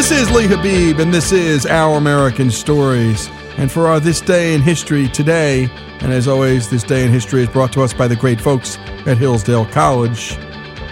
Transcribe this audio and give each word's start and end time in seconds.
This 0.00 0.12
is 0.12 0.30
Lee 0.30 0.46
Habib, 0.46 0.98
and 0.98 1.12
this 1.12 1.30
is 1.30 1.66
Our 1.66 1.98
American 1.98 2.50
Stories. 2.50 3.28
And 3.58 3.70
for 3.70 3.86
our 3.86 4.00
This 4.00 4.22
Day 4.22 4.54
in 4.54 4.62
History 4.62 5.08
today, 5.08 5.68
and 6.00 6.10
as 6.10 6.26
always, 6.26 6.70
this 6.70 6.82
day 6.82 7.04
in 7.04 7.12
history 7.12 7.42
is 7.42 7.50
brought 7.50 7.70
to 7.74 7.82
us 7.82 7.92
by 7.92 8.08
the 8.08 8.16
great 8.16 8.40
folks 8.40 8.78
at 9.06 9.18
Hillsdale 9.18 9.66
College. 9.66 10.38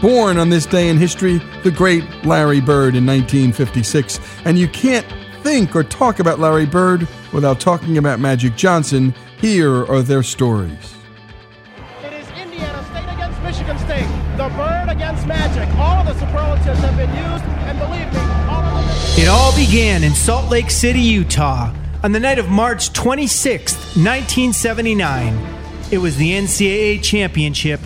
Born 0.02 0.36
on 0.36 0.50
this 0.50 0.66
day 0.66 0.90
in 0.90 0.98
history, 0.98 1.38
the 1.64 1.70
great 1.70 2.04
Larry 2.26 2.60
Bird 2.60 2.94
in 2.94 3.06
1956. 3.06 4.20
And 4.44 4.58
you 4.58 4.68
can't 4.68 5.06
think 5.42 5.74
or 5.74 5.84
talk 5.84 6.18
about 6.18 6.38
Larry 6.38 6.66
Bird 6.66 7.08
without 7.32 7.60
talking 7.60 7.96
about 7.96 8.20
Magic 8.20 8.56
Johnson. 8.56 9.14
Here 9.38 9.86
are 9.86 10.02
their 10.02 10.22
stories. 10.22 10.96
It 12.04 12.12
is 12.12 12.28
Indiana 12.32 12.84
State 12.84 13.10
against 13.14 13.42
Michigan 13.42 13.78
State. 13.78 14.36
The 14.36 14.50
Bird 14.50 14.90
against 14.90 15.26
Magic. 15.26 15.66
All 15.78 15.96
of 15.96 16.06
the 16.06 16.26
superlatives 16.26 16.80
have 16.80 16.96
been 16.98 17.08
used, 17.08 17.44
and 17.44 17.78
believe 17.78 18.12
me. 18.12 18.27
It 19.18 19.26
all 19.26 19.52
began 19.56 20.04
in 20.04 20.14
Salt 20.14 20.48
Lake 20.48 20.70
City, 20.70 21.00
Utah, 21.00 21.74
on 22.04 22.12
the 22.12 22.20
night 22.20 22.38
of 22.38 22.48
March 22.48 22.92
26, 22.92 23.74
1979. 23.96 25.36
It 25.90 25.98
was 25.98 26.16
the 26.16 26.30
NCAA 26.30 27.02
championship, 27.02 27.80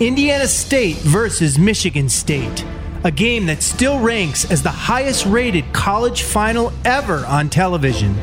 Indiana 0.00 0.48
State 0.48 0.96
versus 0.96 1.58
Michigan 1.58 2.08
State, 2.08 2.64
a 3.04 3.10
game 3.10 3.44
that 3.46 3.62
still 3.62 4.00
ranks 4.00 4.50
as 4.50 4.62
the 4.62 4.70
highest 4.70 5.26
rated 5.26 5.70
college 5.74 6.22
final 6.22 6.72
ever 6.86 7.26
on 7.26 7.50
television. 7.50 8.16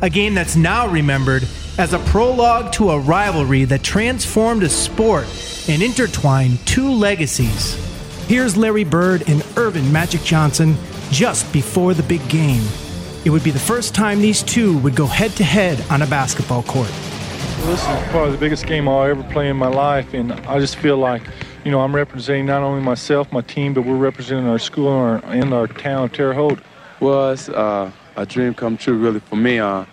A 0.00 0.08
game 0.08 0.34
that's 0.34 0.56
now 0.56 0.88
remembered 0.88 1.46
as 1.76 1.92
a 1.92 1.98
prologue 1.98 2.72
to 2.72 2.88
a 2.88 2.98
rivalry 2.98 3.64
that 3.66 3.82
transformed 3.82 4.62
a 4.62 4.70
sport 4.70 5.26
and 5.68 5.82
intertwined 5.82 6.66
two 6.66 6.90
legacies. 6.90 7.74
Here's 8.28 8.56
Larry 8.56 8.84
Bird 8.84 9.28
and 9.28 9.42
Earvin 9.58 9.92
Magic 9.92 10.22
Johnson 10.22 10.74
just 11.10 11.52
before 11.52 11.94
the 11.94 12.02
big 12.02 12.26
game. 12.28 12.62
It 13.24 13.30
would 13.30 13.44
be 13.44 13.50
the 13.50 13.58
first 13.58 13.94
time 13.94 14.20
these 14.20 14.42
two 14.42 14.78
would 14.78 14.94
go 14.94 15.06
head 15.06 15.32
to 15.32 15.44
head 15.44 15.84
on 15.90 16.02
a 16.02 16.06
basketball 16.06 16.62
court. 16.62 16.90
This 17.66 17.80
is 17.80 18.08
probably 18.08 18.32
the 18.32 18.38
biggest 18.38 18.66
game 18.66 18.88
I'll 18.88 19.02
ever 19.02 19.22
play 19.24 19.48
in 19.48 19.56
my 19.56 19.68
life, 19.68 20.14
and 20.14 20.32
I 20.32 20.58
just 20.60 20.76
feel 20.76 20.96
like, 20.96 21.22
you 21.64 21.70
know, 21.70 21.80
I'm 21.80 21.94
representing 21.94 22.46
not 22.46 22.62
only 22.62 22.80
myself, 22.80 23.30
my 23.32 23.40
team, 23.42 23.74
but 23.74 23.82
we're 23.82 23.96
representing 23.96 24.46
our 24.46 24.58
school 24.58 24.88
and 24.88 25.24
our, 25.24 25.32
and 25.32 25.52
our 25.52 25.66
town 25.66 26.04
of 26.04 26.12
Terre 26.12 26.32
Haute. 26.32 26.60
Well, 27.00 27.32
it's 27.32 27.48
uh, 27.48 27.90
a 28.16 28.24
dream 28.24 28.54
come 28.54 28.76
true, 28.76 28.96
really, 28.96 29.20
for 29.20 29.36
me. 29.36 29.58
Uh, 29.58 29.84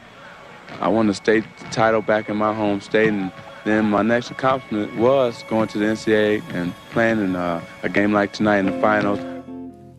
I 0.80 0.88
won 0.88 1.08
the 1.08 1.14
state 1.14 1.44
title 1.72 2.02
back 2.02 2.30
in 2.30 2.38
my 2.38 2.54
home 2.54 2.82
state, 2.82 3.10
and 3.10 3.32
then 3.66 3.86
my 3.86 4.04
next 4.04 4.32
accomplishment 4.32 4.96
was 4.96 5.44
going 5.50 5.68
to 5.70 5.80
the 5.80 5.86
NCAA 5.86 6.44
and 6.54 6.74
playing 6.92 7.20
in 7.20 7.36
uh, 7.36 7.62
a 7.84 7.90
game 7.90 8.14
like 8.14 8.32
tonight 8.32 8.60
in 8.60 8.68
the 8.68 8.80
finals. 8.80 9.20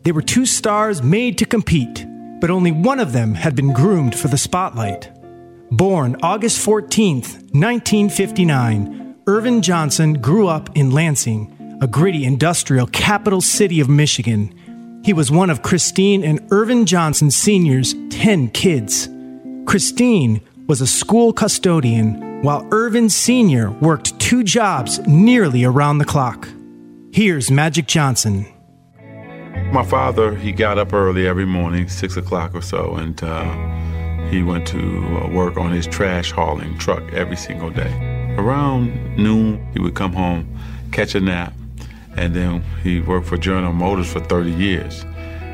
They 0.07 0.13
were 0.13 0.21
two 0.21 0.45
stars 0.45 1.03
made 1.03 1.37
to 1.39 1.45
compete, 1.45 2.05
but 2.39 2.49
only 2.49 2.71
one 2.71 3.01
of 3.01 3.11
them 3.11 3.33
had 3.33 3.57
been 3.57 3.73
groomed 3.73 4.17
for 4.17 4.29
the 4.29 4.37
spotlight. 4.37 5.11
Born 5.69 6.15
August 6.23 6.59
14, 6.59 7.15
1959, 7.15 9.15
Earvin 9.27 9.61
Johnson 9.61 10.13
grew 10.13 10.47
up 10.47 10.69
in 10.77 10.91
Lansing, 10.91 11.77
a 11.81 11.87
gritty 11.87 12.23
industrial 12.23 12.87
capital 12.87 13.41
city 13.41 13.81
of 13.81 13.89
Michigan. 13.89 15.01
He 15.03 15.11
was 15.11 15.29
one 15.29 15.49
of 15.49 15.61
Christine 15.61 16.23
and 16.23 16.39
Earvin 16.53 16.85
Johnson 16.85 17.29
Sr.'s 17.29 17.93
10 18.09 18.51
kids. 18.51 19.09
Christine 19.65 20.39
was 20.67 20.79
a 20.79 20.87
school 20.87 21.33
custodian, 21.33 22.43
while 22.43 22.65
Earvin 22.71 23.09
Sr. 23.09 23.71
worked 23.81 24.17
two 24.21 24.45
jobs 24.45 25.05
nearly 25.05 25.65
around 25.65 25.97
the 25.97 26.05
clock. 26.05 26.47
Here's 27.11 27.51
Magic 27.51 27.87
Johnson. 27.87 28.45
My 29.71 29.83
father, 29.83 30.33
he 30.33 30.53
got 30.53 30.77
up 30.77 30.93
early 30.93 31.27
every 31.27 31.45
morning, 31.45 31.89
six 31.89 32.15
o'clock 32.15 32.55
or 32.55 32.61
so, 32.61 32.95
and 32.95 33.21
uh, 33.21 34.27
he 34.29 34.41
went 34.41 34.65
to 34.67 34.79
uh, 34.79 35.29
work 35.29 35.57
on 35.57 35.71
his 35.71 35.85
trash 35.85 36.31
hauling 36.31 36.77
truck 36.77 37.03
every 37.11 37.35
single 37.35 37.69
day. 37.69 38.35
Around 38.37 39.17
noon, 39.17 39.67
he 39.73 39.79
would 39.79 39.93
come 39.93 40.13
home, 40.13 40.57
catch 40.91 41.15
a 41.15 41.19
nap, 41.19 41.53
and 42.15 42.33
then 42.33 42.63
he 42.81 43.01
worked 43.01 43.27
for 43.27 43.37
General 43.37 43.73
Motors 43.73 44.11
for 44.11 44.21
30 44.21 44.51
years. 44.51 45.03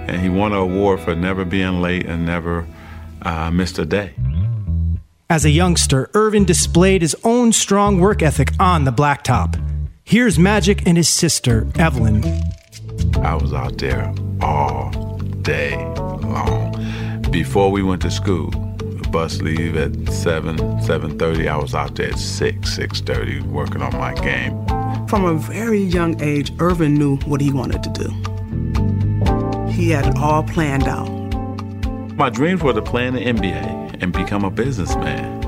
And 0.07 0.21
he 0.21 0.29
won 0.29 0.53
an 0.53 0.59
award 0.59 0.99
for 0.99 1.15
never 1.15 1.43
being 1.43 1.81
late 1.81 2.05
and 2.05 2.25
never 2.25 2.67
uh, 3.23 3.49
missed 3.51 3.79
a 3.79 3.85
day. 3.85 4.13
As 5.29 5.43
a 5.43 5.49
youngster, 5.49 6.09
Earvin 6.13 6.45
displayed 6.45 7.01
his 7.01 7.15
own 7.23 7.51
strong 7.51 7.99
work 7.99 8.21
ethic 8.21 8.51
on 8.59 8.85
the 8.85 8.91
blacktop. 8.91 9.59
Here's 10.03 10.37
Magic 10.37 10.85
and 10.85 10.97
his 10.97 11.09
sister, 11.09 11.67
Evelyn. 11.79 12.21
I 13.17 13.35
was 13.35 13.53
out 13.53 13.77
there 13.77 14.13
all 14.41 14.91
day 15.41 15.75
long. 15.95 16.71
Before 17.31 17.71
we 17.71 17.83
went 17.83 18.01
to 18.03 18.11
school, 18.11 18.51
the 18.51 19.07
bus 19.11 19.41
leave 19.41 19.75
at 19.75 19.93
7, 20.11 20.57
7.30. 20.57 21.47
I 21.47 21.57
was 21.57 21.73
out 21.73 21.95
there 21.95 22.09
at 22.09 22.19
6, 22.19 22.77
6.30 22.77 23.43
working 23.43 23.81
on 23.81 23.93
my 23.97 24.13
game. 24.15 24.53
From 25.07 25.25
a 25.25 25.35
very 25.35 25.79
young 25.79 26.21
age, 26.21 26.51
Earvin 26.59 26.95
knew 26.97 27.17
what 27.17 27.41
he 27.41 27.51
wanted 27.51 27.83
to 27.83 27.89
do. 27.89 28.09
He 29.71 29.89
had 29.89 30.07
it 30.07 30.17
all 30.17 30.43
planned 30.43 30.87
out. 30.87 31.09
My 32.15 32.29
dreams 32.29 32.61
were 32.61 32.73
to 32.73 32.81
play 32.81 33.07
in 33.07 33.15
the 33.15 33.21
NBA 33.21 34.01
and 34.01 34.13
become 34.13 34.43
a 34.43 34.51
businessman. 34.51 35.41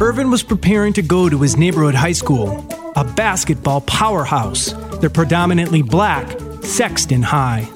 Earvin 0.00 0.30
was 0.30 0.42
preparing 0.42 0.92
to 0.94 1.02
go 1.02 1.28
to 1.28 1.38
his 1.40 1.56
neighborhood 1.56 1.94
high 1.94 2.12
school, 2.12 2.66
a 2.96 3.04
basketball 3.04 3.80
powerhouse. 3.82 4.72
They're 5.00 5.10
predominantly 5.10 5.82
black, 5.82 6.28
Sexton 6.62 7.22
High. 7.22 7.68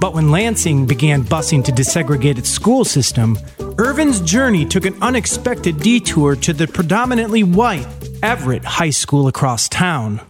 But 0.00 0.14
when 0.14 0.30
Lansing 0.30 0.86
began 0.86 1.22
busing 1.22 1.64
to 1.64 1.72
desegregate 1.72 2.38
its 2.38 2.48
school 2.48 2.84
system, 2.84 3.36
Earvin's 3.78 4.20
journey 4.20 4.64
took 4.64 4.84
an 4.84 4.96
unexpected 5.02 5.80
detour 5.80 6.36
to 6.36 6.52
the 6.52 6.66
predominantly 6.66 7.42
white 7.42 7.86
Everett 8.22 8.64
High 8.64 8.90
School 8.90 9.28
across 9.28 9.68
town. 9.68 10.20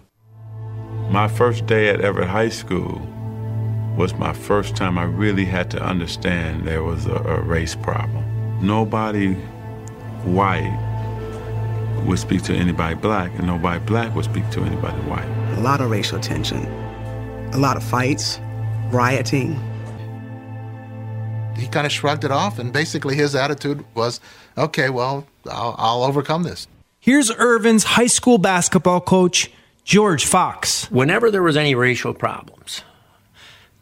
My 1.11 1.29
first 1.29 1.67
day 1.67 1.89
at 1.89 2.01
Everett 2.01 2.29
High 2.29 2.51
School 2.51 3.01
was 3.97 4.15
my 4.15 4.33
first 4.33 4.77
time 4.77 4.99
I 4.99 5.05
really 5.05 5.45
had 5.45 5.71
to 5.73 5.83
understand 5.83 6.67
there 6.67 6.85
was 6.85 7.07
a, 7.07 7.15
a 7.15 7.41
race 7.41 7.75
problem. 7.75 8.25
Nobody 8.65 9.35
white 10.25 10.85
would 12.07 12.19
speak 12.19 12.43
to 12.43 12.55
anybody 12.55 12.95
black, 12.95 13.33
and 13.39 13.47
nobody 13.47 13.85
black 13.85 14.15
would 14.15 14.25
speak 14.25 14.49
to 14.51 14.63
anybody 14.63 14.97
white. 15.03 15.27
A 15.57 15.61
lot 15.61 15.81
of 15.81 15.91
racial 15.91 16.21
tension, 16.21 16.65
a 17.53 17.59
lot 17.59 17.77
of 17.77 17.83
fights, 17.83 18.41
rioting. 18.91 19.55
He 21.57 21.67
kind 21.69 21.87
of 21.87 21.93
shrugged 21.93 22.25
it 22.25 22.31
off, 22.31 22.59
and 22.59 22.73
basically 22.73 23.17
his 23.17 23.35
attitude 23.35 23.85
was, 23.95 24.21
okay, 24.57 24.91
well, 24.91 25.27
I'll, 25.51 25.75
I'll 25.79 26.03
overcome 26.05 26.45
this. 26.45 26.69
Here's 27.01 27.31
Earvin's 27.31 27.85
high 27.85 28.07
school 28.07 28.39
basketball 28.39 29.01
coach, 29.01 29.51
George 29.85 30.25
Fox. 30.25 30.91
Whenever 30.91 31.31
there 31.31 31.43
was 31.43 31.57
any 31.57 31.75
racial 31.75 32.15
problems, 32.15 32.83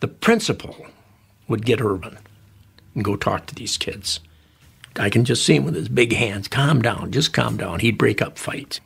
the 0.01 0.09
principal 0.09 0.87
would 1.49 1.67
get 1.67 1.81
Earvin 1.81 2.19
and 2.95 3.05
go 3.05 3.17
talk 3.17 3.47
to 3.47 3.55
these 3.55 3.77
kids. 3.77 4.21
I 4.99 5.11
can 5.11 5.25
just 5.25 5.45
see 5.45 5.57
him 5.57 5.65
with 5.65 5.75
his 5.75 5.89
big 5.89 6.13
hands. 6.15 6.49
Calm 6.49 6.81
down, 6.81 7.13
just 7.13 7.33
calm 7.33 7.57
down. 7.57 7.81
He'd 7.81 7.99
break 7.99 8.23
up 8.23 8.39
fights. 8.39 8.81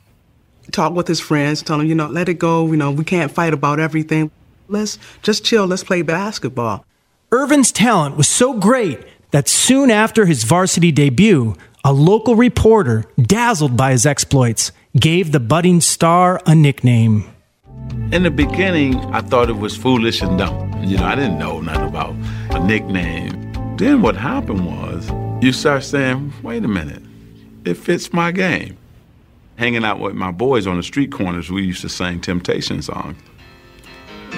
Talk 0.72 0.92
with 0.94 1.06
his 1.06 1.20
friends, 1.20 1.62
tell 1.62 1.80
him, 1.80 1.86
you 1.86 1.94
know, 1.94 2.08
let 2.08 2.28
it 2.28 2.34
go. 2.34 2.66
You 2.66 2.76
know, 2.76 2.90
we 2.90 3.04
can't 3.04 3.30
fight 3.30 3.52
about 3.52 3.78
everything. 3.78 4.30
Let's 4.70 4.98
just 5.22 5.44
chill. 5.44 5.66
Let's 5.66 5.82
play 5.82 6.02
basketball. 6.02 6.84
Earvin's 7.32 7.72
talent 7.72 8.16
was 8.16 8.28
so 8.28 8.54
great 8.54 9.00
that 9.32 9.48
soon 9.48 9.90
after 9.90 10.26
his 10.26 10.44
varsity 10.44 10.92
debut, 10.92 11.56
a 11.84 11.92
local 11.92 12.36
reporter, 12.36 13.04
dazzled 13.20 13.76
by 13.76 13.90
his 13.90 14.06
exploits, 14.06 14.70
gave 14.98 15.32
the 15.32 15.40
budding 15.40 15.80
star 15.80 16.40
a 16.46 16.54
nickname. 16.54 17.28
In 18.12 18.22
the 18.22 18.30
beginning, 18.30 18.96
I 19.12 19.22
thought 19.22 19.50
it 19.50 19.58
was 19.58 19.76
foolish 19.76 20.22
and 20.22 20.38
dumb. 20.38 20.84
You 20.84 20.98
know, 20.98 21.04
I 21.04 21.16
didn't 21.16 21.38
know 21.38 21.60
nothing 21.60 21.88
about 21.88 22.14
a 22.50 22.64
nickname. 22.64 23.76
Then 23.76 24.02
what 24.02 24.16
happened 24.16 24.66
was 24.66 25.10
you 25.42 25.52
start 25.52 25.82
saying, 25.82 26.32
wait 26.42 26.64
a 26.64 26.68
minute, 26.68 27.02
it 27.64 27.74
fits 27.74 28.12
my 28.12 28.30
game. 28.30 28.76
Hanging 29.56 29.84
out 29.84 29.98
with 29.98 30.14
my 30.14 30.30
boys 30.30 30.66
on 30.66 30.76
the 30.76 30.82
street 30.82 31.10
corners, 31.10 31.50
we 31.50 31.62
used 31.62 31.82
to 31.82 31.88
sing 31.88 32.20
Temptation 32.20 32.82
songs. 32.82 33.16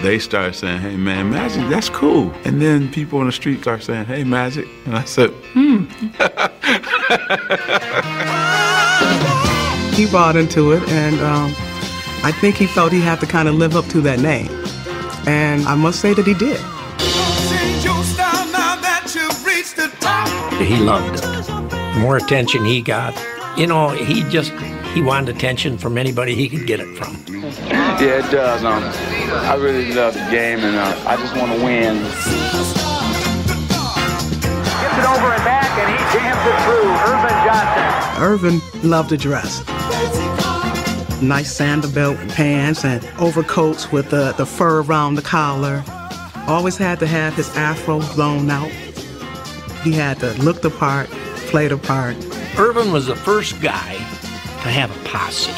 They 0.01 0.19
started 0.19 0.55
saying, 0.55 0.81
hey 0.81 0.97
man, 0.97 1.31
Magic, 1.31 1.69
that's 1.69 1.89
cool. 1.89 2.33
And 2.45 2.61
then 2.61 2.91
people 2.91 3.19
on 3.19 3.27
the 3.27 3.33
street 3.33 3.61
start 3.61 3.83
saying, 3.83 4.07
hey 4.07 4.25
Magic. 4.25 4.67
And 4.87 4.97
I 4.97 5.05
said, 5.05 5.31
hmm. 5.53 5.85
He 9.95 10.07
bought 10.07 10.37
into 10.37 10.73
it, 10.73 10.83
and 10.89 11.21
um, 11.21 11.53
I 12.25 12.33
think 12.41 12.57
he 12.57 12.67
felt 12.67 12.93
he 12.93 13.01
had 13.03 13.21
to 13.21 13.27
kind 13.27 13.47
of 13.47 13.57
live 13.57 13.77
up 13.77 13.85
to 13.89 14.01
that 14.01 14.21
name. 14.21 14.49
And 15.29 15.67
I 15.67 15.75
must 15.75 16.01
say 16.01 16.15
that 16.15 16.27
he 16.27 16.33
did. 16.33 16.59
He 20.67 20.77
loved 20.79 21.17
it. 21.17 21.21
The 21.21 21.99
more 22.01 22.17
attention 22.17 22.65
he 22.65 22.81
got, 22.81 23.15
you 23.59 23.67
know, 23.67 23.91
he 23.91 24.23
just 24.31 24.51
he 24.93 25.01
wanted 25.01 25.35
attention 25.35 25.79
from 25.79 25.97
anybody 25.97 26.35
he 26.35 26.49
could 26.49 26.67
get 26.67 26.81
it 26.81 26.97
from. 26.97 27.17
Yeah, 27.33 28.27
it 28.27 28.31
does. 28.31 28.63
Um, 28.63 28.83
I 29.45 29.55
really 29.55 29.93
love 29.93 30.15
the 30.15 30.29
game, 30.31 30.61
and 30.61 30.77
uh, 30.77 31.05
I 31.07 31.17
just 31.17 31.35
want 31.35 31.51
to 31.53 31.65
win. 31.65 31.97
Gets 32.03 32.27
it 34.99 35.07
over 35.07 35.33
and 35.33 35.45
back, 35.45 35.71
and 35.79 35.89
he 35.91 35.97
jams 36.13 36.45
it 36.47 36.59
through. 36.65 36.93
Earvin 37.09 37.37
Johnson. 37.47 38.23
Earvin 38.23 38.61
loved 38.91 39.09
to 39.11 39.17
dress. 39.17 39.61
Nice 41.23 41.59
Sansabelt 41.59 42.17
pants 42.35 42.85
and 42.85 43.03
overcoats 43.19 43.93
with 43.93 44.11
the, 44.11 44.33
the 44.33 44.45
fur 44.45 44.83
around 44.83 45.15
the 45.15 45.23
collar. 45.23 45.83
Always 46.49 46.77
had 46.77 46.99
to 46.99 47.07
have 47.07 47.35
his 47.35 47.49
afro 47.57 48.01
blown 48.15 48.51
out. 48.51 48.71
He 49.85 49.93
had 49.93 50.19
to 50.21 50.33
look 50.43 50.61
the 50.61 50.71
part, 50.71 51.09
play 51.49 51.69
the 51.69 51.79
part. 51.79 52.17
Earvin 52.59 52.93
was 52.93 53.07
the 53.07 53.17
first 53.17 53.61
guy 53.63 54.02
to 54.63 54.69
have 54.69 54.97
a 54.97 55.09
posse. 55.09 55.51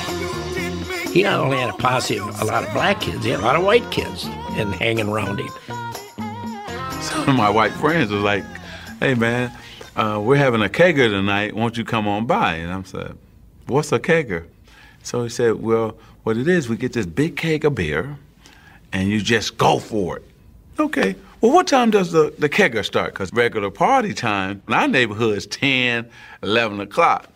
He 1.10 1.22
not 1.22 1.40
only 1.40 1.58
had 1.58 1.68
a 1.68 1.76
posse 1.76 2.18
of 2.18 2.40
a 2.40 2.44
lot 2.46 2.66
of 2.66 2.72
black 2.72 3.02
kids, 3.02 3.22
he 3.22 3.30
had 3.32 3.40
a 3.40 3.42
lot 3.42 3.54
of 3.54 3.62
white 3.62 3.88
kids 3.90 4.24
and 4.52 4.74
hanging 4.74 5.08
around 5.08 5.40
him. 5.40 5.50
Some 7.02 7.28
of 7.28 7.36
my 7.36 7.50
white 7.50 7.72
friends 7.72 8.10
was 8.10 8.22
like, 8.22 8.44
hey 9.00 9.14
man, 9.14 9.52
uh, 9.94 10.20
we're 10.24 10.36
having 10.36 10.62
a 10.62 10.70
kegger 10.70 11.10
tonight. 11.10 11.54
Won't 11.54 11.76
you 11.76 11.84
come 11.84 12.08
on 12.08 12.24
by? 12.24 12.54
And 12.54 12.72
I'm 12.72 12.86
said, 12.86 13.18
what's 13.66 13.92
a 13.92 14.00
kegger? 14.00 14.46
So 15.02 15.22
he 15.22 15.28
said, 15.28 15.56
well, 15.56 15.98
what 16.22 16.38
it 16.38 16.48
is, 16.48 16.70
we 16.70 16.78
get 16.78 16.94
this 16.94 17.04
big 17.04 17.36
keg 17.36 17.66
of 17.66 17.74
beer, 17.74 18.16
and 18.90 19.10
you 19.10 19.20
just 19.20 19.58
go 19.58 19.78
for 19.78 20.16
it. 20.16 20.24
Okay. 20.78 21.14
Well, 21.42 21.52
what 21.52 21.66
time 21.66 21.90
does 21.90 22.10
the, 22.10 22.32
the 22.38 22.48
kegger 22.48 22.82
start? 22.82 23.12
Because 23.12 23.30
regular 23.34 23.70
party 23.70 24.14
time 24.14 24.62
in 24.66 24.72
our 24.72 24.88
neighborhood 24.88 25.36
is 25.36 25.46
10, 25.46 26.08
11 26.42 26.80
o'clock. 26.80 27.28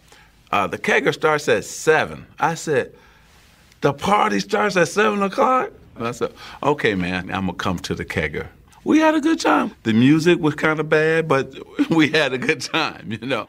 Uh, 0.51 0.67
the 0.67 0.79
kegger 0.79 1.13
starts 1.13 1.49
at 1.49 1.65
7. 1.65 2.27
I 2.39 2.55
said, 2.55 2.95
the 3.81 3.93
party 3.93 4.41
starts 4.41 4.77
at 4.77 4.89
7 4.89 5.23
o'clock? 5.23 5.71
And 5.97 6.07
I 6.07 6.13
said, 6.13 6.33
okay, 6.63 6.95
man, 6.95 7.31
I'm 7.31 7.47
going 7.47 7.59
to 7.59 7.65
come 7.65 7.79
to 7.81 7.95
the 7.95 8.05
kegger. 8.05 8.49
We 8.85 9.01
had 9.01 9.15
a 9.15 9.21
good 9.21 9.41
time. 9.41 9.73
The 9.83 9.93
music 9.93 10.39
was 10.39 10.55
kind 10.55 10.81
of 10.81 10.89
bad, 10.89 11.29
but 11.29 11.55
we 11.91 12.09
had 12.09 12.33
a 12.33 12.39
good 12.39 12.61
time, 12.61 13.13
you 13.13 13.27
know. 13.27 13.49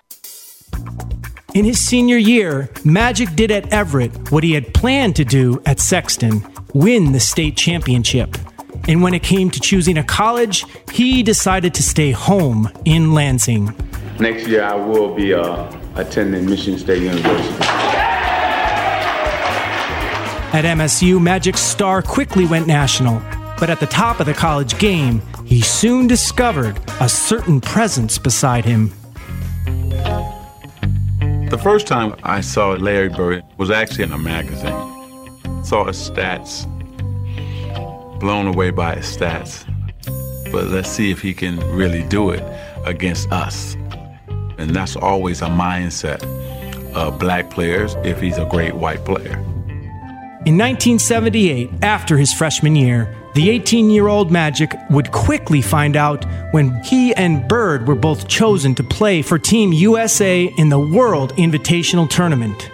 In 1.55 1.65
his 1.65 1.79
senior 1.79 2.17
year, 2.17 2.69
Magic 2.83 3.35
did 3.35 3.49
at 3.49 3.71
Everett 3.73 4.31
what 4.31 4.43
he 4.43 4.53
had 4.53 4.73
planned 4.73 5.15
to 5.15 5.25
do 5.25 5.61
at 5.65 5.79
Sexton 5.79 6.45
win 6.73 7.11
the 7.11 7.19
state 7.19 7.57
championship. 7.57 8.37
And 8.87 9.01
when 9.01 9.13
it 9.13 9.23
came 9.23 9.49
to 9.51 9.59
choosing 9.59 9.97
a 9.97 10.03
college, 10.03 10.65
he 10.91 11.23
decided 11.23 11.73
to 11.75 11.83
stay 11.83 12.11
home 12.11 12.71
in 12.85 13.13
Lansing. 13.13 13.73
Next 14.19 14.47
year, 14.47 14.63
I 14.63 14.75
will 14.75 15.15
be 15.15 15.33
uh, 15.33 15.71
attending 15.95 16.45
Michigan 16.45 16.77
State 16.77 17.03
University. 17.03 17.63
At 20.51 20.65
MSU, 20.65 21.21
Magic's 21.21 21.61
star 21.61 22.01
quickly 22.01 22.45
went 22.45 22.67
national. 22.67 23.21
But 23.59 23.69
at 23.69 23.79
the 23.79 23.85
top 23.85 24.19
of 24.19 24.25
the 24.25 24.33
college 24.33 24.77
game, 24.77 25.21
he 25.45 25.61
soon 25.61 26.07
discovered 26.07 26.79
a 26.99 27.07
certain 27.07 27.61
presence 27.61 28.17
beside 28.17 28.65
him. 28.65 28.91
The 31.49 31.59
first 31.61 31.87
time 31.87 32.15
I 32.23 32.41
saw 32.41 32.71
Larry 32.71 33.09
Bird 33.09 33.43
was 33.57 33.71
actually 33.71 34.03
in 34.03 34.11
a 34.11 34.17
magazine. 34.17 35.63
Saw 35.63 35.85
his 35.85 36.09
stats, 36.09 36.65
blown 38.19 38.47
away 38.47 38.71
by 38.71 38.95
his 38.95 39.05
stats. 39.05 39.65
But 40.51 40.67
let's 40.67 40.89
see 40.89 41.09
if 41.09 41.21
he 41.21 41.33
can 41.33 41.59
really 41.75 42.03
do 42.03 42.31
it 42.31 42.43
against 42.85 43.31
us. 43.31 43.75
And 44.59 44.75
that's 44.75 44.95
always 44.95 45.41
a 45.41 45.47
mindset 45.47 46.21
of 46.93 47.17
black 47.17 47.49
players 47.49 47.95
if 48.03 48.19
he's 48.19 48.37
a 48.37 48.45
great 48.45 48.75
white 48.75 49.05
player. 49.05 49.37
In 50.45 50.57
1978, 50.57 51.69
after 51.81 52.17
his 52.17 52.33
freshman 52.33 52.75
year, 52.75 53.13
the 53.35 53.49
18 53.49 53.89
year 53.89 54.07
old 54.07 54.31
Magic 54.31 54.73
would 54.89 55.11
quickly 55.11 55.61
find 55.61 55.95
out 55.95 56.25
when 56.51 56.73
he 56.83 57.13
and 57.15 57.47
Bird 57.47 57.87
were 57.87 57.95
both 57.95 58.27
chosen 58.27 58.73
to 58.75 58.83
play 58.83 59.21
for 59.21 59.37
Team 59.37 59.71
USA 59.71 60.45
in 60.57 60.69
the 60.69 60.79
World 60.79 61.35
Invitational 61.35 62.09
Tournament. 62.09 62.69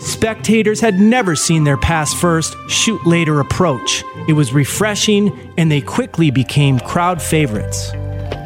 Spectators 0.00 0.80
had 0.80 1.00
never 1.00 1.34
seen 1.34 1.64
their 1.64 1.76
pass 1.76 2.14
first, 2.14 2.56
shoot 2.68 3.04
later 3.04 3.40
approach. 3.40 4.04
It 4.28 4.34
was 4.34 4.52
refreshing, 4.52 5.52
and 5.56 5.72
they 5.72 5.80
quickly 5.80 6.30
became 6.30 6.78
crowd 6.78 7.20
favorites. 7.20 7.90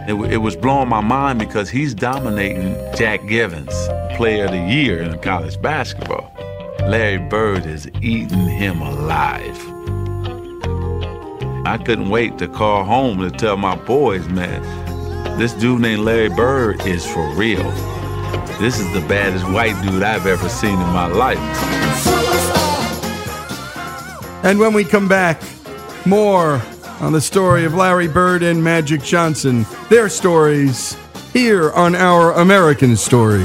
It, 0.09 0.15
it, 0.33 0.39
was 0.39 0.57
blowing 0.57 0.89
my 0.89 1.01
mind 1.01 1.39
because 1.39 1.71
he's 1.71 1.95
dominating 1.95 2.75
Jack 2.97 3.25
Givens, 3.29 3.73
player 4.17 4.47
of 4.47 4.51
the 4.51 4.59
year 4.59 5.01
in 5.01 5.17
college 5.21 5.63
basketball. 5.63 6.33
Larry 6.81 7.19
Bird 7.19 7.67
is 7.67 7.89
eating 8.01 8.49
him 8.49 8.83
alive. 8.83 9.57
I 11.65 11.79
couldn't 11.79 12.11
wait 12.11 12.37
to 12.39 12.49
call 12.49 12.83
home 12.83 13.19
to 13.21 13.31
tell 13.31 13.57
my 13.57 13.77
boys, 13.77 14.29
man, 14.29 14.61
this 15.39 15.53
dude 15.53 15.81
named 15.81 16.03
Larry 16.03 16.31
Bird 16.31 16.85
is 16.85 17.07
for 17.07 17.33
real. 17.35 17.63
This 18.59 18.81
is 18.81 18.93
the 18.93 19.05
baddest 19.09 19.49
white 19.51 19.81
dude 19.85 20.03
I've 20.03 20.27
ever 20.27 20.49
seen 20.49 20.75
in 20.75 20.79
my 20.79 21.07
life. 21.07 21.39
And 24.45 24.59
when 24.59 24.73
we 24.73 24.83
come 24.83 25.07
back, 25.07 25.41
more 26.05 26.61
on 27.03 27.13
the 27.13 27.21
story 27.21 27.65
of 27.65 27.75
Larry 27.75 28.07
Bird 28.07 28.45
and 28.45 28.63
Magic 28.63 29.03
Johnson, 29.03 29.67
their 29.91 30.09
stories 30.09 30.97
here 31.33 31.73
on 31.73 31.97
Our 31.97 32.31
American 32.35 32.97
Stories. 32.97 33.43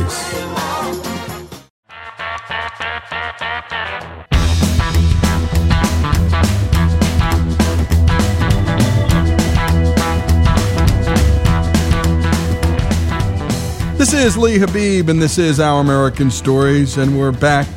This 13.97 14.13
is 14.13 14.37
Lee 14.37 14.59
Habib, 14.59 15.09
and 15.09 15.19
this 15.19 15.39
is 15.39 15.59
Our 15.59 15.81
American 15.81 16.29
Stories, 16.29 16.97
and 16.97 17.17
we're 17.17 17.31
back 17.31 17.67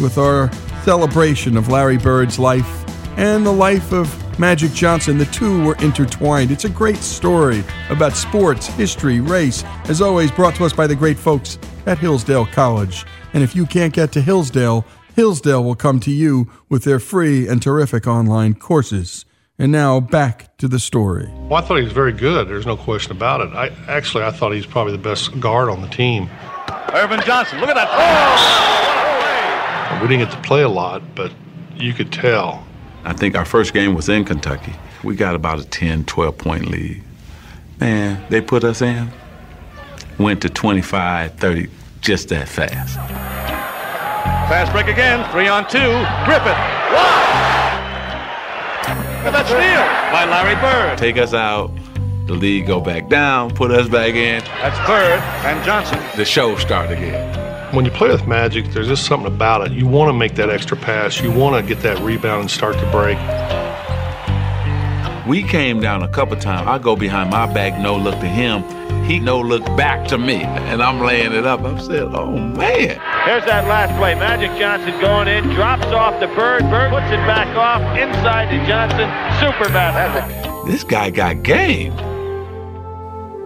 with 0.00 0.18
our 0.18 0.50
celebration 0.82 1.56
of 1.56 1.68
Larry 1.68 1.98
Bird's 1.98 2.40
life 2.40 2.84
and 3.16 3.46
the 3.46 3.52
life 3.52 3.92
of 3.92 4.19
Magic 4.40 4.72
Johnson. 4.72 5.18
The 5.18 5.26
two 5.26 5.62
were 5.62 5.76
intertwined. 5.76 6.50
It's 6.50 6.64
a 6.64 6.70
great 6.70 6.96
story 6.96 7.62
about 7.90 8.16
sports, 8.16 8.68
history, 8.68 9.20
race, 9.20 9.62
as 9.84 10.00
always, 10.00 10.32
brought 10.32 10.54
to 10.54 10.64
us 10.64 10.72
by 10.72 10.86
the 10.86 10.96
great 10.96 11.18
folks 11.18 11.58
at 11.84 11.98
Hillsdale 11.98 12.46
College. 12.46 13.04
And 13.34 13.42
if 13.42 13.54
you 13.54 13.66
can't 13.66 13.92
get 13.92 14.12
to 14.12 14.22
Hillsdale, 14.22 14.86
Hillsdale 15.14 15.62
will 15.62 15.74
come 15.74 16.00
to 16.00 16.10
you 16.10 16.50
with 16.70 16.84
their 16.84 16.98
free 16.98 17.46
and 17.46 17.60
terrific 17.60 18.06
online 18.06 18.54
courses. 18.54 19.26
And 19.58 19.70
now 19.70 20.00
back 20.00 20.56
to 20.56 20.68
the 20.68 20.78
story. 20.78 21.30
Well, 21.34 21.62
I 21.62 21.64
thought 21.66 21.76
he 21.76 21.84
was 21.84 21.92
very 21.92 22.12
good. 22.12 22.48
There's 22.48 22.64
no 22.64 22.78
question 22.78 23.12
about 23.12 23.42
it. 23.42 23.52
I 23.52 23.66
actually 23.88 24.24
I 24.24 24.30
thought 24.30 24.54
he's 24.54 24.64
probably 24.64 24.92
the 24.92 25.02
best 25.02 25.38
guard 25.38 25.68
on 25.68 25.82
the 25.82 25.88
team. 25.88 26.30
Earvin 26.94 27.20
Johnson, 27.26 27.60
look 27.60 27.68
at 27.68 27.74
that. 27.74 27.88
Oh! 27.92 30.02
We 30.02 30.08
didn't 30.08 30.30
get 30.30 30.34
to 30.34 30.48
play 30.48 30.62
a 30.62 30.68
lot, 30.68 31.02
but 31.14 31.30
you 31.76 31.92
could 31.92 32.10
tell. 32.10 32.66
I 33.04 33.12
think 33.12 33.34
our 33.34 33.44
first 33.44 33.72
game 33.72 33.94
was 33.94 34.08
in 34.08 34.24
Kentucky. 34.24 34.74
We 35.02 35.16
got 35.16 35.34
about 35.34 35.60
a 35.60 35.64
10, 35.64 36.04
12 36.04 36.36
point 36.38 36.66
lead. 36.66 37.02
Man, 37.80 38.22
they 38.28 38.40
put 38.40 38.62
us 38.64 38.82
in. 38.82 39.10
Went 40.18 40.42
to 40.42 40.50
25, 40.50 41.34
30, 41.34 41.68
just 42.02 42.28
that 42.28 42.48
fast. 42.48 42.96
Fast 44.50 44.72
break 44.72 44.86
again, 44.86 45.28
three 45.30 45.48
on 45.48 45.62
two. 45.68 45.78
Griffith, 46.26 46.58
one. 46.92 47.40
Look 49.20 49.26
at 49.26 49.32
that 49.32 49.46
steal 49.46 50.12
by 50.12 50.24
Larry 50.24 50.56
Bird. 50.60 50.98
Take 50.98 51.16
us 51.16 51.32
out, 51.32 51.70
the 52.26 52.34
lead 52.34 52.66
go 52.66 52.80
back 52.80 53.08
down, 53.08 53.50
put 53.50 53.70
us 53.70 53.88
back 53.88 54.14
in. 54.14 54.42
That's 54.44 54.78
Bird 54.86 55.20
and 55.46 55.64
Johnson. 55.64 56.00
The 56.16 56.24
show 56.24 56.56
start 56.56 56.90
again. 56.90 57.49
When 57.72 57.84
you 57.84 57.92
play 57.92 58.08
with 58.08 58.26
Magic, 58.26 58.66
there's 58.72 58.88
just 58.88 59.06
something 59.06 59.32
about 59.32 59.64
it. 59.64 59.72
You 59.72 59.86
want 59.86 60.08
to 60.08 60.12
make 60.12 60.34
that 60.34 60.50
extra 60.50 60.76
pass. 60.76 61.20
You 61.20 61.30
want 61.30 61.54
to 61.54 61.74
get 61.74 61.82
that 61.84 62.00
rebound 62.00 62.40
and 62.40 62.50
start 62.50 62.76
to 62.76 62.90
break. 62.90 63.16
We 65.28 65.44
came 65.44 65.78
down 65.78 66.02
a 66.02 66.08
couple 66.08 66.36
times. 66.36 66.66
I 66.66 66.78
go 66.78 66.96
behind 66.96 67.30
my 67.30 67.46
back, 67.52 67.78
no 67.80 67.96
look 67.96 68.18
to 68.18 68.26
him. 68.26 68.64
He 69.04 69.20
no 69.20 69.40
look 69.40 69.64
back 69.76 70.08
to 70.08 70.18
me, 70.18 70.42
and 70.42 70.82
I'm 70.82 71.00
laying 71.00 71.32
it 71.32 71.46
up. 71.46 71.60
I'm 71.60 71.78
saying, 71.78 72.12
oh 72.12 72.32
man. 72.32 73.00
Here's 73.24 73.44
that 73.44 73.68
last 73.68 73.96
play. 73.98 74.16
Magic 74.16 74.50
Johnson 74.58 75.00
going 75.00 75.28
in, 75.28 75.44
drops 75.54 75.86
off 75.86 76.18
the 76.18 76.26
Bird. 76.28 76.62
Bird 76.70 76.90
puts 76.90 77.06
it 77.06 77.24
back 77.26 77.46
off 77.56 77.80
inside 77.96 78.50
to 78.50 78.66
Johnson. 78.66 79.08
Super 79.38 79.72
basketball. 79.72 80.64
This 80.66 80.82
guy 80.82 81.10
got 81.10 81.44
game. 81.44 81.94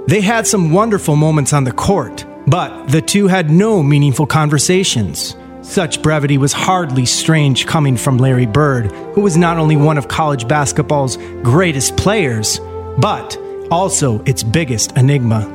They 0.07 0.23
had 0.23 0.47
some 0.47 0.73
wonderful 0.73 1.17
moments 1.17 1.53
on 1.53 1.65
the 1.65 1.73
court, 1.73 2.25
but 2.47 2.89
the 2.89 3.03
two 3.03 3.29
had 3.29 3.51
no 3.51 3.83
meaningful 3.83 4.27
conversations. 4.27 5.37
Such 5.63 6.03
brevity 6.03 6.37
was 6.37 6.53
hardly 6.53 7.07
strange 7.07 7.67
coming 7.67 7.97
from 7.97 8.19
Larry 8.19 8.47
Bird, 8.47 8.93
who 9.15 9.23
was 9.23 9.37
not 9.37 9.57
only 9.57 9.77
one 9.77 9.97
of 9.97 10.09
college 10.09 10.47
basketball's 10.47 11.17
greatest 11.43 11.97
players, 11.97 12.61
but 12.99 13.39
also 13.71 14.23
its 14.25 14.43
biggest 14.43 14.97
enigma. 14.97 15.51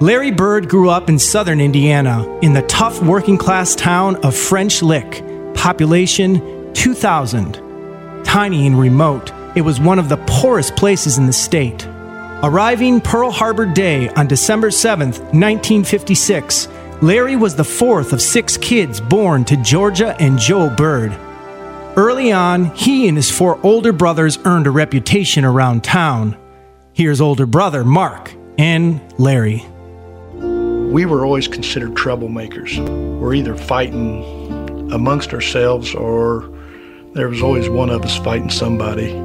Larry 0.00 0.30
Bird 0.30 0.68
grew 0.68 0.88
up 0.88 1.08
in 1.08 1.18
southern 1.18 1.60
Indiana 1.60 2.24
in 2.40 2.52
the 2.52 2.62
tough 2.62 3.02
working 3.02 3.36
class 3.36 3.74
town 3.74 4.16
of 4.24 4.36
French 4.36 4.82
Lick, 4.82 5.22
population 5.54 6.72
2,000. 6.74 8.24
Tiny 8.24 8.66
and 8.66 8.78
remote, 8.78 9.32
it 9.54 9.62
was 9.62 9.80
one 9.80 9.98
of 9.98 10.08
the 10.08 10.16
poorest 10.26 10.76
places 10.76 11.18
in 11.18 11.26
the 11.26 11.32
state. 11.32 11.86
Arriving 12.44 13.00
Pearl 13.00 13.30
Harbor 13.30 13.64
Day 13.64 14.10
on 14.10 14.26
December 14.26 14.70
7, 14.70 15.08
1956, 15.08 16.68
Larry 17.00 17.36
was 17.36 17.56
the 17.56 17.64
fourth 17.64 18.12
of 18.12 18.20
six 18.20 18.58
kids 18.58 19.00
born 19.00 19.46
to 19.46 19.56
Georgia 19.56 20.14
and 20.20 20.38
Joe 20.38 20.68
Bird. 20.68 21.18
Early 21.96 22.32
on, 22.32 22.66
he 22.74 23.08
and 23.08 23.16
his 23.16 23.30
four 23.30 23.58
older 23.62 23.94
brothers 23.94 24.36
earned 24.44 24.66
a 24.66 24.70
reputation 24.70 25.46
around 25.46 25.84
town. 25.84 26.36
Here's 26.92 27.18
older 27.18 27.46
brother 27.46 27.82
Mark 27.82 28.34
and 28.58 29.00
Larry. 29.18 29.64
We 30.34 31.06
were 31.06 31.24
always 31.24 31.48
considered 31.48 31.94
troublemakers. 31.94 32.76
We're 33.20 33.32
either 33.32 33.56
fighting 33.56 34.92
amongst 34.92 35.32
ourselves 35.32 35.94
or 35.94 36.42
there 37.14 37.30
was 37.30 37.40
always 37.40 37.70
one 37.70 37.88
of 37.88 38.04
us 38.04 38.18
fighting 38.18 38.50
somebody. 38.50 39.23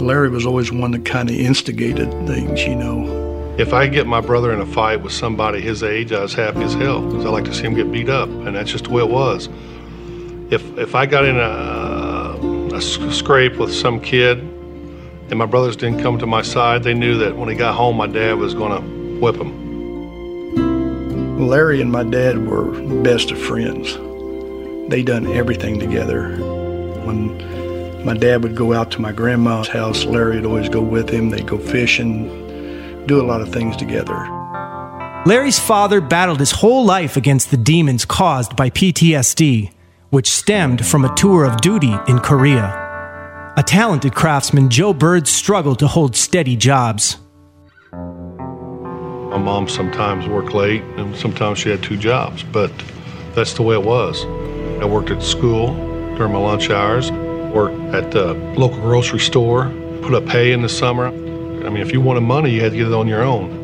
Larry 0.00 0.28
was 0.28 0.46
always 0.46 0.72
one 0.72 0.90
that 0.92 1.04
kind 1.04 1.30
of 1.30 1.36
instigated 1.36 2.10
things, 2.26 2.64
you 2.64 2.74
know. 2.74 3.54
If 3.58 3.72
I 3.72 3.86
get 3.86 4.06
my 4.06 4.20
brother 4.20 4.52
in 4.52 4.60
a 4.60 4.66
fight 4.66 5.02
with 5.02 5.12
somebody 5.12 5.60
his 5.60 5.82
age, 5.82 6.12
I 6.12 6.22
was 6.22 6.34
happy 6.34 6.62
as 6.62 6.74
hell 6.74 7.00
because 7.00 7.24
I 7.24 7.28
like 7.28 7.44
to 7.44 7.54
see 7.54 7.62
him 7.62 7.74
get 7.74 7.92
beat 7.92 8.08
up, 8.08 8.28
and 8.28 8.56
that's 8.56 8.70
just 8.70 8.84
the 8.84 8.90
way 8.90 9.02
it 9.02 9.08
was. 9.08 9.48
If 10.50 10.76
if 10.76 10.94
I 10.94 11.06
got 11.06 11.24
in 11.24 11.36
a, 11.36 12.74
a 12.76 12.80
scrape 12.80 13.56
with 13.56 13.72
some 13.72 14.00
kid, 14.00 14.38
and 14.40 15.38
my 15.38 15.46
brothers 15.46 15.76
didn't 15.76 16.02
come 16.02 16.18
to 16.18 16.26
my 16.26 16.42
side, 16.42 16.82
they 16.82 16.94
knew 16.94 17.16
that 17.18 17.36
when 17.36 17.48
he 17.48 17.54
got 17.54 17.74
home, 17.74 17.96
my 17.96 18.06
dad 18.06 18.36
was 18.36 18.54
going 18.54 18.72
to 18.72 19.20
whip 19.20 19.36
him. 19.36 19.64
Larry 21.48 21.80
and 21.80 21.90
my 21.90 22.04
dad 22.04 22.46
were 22.46 22.70
best 23.02 23.30
of 23.30 23.38
friends. 23.40 23.94
They 24.90 25.02
done 25.02 25.26
everything 25.28 25.78
together. 25.78 26.36
When 27.04 27.38
my 28.04 28.14
dad 28.14 28.42
would 28.42 28.54
go 28.54 28.72
out 28.72 28.90
to 28.92 29.00
my 29.00 29.12
grandma's 29.12 29.68
house, 29.68 30.04
Larry 30.04 30.36
would 30.36 30.46
always 30.46 30.68
go 30.68 30.82
with 30.82 31.08
him. 31.08 31.30
They'd 31.30 31.46
go 31.46 31.58
fishing, 31.58 33.06
do 33.06 33.20
a 33.20 33.24
lot 33.24 33.40
of 33.40 33.50
things 33.50 33.76
together. 33.76 34.14
Larry's 35.26 35.58
father 35.58 36.02
battled 36.02 36.40
his 36.40 36.50
whole 36.50 36.84
life 36.84 37.16
against 37.16 37.50
the 37.50 37.56
demons 37.56 38.04
caused 38.04 38.56
by 38.56 38.68
PTSD, 38.68 39.72
which 40.10 40.30
stemmed 40.30 40.84
from 40.84 41.04
a 41.04 41.14
tour 41.14 41.44
of 41.44 41.62
duty 41.62 41.96
in 42.06 42.18
Korea. 42.18 42.82
A 43.56 43.62
talented 43.62 44.14
craftsman, 44.14 44.68
Joe 44.68 44.92
Bird 44.92 45.26
struggled 45.26 45.78
to 45.78 45.86
hold 45.86 46.14
steady 46.14 46.56
jobs. 46.56 47.16
My 47.92 49.38
mom 49.38 49.66
sometimes 49.68 50.28
worked 50.28 50.52
late, 50.52 50.82
and 50.96 51.16
sometimes 51.16 51.58
she 51.58 51.70
had 51.70 51.82
two 51.82 51.96
jobs, 51.96 52.42
but 52.42 52.70
that's 53.34 53.54
the 53.54 53.62
way 53.62 53.76
it 53.76 53.82
was. 53.82 54.24
I 54.82 54.84
worked 54.84 55.10
at 55.10 55.22
school 55.22 55.74
during 56.16 56.32
my 56.32 56.38
lunch 56.38 56.68
hours, 56.68 57.10
worked 57.54 57.78
at 57.94 58.10
the 58.10 58.34
local 58.58 58.80
grocery 58.80 59.20
store, 59.20 59.72
put 60.02 60.12
up 60.12 60.26
hay 60.26 60.52
in 60.52 60.62
the 60.62 60.68
summer. 60.68 61.06
I 61.06 61.70
mean, 61.70 61.78
if 61.78 61.92
you 61.92 62.00
wanted 62.00 62.22
money, 62.22 62.50
you 62.50 62.60
had 62.60 62.72
to 62.72 62.78
get 62.78 62.88
it 62.88 62.92
on 62.92 63.06
your 63.06 63.22
own. 63.22 63.62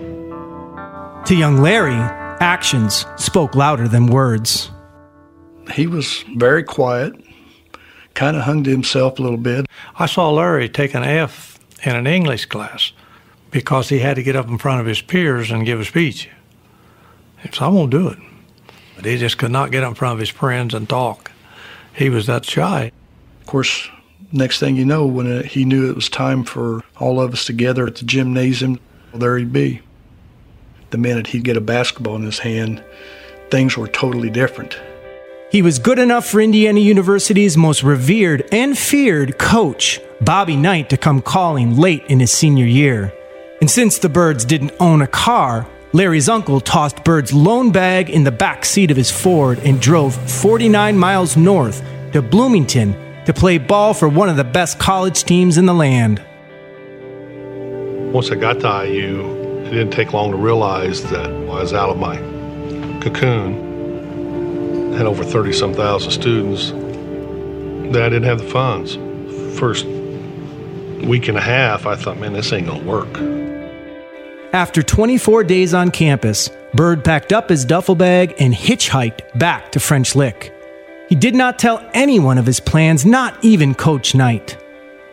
To 1.26 1.34
young 1.34 1.58
Larry, 1.58 1.96
actions 2.40 3.04
spoke 3.16 3.54
louder 3.54 3.88
than 3.88 4.06
words. 4.06 4.70
He 5.74 5.86
was 5.86 6.24
very 6.36 6.62
quiet, 6.62 7.12
kind 8.14 8.36
of 8.36 8.44
hung 8.44 8.64
to 8.64 8.70
himself 8.70 9.18
a 9.18 9.22
little 9.22 9.36
bit. 9.36 9.66
I 9.98 10.06
saw 10.06 10.30
Larry 10.30 10.68
take 10.68 10.94
an 10.94 11.04
F 11.04 11.58
in 11.82 11.94
an 11.96 12.06
English 12.06 12.46
class 12.46 12.92
because 13.50 13.88
he 13.88 13.98
had 13.98 14.16
to 14.16 14.22
get 14.22 14.36
up 14.36 14.48
in 14.48 14.58
front 14.58 14.80
of 14.80 14.86
his 14.86 15.02
peers 15.02 15.50
and 15.50 15.66
give 15.66 15.80
a 15.80 15.84
speech. 15.84 16.28
So 17.52 17.64
I 17.64 17.68
won't 17.68 17.90
do 17.90 18.08
it. 18.08 18.18
But 18.96 19.04
he 19.04 19.16
just 19.16 19.38
could 19.38 19.50
not 19.50 19.70
get 19.70 19.82
up 19.82 19.90
in 19.90 19.94
front 19.94 20.14
of 20.14 20.20
his 20.20 20.28
friends 20.28 20.74
and 20.74 20.88
talk. 20.88 21.32
He 21.94 22.08
was 22.08 22.26
that 22.26 22.44
shy. 22.44 22.92
Of 23.50 23.52
course, 23.52 23.88
next 24.30 24.60
thing 24.60 24.76
you 24.76 24.84
know, 24.84 25.04
when 25.04 25.26
it, 25.26 25.44
he 25.44 25.64
knew 25.64 25.90
it 25.90 25.96
was 25.96 26.08
time 26.08 26.44
for 26.44 26.84
all 27.00 27.20
of 27.20 27.32
us 27.32 27.44
together 27.44 27.84
at 27.84 27.96
the 27.96 28.04
gymnasium, 28.04 28.78
well, 29.10 29.18
there 29.18 29.36
he'd 29.36 29.52
be. 29.52 29.82
The 30.90 30.98
minute 30.98 31.26
he'd 31.26 31.42
get 31.42 31.56
a 31.56 31.60
basketball 31.60 32.14
in 32.14 32.22
his 32.22 32.38
hand, 32.38 32.80
things 33.50 33.76
were 33.76 33.88
totally 33.88 34.30
different. 34.30 34.78
He 35.50 35.62
was 35.62 35.80
good 35.80 35.98
enough 35.98 36.28
for 36.28 36.40
Indiana 36.40 36.78
University's 36.78 37.56
most 37.56 37.82
revered 37.82 38.48
and 38.52 38.78
feared 38.78 39.36
coach, 39.36 40.00
Bobby 40.20 40.54
Knight, 40.54 40.88
to 40.90 40.96
come 40.96 41.20
calling 41.20 41.76
late 41.76 42.04
in 42.06 42.20
his 42.20 42.30
senior 42.30 42.66
year. 42.66 43.12
And 43.60 43.68
since 43.68 43.98
the 43.98 44.08
Birds 44.08 44.44
didn't 44.44 44.74
own 44.78 45.02
a 45.02 45.08
car, 45.08 45.66
Larry's 45.92 46.28
uncle 46.28 46.60
tossed 46.60 47.02
Bird's 47.02 47.32
lone 47.32 47.72
bag 47.72 48.10
in 48.10 48.22
the 48.22 48.30
back 48.30 48.64
seat 48.64 48.92
of 48.92 48.96
his 48.96 49.10
Ford 49.10 49.58
and 49.64 49.82
drove 49.82 50.14
49 50.30 50.96
miles 50.96 51.36
north 51.36 51.82
to 52.12 52.22
Bloomington 52.22 53.09
to 53.26 53.32
play 53.32 53.58
ball 53.58 53.94
for 53.94 54.08
one 54.08 54.28
of 54.28 54.36
the 54.36 54.44
best 54.44 54.78
college 54.78 55.24
teams 55.24 55.58
in 55.58 55.66
the 55.66 55.74
land. 55.74 56.22
Once 58.12 58.30
I 58.30 58.34
got 58.34 58.60
to 58.60 58.86
IU, 58.86 59.62
it 59.66 59.70
didn't 59.70 59.90
take 59.90 60.12
long 60.12 60.30
to 60.30 60.36
realize 60.36 61.02
that 61.10 61.26
I 61.30 61.38
was 61.44 61.72
out 61.72 61.90
of 61.90 61.98
my 61.98 62.16
cocoon, 63.00 64.92
had 64.94 65.06
over 65.06 65.22
30 65.22 65.52
some 65.52 65.74
thousand 65.74 66.10
students, 66.10 66.70
that 67.92 68.02
I 68.02 68.08
didn't 68.08 68.24
have 68.24 68.38
the 68.38 68.48
funds. 68.48 68.96
First 69.58 69.86
week 71.06 71.28
and 71.28 71.38
a 71.38 71.40
half, 71.40 71.86
I 71.86 71.96
thought, 71.96 72.18
man, 72.18 72.32
this 72.32 72.52
ain't 72.52 72.66
gonna 72.66 72.84
work. 72.84 73.08
After 74.52 74.82
24 74.82 75.44
days 75.44 75.74
on 75.74 75.90
campus, 75.90 76.50
Bird 76.74 77.04
packed 77.04 77.32
up 77.32 77.48
his 77.48 77.64
duffel 77.64 77.94
bag 77.94 78.34
and 78.38 78.54
hitchhiked 78.54 79.38
back 79.38 79.72
to 79.72 79.80
French 79.80 80.14
Lick. 80.14 80.52
He 81.10 81.16
did 81.16 81.34
not 81.34 81.58
tell 81.58 81.84
anyone 81.92 82.38
of 82.38 82.46
his 82.46 82.60
plans, 82.60 83.04
not 83.04 83.44
even 83.44 83.74
Coach 83.74 84.14
Knight. 84.14 84.56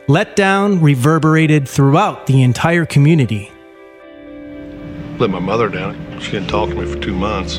Letdown 0.07 0.79
reverberated 0.79 1.67
throughout 1.67 2.27
the 2.27 2.43
entire 2.43 2.85
community. 2.85 3.51
Let 5.17 5.31
my 5.31 5.39
mother 5.39 5.69
down. 5.69 6.19
She 6.19 6.33
didn't 6.33 6.49
talk 6.49 6.69
to 6.69 6.75
me 6.75 6.85
for 6.85 6.99
two 6.99 7.15
months, 7.15 7.57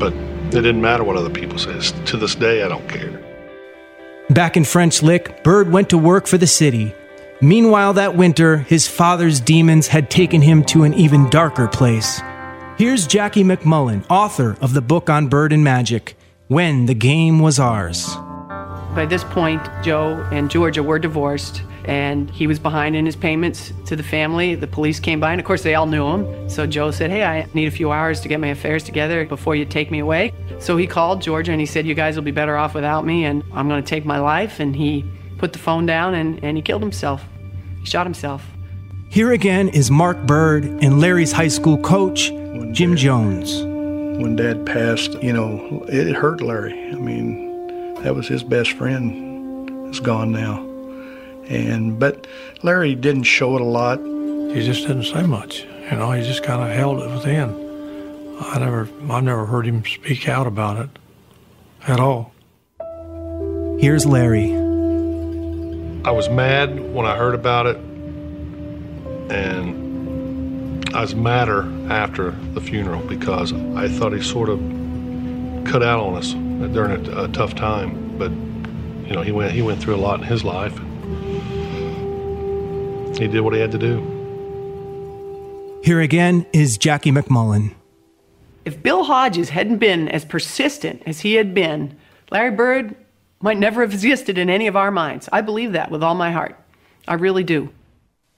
but 0.00 0.14
it 0.14 0.62
didn't 0.62 0.80
matter 0.80 1.04
what 1.04 1.18
other 1.18 1.28
people 1.28 1.58
said. 1.58 1.82
To 2.06 2.16
this 2.16 2.34
day, 2.34 2.62
I 2.62 2.68
don't 2.68 2.88
care. 2.88 3.22
Back 4.30 4.56
in 4.56 4.64
French 4.64 5.02
Lick, 5.02 5.44
Bird 5.44 5.70
went 5.70 5.90
to 5.90 5.98
work 5.98 6.26
for 6.26 6.38
the 6.38 6.46
city. 6.46 6.94
Meanwhile, 7.42 7.92
that 7.92 8.16
winter, 8.16 8.56
his 8.56 8.88
father's 8.88 9.40
demons 9.40 9.88
had 9.88 10.08
taken 10.08 10.40
him 10.40 10.64
to 10.64 10.84
an 10.84 10.94
even 10.94 11.28
darker 11.28 11.68
place. 11.68 12.22
Here's 12.78 13.06
Jackie 13.06 13.44
MacMullan, 13.44 14.06
author 14.08 14.56
of 14.62 14.72
the 14.72 14.80
book 14.80 15.10
on 15.10 15.28
bird 15.28 15.52
and 15.52 15.62
magic 15.62 16.17
when 16.48 16.86
the 16.86 16.94
game 16.94 17.40
was 17.40 17.58
ours. 17.58 18.08
By 18.94 19.06
this 19.06 19.22
point, 19.22 19.62
Joe 19.82 20.26
and 20.32 20.50
Georgia 20.50 20.82
were 20.82 20.98
divorced, 20.98 21.62
and 21.84 22.30
he 22.30 22.46
was 22.46 22.58
behind 22.58 22.96
in 22.96 23.04
his 23.04 23.16
payments 23.16 23.72
to 23.84 23.94
the 23.94 24.02
family. 24.02 24.54
The 24.54 24.66
police 24.66 24.98
came 24.98 25.20
by, 25.20 25.32
and 25.32 25.40
of 25.40 25.46
course, 25.46 25.62
they 25.62 25.74
all 25.74 25.86
knew 25.86 26.06
him. 26.06 26.48
So 26.48 26.66
Joe 26.66 26.90
said, 26.90 27.10
Hey, 27.10 27.22
I 27.22 27.46
need 27.52 27.66
a 27.66 27.70
few 27.70 27.92
hours 27.92 28.20
to 28.22 28.28
get 28.28 28.40
my 28.40 28.48
affairs 28.48 28.82
together 28.82 29.26
before 29.26 29.56
you 29.56 29.66
take 29.66 29.90
me 29.90 29.98
away. 29.98 30.32
So 30.58 30.76
he 30.78 30.86
called 30.86 31.20
Georgia 31.20 31.52
and 31.52 31.60
he 31.60 31.66
said, 31.66 31.86
You 31.86 31.94
guys 31.94 32.16
will 32.16 32.24
be 32.24 32.30
better 32.30 32.56
off 32.56 32.74
without 32.74 33.04
me, 33.04 33.26
and 33.26 33.44
I'm 33.52 33.68
going 33.68 33.82
to 33.82 33.88
take 33.88 34.06
my 34.06 34.18
life. 34.18 34.58
And 34.58 34.74
he 34.74 35.04
put 35.36 35.52
the 35.52 35.58
phone 35.58 35.84
down 35.84 36.14
and, 36.14 36.42
and 36.42 36.56
he 36.56 36.62
killed 36.62 36.82
himself. 36.82 37.22
He 37.80 37.86
shot 37.86 38.06
himself. 38.06 38.44
Here 39.10 39.32
again 39.32 39.68
is 39.68 39.90
Mark 39.90 40.26
Bird 40.26 40.64
and 40.64 40.98
Larry's 41.00 41.32
high 41.32 41.48
school 41.48 41.78
coach, 41.78 42.30
Jim 42.72 42.96
Jones 42.96 43.67
when 44.18 44.36
dad 44.36 44.66
passed, 44.66 45.14
you 45.22 45.32
know, 45.32 45.84
it 45.88 46.14
hurt 46.14 46.40
Larry. 46.40 46.74
I 46.90 46.96
mean, 46.96 47.94
that 48.02 48.14
was 48.14 48.28
his 48.28 48.42
best 48.42 48.72
friend. 48.72 49.90
Is 49.90 50.00
gone 50.00 50.32
now. 50.32 50.58
And 51.48 51.98
but 51.98 52.26
Larry 52.62 52.94
didn't 52.94 53.22
show 53.22 53.54
it 53.56 53.62
a 53.62 53.64
lot. 53.64 53.98
He 53.98 54.62
just 54.62 54.86
didn't 54.86 55.04
say 55.04 55.22
much. 55.22 55.64
You 55.90 55.96
know, 55.96 56.12
he 56.12 56.22
just 56.22 56.42
kind 56.42 56.62
of 56.62 56.76
held 56.76 57.02
it 57.02 57.10
within. 57.10 57.48
I 58.40 58.58
never, 58.58 58.88
I've 59.10 59.24
never 59.24 59.46
heard 59.46 59.66
him 59.66 59.82
speak 59.84 60.28
out 60.28 60.46
about 60.46 60.76
it 60.76 60.90
at 61.86 62.00
all. 62.00 62.32
Here's 63.80 64.04
Larry. 64.04 64.52
I 66.04 66.10
was 66.10 66.28
mad 66.28 66.92
when 66.92 67.06
I 67.06 67.16
heard 67.16 67.34
about 67.34 67.66
it, 67.66 67.76
and 69.30 69.87
I 70.94 71.02
was 71.02 71.14
madder 71.14 71.62
after 71.90 72.30
the 72.54 72.60
funeral 72.60 73.02
because 73.02 73.52
I 73.52 73.88
thought 73.88 74.12
he 74.12 74.22
sort 74.22 74.48
of 74.48 74.58
cut 75.66 75.82
out 75.82 76.00
on 76.00 76.16
us 76.16 76.32
during 76.32 77.06
a, 77.06 77.24
a 77.24 77.28
tough 77.28 77.54
time. 77.54 78.16
But 78.18 78.30
you 79.06 79.14
know, 79.14 79.22
he 79.22 79.30
went 79.30 79.52
he 79.52 79.62
went 79.62 79.82
through 79.82 79.96
a 79.96 80.02
lot 80.02 80.20
in 80.20 80.26
his 80.26 80.44
life. 80.44 80.76
He 83.18 83.26
did 83.26 83.40
what 83.40 83.52
he 83.52 83.60
had 83.60 83.72
to 83.72 83.78
do. 83.78 84.14
Here 85.84 86.00
again 86.00 86.46
is 86.52 86.78
Jackie 86.78 87.12
MacMullan. 87.12 87.74
If 88.64 88.82
Bill 88.82 89.04
Hodges 89.04 89.50
hadn't 89.50 89.78
been 89.78 90.08
as 90.08 90.24
persistent 90.24 91.02
as 91.06 91.20
he 91.20 91.34
had 91.34 91.54
been, 91.54 91.96
Larry 92.30 92.50
Bird 92.50 92.94
might 93.40 93.58
never 93.58 93.82
have 93.82 93.92
existed 93.92 94.36
in 94.38 94.50
any 94.50 94.66
of 94.66 94.76
our 94.76 94.90
minds. 94.90 95.28
I 95.32 95.40
believe 95.40 95.72
that 95.72 95.90
with 95.90 96.02
all 96.02 96.14
my 96.14 96.30
heart. 96.30 96.58
I 97.06 97.14
really 97.14 97.44
do. 97.44 97.70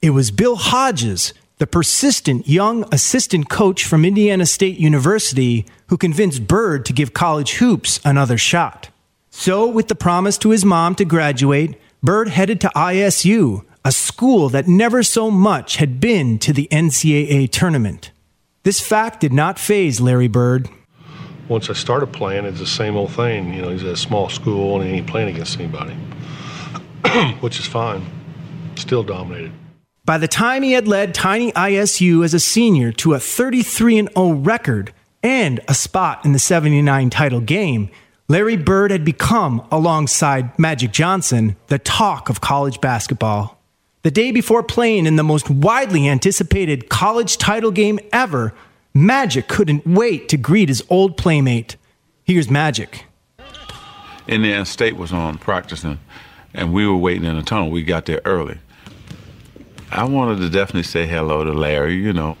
It 0.01 0.11
was 0.11 0.31
Bill 0.31 0.55
Hodges 0.55 1.33
the 1.61 1.67
persistent 1.67 2.47
young 2.49 2.91
assistant 2.91 3.47
coach 3.47 3.85
from 3.85 4.03
Indiana 4.03 4.47
State 4.47 4.79
University 4.79 5.63
who 5.89 5.95
convinced 5.95 6.47
Bird 6.47 6.87
to 6.87 6.91
give 6.91 7.13
college 7.13 7.57
hoops 7.57 7.99
another 8.03 8.35
shot. 8.35 8.89
So, 9.29 9.67
with 9.67 9.87
the 9.87 9.93
promise 9.93 10.39
to 10.39 10.49
his 10.49 10.65
mom 10.65 10.95
to 10.95 11.05
graduate, 11.05 11.79
Bird 12.01 12.29
headed 12.29 12.59
to 12.61 12.69
ISU, 12.69 13.63
a 13.85 13.91
school 13.91 14.49
that 14.49 14.67
never 14.67 15.03
so 15.03 15.29
much 15.29 15.75
had 15.75 15.99
been 15.99 16.39
to 16.39 16.51
the 16.51 16.67
NCAA 16.71 17.51
tournament. 17.51 18.09
This 18.63 18.79
fact 18.79 19.19
did 19.19 19.31
not 19.31 19.59
faze 19.59 20.01
Larry 20.01 20.27
Bird. 20.27 20.67
Once 21.47 21.69
I 21.69 21.73
started 21.73 22.11
playing, 22.11 22.45
it's 22.45 22.57
the 22.57 22.65
same 22.65 22.97
old 22.97 23.11
thing. 23.11 23.53
You 23.53 23.61
know, 23.61 23.69
he's 23.69 23.83
at 23.83 23.89
a 23.89 23.97
small 23.97 24.29
school 24.29 24.81
and 24.81 24.89
he 24.89 24.95
ain't 24.95 25.07
playing 25.07 25.29
against 25.29 25.59
anybody, 25.59 25.93
which 27.39 27.59
is 27.59 27.67
fine. 27.67 28.03
Still 28.77 29.03
dominated. 29.03 29.51
By 30.11 30.17
the 30.17 30.27
time 30.27 30.61
he 30.61 30.73
had 30.73 30.89
led 30.89 31.13
Tiny 31.13 31.53
ISU 31.53 32.25
as 32.25 32.33
a 32.33 32.39
senior 32.41 32.91
to 32.91 33.13
a 33.13 33.19
33 33.21 34.07
0 34.13 34.31
record 34.33 34.91
and 35.23 35.61
a 35.69 35.73
spot 35.73 36.25
in 36.25 36.33
the 36.33 36.37
79 36.37 37.09
title 37.09 37.39
game, 37.39 37.89
Larry 38.27 38.57
Bird 38.57 38.91
had 38.91 39.05
become, 39.05 39.65
alongside 39.71 40.59
Magic 40.59 40.91
Johnson, 40.91 41.55
the 41.67 41.79
talk 41.79 42.27
of 42.27 42.41
college 42.41 42.81
basketball. 42.81 43.57
The 44.01 44.11
day 44.11 44.33
before 44.33 44.63
playing 44.63 45.05
in 45.05 45.15
the 45.15 45.23
most 45.23 45.49
widely 45.49 46.09
anticipated 46.09 46.89
college 46.89 47.37
title 47.37 47.71
game 47.71 47.97
ever, 48.11 48.53
Magic 48.93 49.47
couldn't 49.47 49.87
wait 49.87 50.27
to 50.27 50.35
greet 50.35 50.67
his 50.67 50.83
old 50.89 51.15
playmate. 51.15 51.77
Here's 52.25 52.49
Magic. 52.49 53.05
Indiana 54.27 54.65
State 54.65 54.97
was 54.97 55.13
on 55.13 55.37
practicing, 55.37 55.99
and 56.53 56.73
we 56.73 56.85
were 56.85 56.97
waiting 56.97 57.23
in 57.23 57.37
the 57.37 57.43
tunnel. 57.43 57.69
We 57.69 57.83
got 57.83 58.07
there 58.07 58.19
early. 58.25 58.59
I 59.91 60.05
wanted 60.05 60.39
to 60.39 60.49
definitely 60.49 60.83
say 60.83 61.05
hello 61.05 61.43
to 61.43 61.51
Larry, 61.51 61.95
you 61.95 62.13
know. 62.13 62.37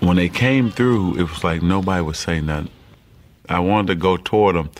When 0.00 0.16
they 0.16 0.28
came 0.28 0.70
through, 0.70 1.16
it 1.16 1.22
was 1.22 1.42
like 1.42 1.62
nobody 1.62 2.02
would 2.02 2.16
say 2.16 2.40
nothing. 2.40 2.70
I 3.48 3.60
wanted 3.60 3.86
to 3.88 3.94
go 3.94 4.16
toward 4.18 4.54
him, 4.54 4.70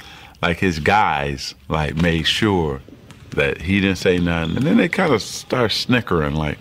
like 0.43 0.59
his 0.59 0.79
guys, 0.79 1.55
like 1.69 1.97
made 1.97 2.27
sure 2.27 2.83
that 3.31 3.63
he 3.63 3.81
didn't 3.81 3.99
say 3.99 4.19
nothing. 4.19 4.59
And 4.59 4.67
then 4.67 4.77
they 4.77 4.89
kind 4.89 5.13
of 5.13 5.23
start 5.23 5.73
snickering, 5.73 6.35
like, 6.35 6.59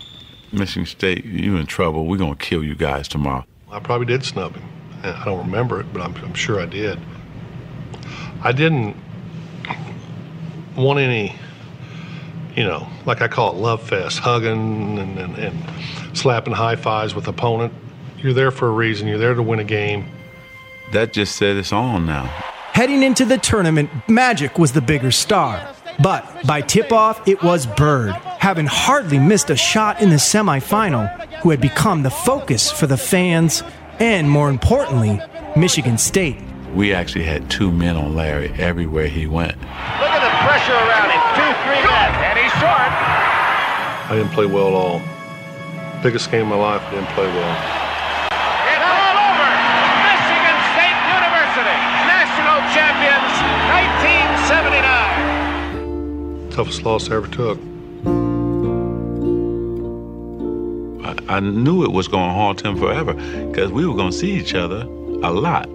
Michigan 0.52 0.86
State, 0.86 1.24
you 1.24 1.56
in 1.56 1.66
trouble. 1.66 2.06
We're 2.06 2.16
going 2.16 2.36
to 2.36 2.44
kill 2.44 2.64
you 2.64 2.74
guys 2.74 3.08
tomorrow. 3.08 3.44
I 3.70 3.80
probably 3.80 4.06
did 4.06 4.24
snub 4.24 4.54
him. 4.54 4.68
I 5.02 5.24
don't 5.24 5.44
remember 5.44 5.80
it, 5.80 5.92
but 5.92 6.00
I'm, 6.00 6.14
I'm 6.24 6.34
sure 6.34 6.60
I 6.60 6.66
did. 6.66 6.98
I 8.42 8.52
didn't 8.52 8.96
want 10.76 10.98
any, 10.98 11.36
you 12.56 12.64
know, 12.64 12.86
like 13.06 13.20
I 13.22 13.28
call 13.28 13.52
it 13.52 13.56
love 13.56 13.82
fest, 13.82 14.18
hugging 14.18 14.98
and, 14.98 15.18
and, 15.18 15.36
and 15.36 16.16
slapping 16.16 16.54
high 16.54 16.76
fives 16.76 17.14
with 17.14 17.26
opponent. 17.28 17.72
You're 18.18 18.32
there 18.32 18.50
for 18.50 18.68
a 18.68 18.72
reason. 18.72 19.08
You're 19.08 19.18
there 19.18 19.34
to 19.34 19.42
win 19.42 19.58
a 19.58 19.64
game. 19.64 20.06
That 20.92 21.12
just 21.12 21.36
said 21.36 21.56
it's 21.56 21.72
on 21.72 22.06
now. 22.06 22.26
Heading 22.72 23.02
into 23.02 23.24
the 23.24 23.38
tournament, 23.38 23.90
Magic 24.08 24.58
was 24.58 24.72
the 24.72 24.80
bigger 24.80 25.10
star. 25.10 25.74
But 26.02 26.44
by 26.46 26.60
tip 26.60 26.90
off, 26.90 27.26
it 27.28 27.42
was 27.42 27.66
Bird, 27.66 28.14
having 28.38 28.66
hardly 28.66 29.18
missed 29.18 29.50
a 29.50 29.56
shot 29.56 30.02
in 30.02 30.10
the 30.10 30.16
semifinal, 30.16 31.08
who 31.40 31.50
had 31.50 31.60
become 31.60 32.02
the 32.02 32.10
focus 32.10 32.70
for 32.70 32.86
the 32.86 32.96
fans 32.96 33.62
and, 34.00 34.28
more 34.28 34.50
importantly, 34.50 35.20
Michigan 35.56 35.98
State. 35.98 36.36
We 36.74 36.92
actually 36.92 37.24
had 37.24 37.48
two 37.48 37.70
men 37.70 37.94
on 37.96 38.16
Larry 38.16 38.52
everywhere 38.58 39.06
he 39.06 39.28
went. 39.28 39.54
Look 39.54 40.10
at 40.10 40.18
the 40.18 40.34
pressure 40.42 40.74
around 40.74 41.14
him. 41.14 41.22
Two, 41.38 41.52
three 41.62 41.78
men, 41.86 42.10
and 42.26 42.38
he's 42.42 42.50
short. 42.58 42.90
I 44.14 44.18
didn't 44.18 44.30
play 44.30 44.46
well 44.46 44.68
at 44.68 44.74
all. 44.74 45.02
Biggest 46.00 46.30
game 46.30 46.42
of 46.42 46.48
my 46.50 46.54
life, 46.54 46.80
I 46.82 46.90
didn't 46.92 47.08
play 47.18 47.26
well. 47.26 47.56
It's 48.70 48.86
all 48.86 49.16
over. 49.26 49.50
Michigan 50.06 50.54
State 50.70 50.94
University, 51.18 51.74
national 52.06 52.62
champions, 52.70 53.34
1979. 53.74 56.50
Toughest 56.50 56.84
loss 56.84 57.10
I 57.10 57.16
ever 57.16 57.26
took. 57.26 57.58
I, 61.04 61.16
I 61.38 61.40
knew 61.40 61.82
it 61.82 61.90
was 61.90 62.06
going 62.06 62.28
to 62.28 62.34
haunt 62.34 62.64
him 62.64 62.78
forever 62.78 63.14
because 63.48 63.72
we 63.72 63.84
were 63.84 63.96
going 63.96 64.12
to 64.12 64.16
see 64.16 64.30
each 64.30 64.54
other 64.54 64.82
a 65.24 65.32
lot. 65.32 65.68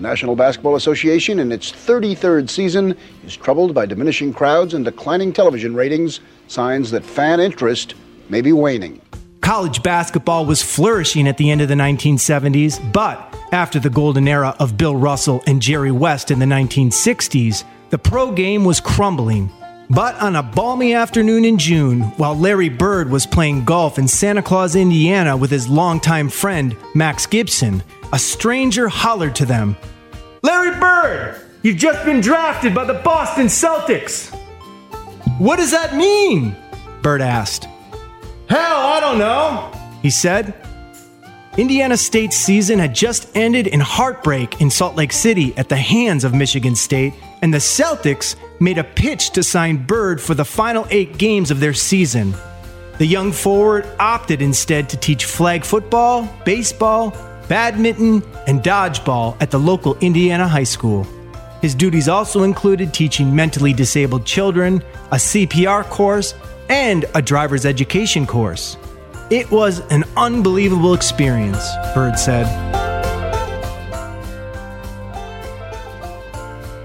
The 0.00 0.08
National 0.08 0.34
Basketball 0.34 0.76
Association, 0.76 1.40
in 1.40 1.52
its 1.52 1.70
33rd 1.70 2.48
season, 2.48 2.96
is 3.22 3.36
troubled 3.36 3.74
by 3.74 3.84
diminishing 3.84 4.32
crowds 4.32 4.72
and 4.72 4.82
declining 4.82 5.30
television 5.30 5.74
ratings, 5.74 6.20
signs 6.48 6.90
that 6.92 7.04
fan 7.04 7.38
interest 7.38 7.96
may 8.30 8.40
be 8.40 8.54
waning. 8.54 9.02
College 9.42 9.82
basketball 9.82 10.46
was 10.46 10.62
flourishing 10.62 11.28
at 11.28 11.36
the 11.36 11.50
end 11.50 11.60
of 11.60 11.68
the 11.68 11.74
1970s, 11.74 12.80
but 12.94 13.36
after 13.52 13.78
the 13.78 13.90
golden 13.90 14.26
era 14.26 14.56
of 14.58 14.78
Bill 14.78 14.96
Russell 14.96 15.42
and 15.46 15.60
Jerry 15.60 15.92
West 15.92 16.30
in 16.30 16.38
the 16.38 16.46
1960s, 16.46 17.64
the 17.90 17.98
pro 17.98 18.32
game 18.32 18.64
was 18.64 18.80
crumbling. 18.80 19.52
But 19.92 20.14
on 20.20 20.36
a 20.36 20.42
balmy 20.44 20.94
afternoon 20.94 21.44
in 21.44 21.58
June, 21.58 22.02
while 22.16 22.38
Larry 22.38 22.68
Bird 22.68 23.10
was 23.10 23.26
playing 23.26 23.64
golf 23.64 23.98
in 23.98 24.06
Santa 24.06 24.40
Claus, 24.40 24.76
Indiana 24.76 25.36
with 25.36 25.50
his 25.50 25.68
longtime 25.68 26.28
friend, 26.28 26.76
Max 26.94 27.26
Gibson, 27.26 27.82
a 28.12 28.18
stranger 28.18 28.88
hollered 28.88 29.34
to 29.34 29.44
them 29.44 29.76
Larry 30.44 30.78
Bird, 30.78 31.40
you've 31.62 31.76
just 31.76 32.04
been 32.04 32.20
drafted 32.20 32.72
by 32.72 32.84
the 32.84 32.94
Boston 32.94 33.46
Celtics. 33.46 34.32
What 35.38 35.56
does 35.56 35.72
that 35.72 35.96
mean? 35.96 36.54
Bird 37.02 37.20
asked. 37.20 37.64
Hell, 38.48 38.60
I 38.60 39.00
don't 39.00 39.18
know, 39.18 39.72
he 40.02 40.10
said. 40.10 40.54
Indiana 41.56 41.96
State's 41.96 42.36
season 42.36 42.78
had 42.78 42.94
just 42.94 43.28
ended 43.36 43.66
in 43.66 43.80
heartbreak 43.80 44.60
in 44.60 44.70
Salt 44.70 44.94
Lake 44.94 45.12
City 45.12 45.52
at 45.56 45.68
the 45.68 45.76
hands 45.76 46.22
of 46.22 46.32
Michigan 46.32 46.76
State, 46.76 47.12
and 47.42 47.52
the 47.52 47.58
Celtics 47.58 48.36
made 48.60 48.78
a 48.78 48.84
pitch 48.84 49.30
to 49.30 49.42
sign 49.42 49.78
Bird 49.78 50.20
for 50.20 50.34
the 50.34 50.44
final 50.44 50.86
eight 50.90 51.16
games 51.16 51.50
of 51.50 51.60
their 51.60 51.72
season. 51.72 52.34
The 52.98 53.06
young 53.06 53.32
forward 53.32 53.86
opted 53.98 54.42
instead 54.42 54.90
to 54.90 54.96
teach 54.98 55.24
flag 55.24 55.64
football, 55.64 56.28
baseball, 56.44 57.16
badminton, 57.48 58.22
and 58.46 58.62
dodgeball 58.62 59.36
at 59.40 59.50
the 59.50 59.58
local 59.58 59.96
Indiana 59.98 60.46
high 60.46 60.64
school. 60.64 61.06
His 61.62 61.74
duties 61.74 62.08
also 62.08 62.42
included 62.42 62.92
teaching 62.92 63.34
mentally 63.34 63.72
disabled 63.72 64.26
children, 64.26 64.82
a 65.10 65.16
CPR 65.16 65.84
course, 65.84 66.34
and 66.68 67.06
a 67.14 67.22
driver's 67.22 67.64
education 67.64 68.26
course. 68.26 68.76
It 69.30 69.50
was 69.50 69.80
an 69.90 70.04
unbelievable 70.16 70.92
experience, 70.92 71.66
Bird 71.94 72.18
said. 72.18 72.46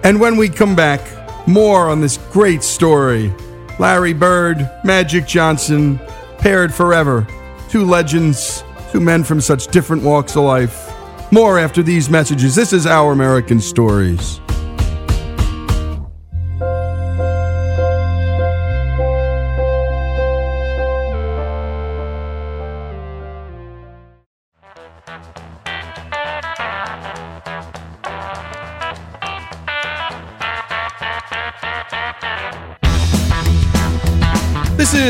And 0.03 0.19
when 0.19 0.37
we 0.37 0.49
come 0.49 0.75
back, 0.75 1.01
more 1.47 1.89
on 1.89 2.01
this 2.01 2.17
great 2.31 2.63
story 2.63 3.33
Larry 3.77 4.13
Bird, 4.13 4.69
Magic 4.83 5.27
Johnson, 5.27 5.99
paired 6.37 6.73
forever. 6.73 7.27
Two 7.69 7.83
legends, 7.85 8.63
two 8.91 9.01
men 9.01 9.23
from 9.23 9.41
such 9.41 9.67
different 9.67 10.01
walks 10.01 10.35
of 10.37 10.43
life. 10.43 10.93
More 11.31 11.59
after 11.59 11.83
these 11.83 12.09
messages. 12.09 12.55
This 12.55 12.71
is 12.71 12.85
Our 12.85 13.11
American 13.11 13.59
Stories. 13.59 14.39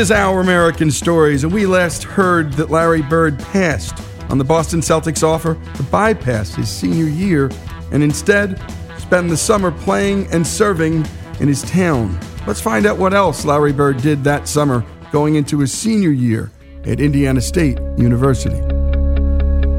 Is 0.06 0.12
Our 0.12 0.40
American 0.40 0.88
Stories, 0.92 1.42
and 1.42 1.52
we 1.52 1.66
last 1.66 2.04
heard 2.04 2.52
that 2.52 2.70
Larry 2.70 3.02
Bird 3.02 3.40
passed 3.40 4.00
on 4.30 4.38
the 4.38 4.44
Boston 4.44 4.78
Celtics 4.78 5.24
offer 5.24 5.58
to 5.74 5.82
bypass 5.82 6.54
his 6.54 6.68
senior 6.68 7.06
year 7.06 7.50
and 7.90 8.04
instead 8.04 8.62
spend 8.98 9.30
the 9.30 9.36
summer 9.36 9.72
playing 9.72 10.28
and 10.30 10.46
serving 10.46 11.04
in 11.40 11.48
his 11.48 11.62
town. 11.62 12.16
Let's 12.46 12.60
find 12.60 12.86
out 12.86 12.98
what 12.98 13.14
else 13.14 13.44
Larry 13.44 13.72
Bird 13.72 13.96
did 13.96 14.22
that 14.22 14.46
summer 14.46 14.84
going 15.10 15.34
into 15.34 15.58
his 15.58 15.72
senior 15.72 16.10
year 16.10 16.52
at 16.84 17.00
Indiana 17.00 17.40
State 17.40 17.80
University. 17.96 18.60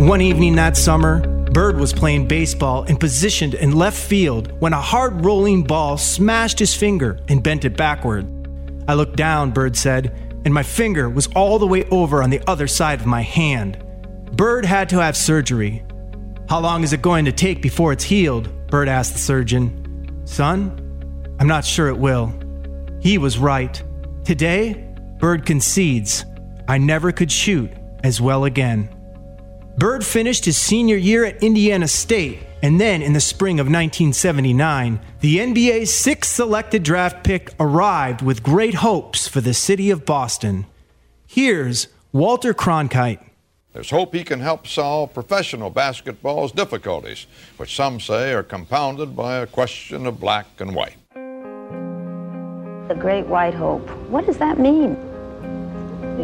One 0.04 0.20
evening 0.20 0.56
that 0.56 0.76
summer, 0.76 1.22
Bird 1.52 1.80
was 1.80 1.94
playing 1.94 2.28
baseball 2.28 2.84
and 2.84 3.00
positioned 3.00 3.54
in 3.54 3.78
left 3.78 3.98
field 3.98 4.52
when 4.60 4.74
a 4.74 4.82
hard 4.82 5.24
rolling 5.24 5.64
ball 5.64 5.98
smashed 5.98 6.60
his 6.60 6.76
finger 6.76 7.18
and 7.30 7.42
bent 7.42 7.64
it 7.64 7.78
backward. 7.78 8.37
I 8.88 8.94
looked 8.94 9.16
down, 9.16 9.52
Bird 9.52 9.76
said, 9.76 10.42
and 10.46 10.54
my 10.54 10.64
finger 10.64 11.10
was 11.10 11.28
all 11.28 11.60
the 11.60 11.68
way 11.68 11.84
over 11.86 12.24
on 12.24 12.30
the 12.30 12.42
other 12.48 12.68
side 12.68 13.02
of 13.02 13.06
my 13.06 13.22
hand. 13.22 13.84
Bird 14.32 14.66
had 14.66 14.90
to 14.90 15.02
have 15.02 15.18
surgery. 15.18 15.84
How 16.50 16.60
long 16.60 16.84
is 16.84 16.94
it 16.94 17.02
going 17.02 17.26
to 17.26 17.32
take 17.32 17.62
before 17.62 17.92
it's 17.92 18.04
healed? 18.04 18.50
Bird 18.68 18.88
asked 18.88 19.14
the 19.14 19.20
surgeon. 19.20 20.22
Son, 20.26 21.36
I'm 21.40 21.48
not 21.48 21.66
sure 21.66 21.90
it 21.90 21.98
will. 21.98 22.34
He 23.02 23.18
was 23.18 23.38
right. 23.38 23.82
Today, 24.24 24.86
Bird 25.20 25.46
concedes 25.46 26.26
I 26.68 26.78
never 26.78 27.12
could 27.12 27.32
shoot 27.32 27.72
as 28.04 28.22
well 28.22 28.46
again. 28.46 28.90
Bird 29.78 30.06
finished 30.06 30.46
his 30.46 30.58
senior 30.58 30.98
year 30.98 31.26
at 31.26 31.44
Indiana 31.44 31.88
State 31.88 32.40
And 32.64 32.82
then 32.82 33.04
in 33.04 33.14
the 33.14 33.20
spring 33.20 33.60
of 33.60 33.68
1979, 33.68 35.00
the 35.20 35.38
NBA's 35.38 35.94
sixth 35.94 36.34
selected 36.34 36.82
draft 36.82 37.24
pick 37.24 37.52
arrived 37.60 38.22
with 38.24 38.42
great 38.42 38.76
hopes 38.76 39.28
for 39.28 39.42
the 39.42 39.54
city 39.54 39.92
of 39.92 40.06
Boston. 40.06 40.66
Here's 41.28 41.88
Walter 42.12 42.56
Cronkite. 42.56 43.20
There's 43.74 43.92
hope 43.92 44.16
he 44.16 44.24
can 44.24 44.40
help 44.40 44.66
solve 44.66 45.14
professional 45.14 45.70
basketball's 45.70 46.52
difficulties, 46.52 47.28
which 47.58 47.76
some 47.76 48.00
say 48.00 48.34
are 48.34 48.42
compounded 48.42 49.16
by 49.16 49.36
a 49.36 49.46
question 49.46 50.08
of 50.08 50.20
black 50.20 50.48
and 50.60 50.74
white. 50.74 50.98
The 51.14 52.96
Great 52.98 53.28
White 53.28 53.54
Hope. 53.54 53.88
What 54.10 54.26
does 54.26 54.38
that 54.38 54.58
mean? 54.58 54.98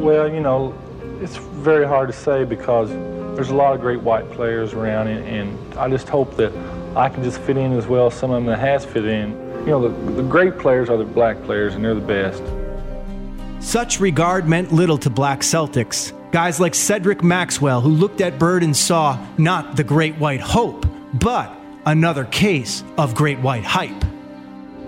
Well, 0.02 0.34
you 0.34 0.40
know, 0.40 0.74
it's 1.22 1.38
very 1.38 1.86
hard 1.86 2.10
to 2.10 2.14
say 2.14 2.44
because 2.44 2.90
there's 3.36 3.50
a 3.50 3.56
lot 3.56 3.74
of 3.74 3.82
great 3.82 4.02
white 4.02 4.30
players 4.32 4.74
around, 4.74 5.08
and, 5.08 5.26
and 5.28 5.74
I 5.76 5.90
just 5.90 6.08
hope 6.08 6.36
that 6.38 6.52
I 6.96 7.10
can 7.10 7.24
just 7.24 7.40
fit 7.42 7.58
in 7.58 7.74
as 7.74 7.88
well 7.88 8.08
as 8.08 8.14
some 8.14 8.32
of 8.32 8.36
them 8.38 8.46
that 8.46 8.60
has 8.60 8.86
fit 8.86 9.06
in. 9.06 9.32
You 9.62 9.72
know, 9.72 9.88
the, 9.88 10.12
the 10.12 10.24
great 10.24 10.60
players 10.60 10.90
are 10.90 10.98
the 10.98 11.04
black 11.04 11.42
players, 11.44 11.74
and 11.74 11.84
they're 11.84 11.96
the 11.96 12.02
best. 12.02 12.44
Such 13.60 14.00
regard 14.00 14.48
meant 14.48 14.72
little 14.72 14.98
to 15.00 15.10
black 15.10 15.40
Celtics. 15.40 16.14
Guys 16.32 16.60
like 16.60 16.76
Cedric 16.76 17.24
Maxwell, 17.24 17.82
who 17.82 17.90
looked 17.90 18.22
at 18.22 18.38
Bird 18.38 18.64
and 18.64 18.76
saw 18.76 19.18
not 19.38 19.78
the 19.78 19.84
great 19.84 20.16
white 20.16 20.42
hope, 20.42 20.86
but 21.14 21.56
another 21.86 22.26
case 22.26 22.84
of 22.98 23.16
great 23.16 23.40
white 23.40 23.64
hype. 23.64 24.04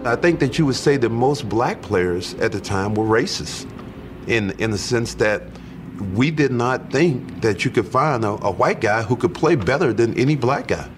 I 0.04 0.16
think 0.16 0.40
that 0.40 0.60
you 0.60 0.66
would 0.68 0.76
say 0.76 0.98
that 0.98 1.10
most 1.10 1.50
black 1.50 1.82
players 1.82 2.36
at 2.36 2.52
the 2.52 2.60
time 2.60 2.94
were 2.94 3.06
racist 3.06 3.68
in, 4.28 4.52
in 4.60 4.72
the 4.72 4.78
sense 4.78 5.16
that 5.16 5.42
we 6.02 6.32
did 6.32 6.52
not 6.52 6.92
think 6.92 7.42
that 7.42 7.66
you 7.66 7.72
could 7.72 7.88
find 7.88 8.24
a, 8.24 8.32
a 8.46 8.52
white 8.52 8.82
guy 8.82 9.04
who 9.04 9.16
could 9.16 9.34
play 9.34 9.56
better 9.56 9.94
than 9.94 10.18
any 10.18 10.36
black 10.36 10.68
guy. 10.68 10.90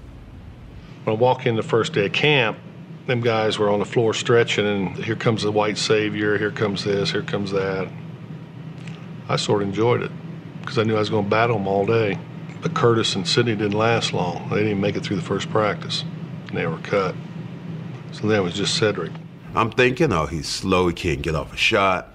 When 1.04 1.16
I 1.16 1.20
walk 1.20 1.46
in 1.46 1.56
the 1.56 1.64
first 1.64 1.94
day 1.94 2.08
of 2.08 2.14
camp, 2.14 2.58
them 3.06 3.22
guys 3.22 3.58
were 3.58 3.70
on 3.70 3.80
the 3.80 3.86
floor 3.86 4.14
stretching, 4.14 4.66
and 4.66 4.96
here 4.98 5.16
comes 5.16 5.44
the 5.44 5.52
white 5.52 5.78
savior, 5.78 6.38
here 6.38 6.52
comes 6.52 6.84
this, 6.84 7.12
here 7.12 7.24
comes 7.24 7.52
that. 7.52 7.88
I 9.30 9.38
sort 9.38 9.62
of 9.62 9.70
enjoyed 9.70 10.04
it 10.04 10.12
because 10.62 10.78
I 10.78 10.84
knew 10.84 10.96
I 10.96 11.00
was 11.00 11.10
going 11.10 11.24
to 11.24 11.30
battle 11.30 11.58
them 11.58 11.68
all 11.68 11.86
day. 11.86 12.20
But 12.62 12.74
Curtis 12.74 13.16
and 13.16 13.28
Sidney 13.28 13.56
didn't 13.56 13.78
last 13.78 14.14
long. 14.14 14.50
They 14.50 14.58
didn't 14.58 14.72
even 14.72 14.82
make 14.82 14.96
it 14.96 15.04
through 15.04 15.18
the 15.18 15.22
first 15.22 15.50
practice, 15.50 16.04
and 16.48 16.58
they 16.58 16.66
were 16.66 16.80
cut. 16.80 17.16
So 18.12 18.28
then 18.28 18.40
it 18.40 18.44
was 18.44 18.56
just 18.56 18.76
Cedric. 18.76 19.12
I'm 19.56 19.72
thinking, 19.72 20.12
oh, 20.12 20.26
he's 20.26 20.48
slow, 20.48 20.88
he 20.88 20.94
can't 20.94 21.22
get 21.22 21.36
off 21.36 21.54
a 21.54 21.58
shot, 21.58 22.10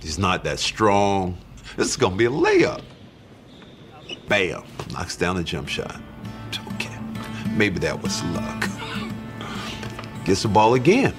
he's 0.00 0.18
not 0.18 0.44
that 0.44 0.58
strong. 0.58 1.36
This 1.76 1.88
is 1.88 1.96
gonna 1.96 2.16
be 2.16 2.26
a 2.26 2.30
layup. 2.30 2.82
Bam, 4.28 4.64
knocks 4.92 5.16
down 5.16 5.36
a 5.36 5.42
jump 5.42 5.68
shot. 5.68 6.00
Okay, 6.74 6.98
maybe 7.50 7.78
that 7.80 8.02
was 8.02 8.22
luck. 8.24 8.68
Gets 10.24 10.42
the 10.42 10.48
ball 10.48 10.74
again. 10.74 11.14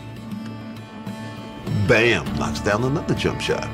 Bam, 1.87 2.25
knocks 2.35 2.59
down 2.59 2.83
another 2.83 3.15
jump 3.15 3.41
shot. 3.41 3.67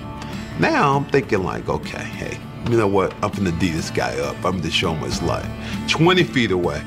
Now 0.59 0.95
I'm 0.95 1.05
thinking 1.05 1.43
like, 1.43 1.67
okay, 1.67 2.03
hey, 2.03 2.39
you 2.69 2.77
know 2.77 2.87
what? 2.87 3.13
I'm 3.23 3.31
gonna 3.31 3.51
D 3.51 3.69
this 3.69 3.89
guy 3.89 4.17
up. 4.19 4.35
I'm 4.45 4.57
gonna 4.57 4.69
show 4.69 4.93
him 4.93 5.03
his 5.03 5.21
life. 5.21 5.47
20 5.89 6.23
feet 6.23 6.51
away. 6.51 6.81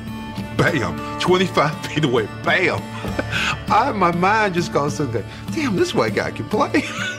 Bam. 0.57 1.19
25 1.19 1.85
feet 1.87 2.03
away. 2.03 2.27
Bam. 2.43 2.81
I, 3.69 3.91
my 3.93 4.11
mind 4.15 4.53
just 4.53 4.71
goes 4.71 4.97
to, 4.97 5.05
damn, 5.51 5.75
this 5.75 5.93
white 5.93 6.15
guy 6.15 6.31
can 6.31 6.47
play. 6.49 6.83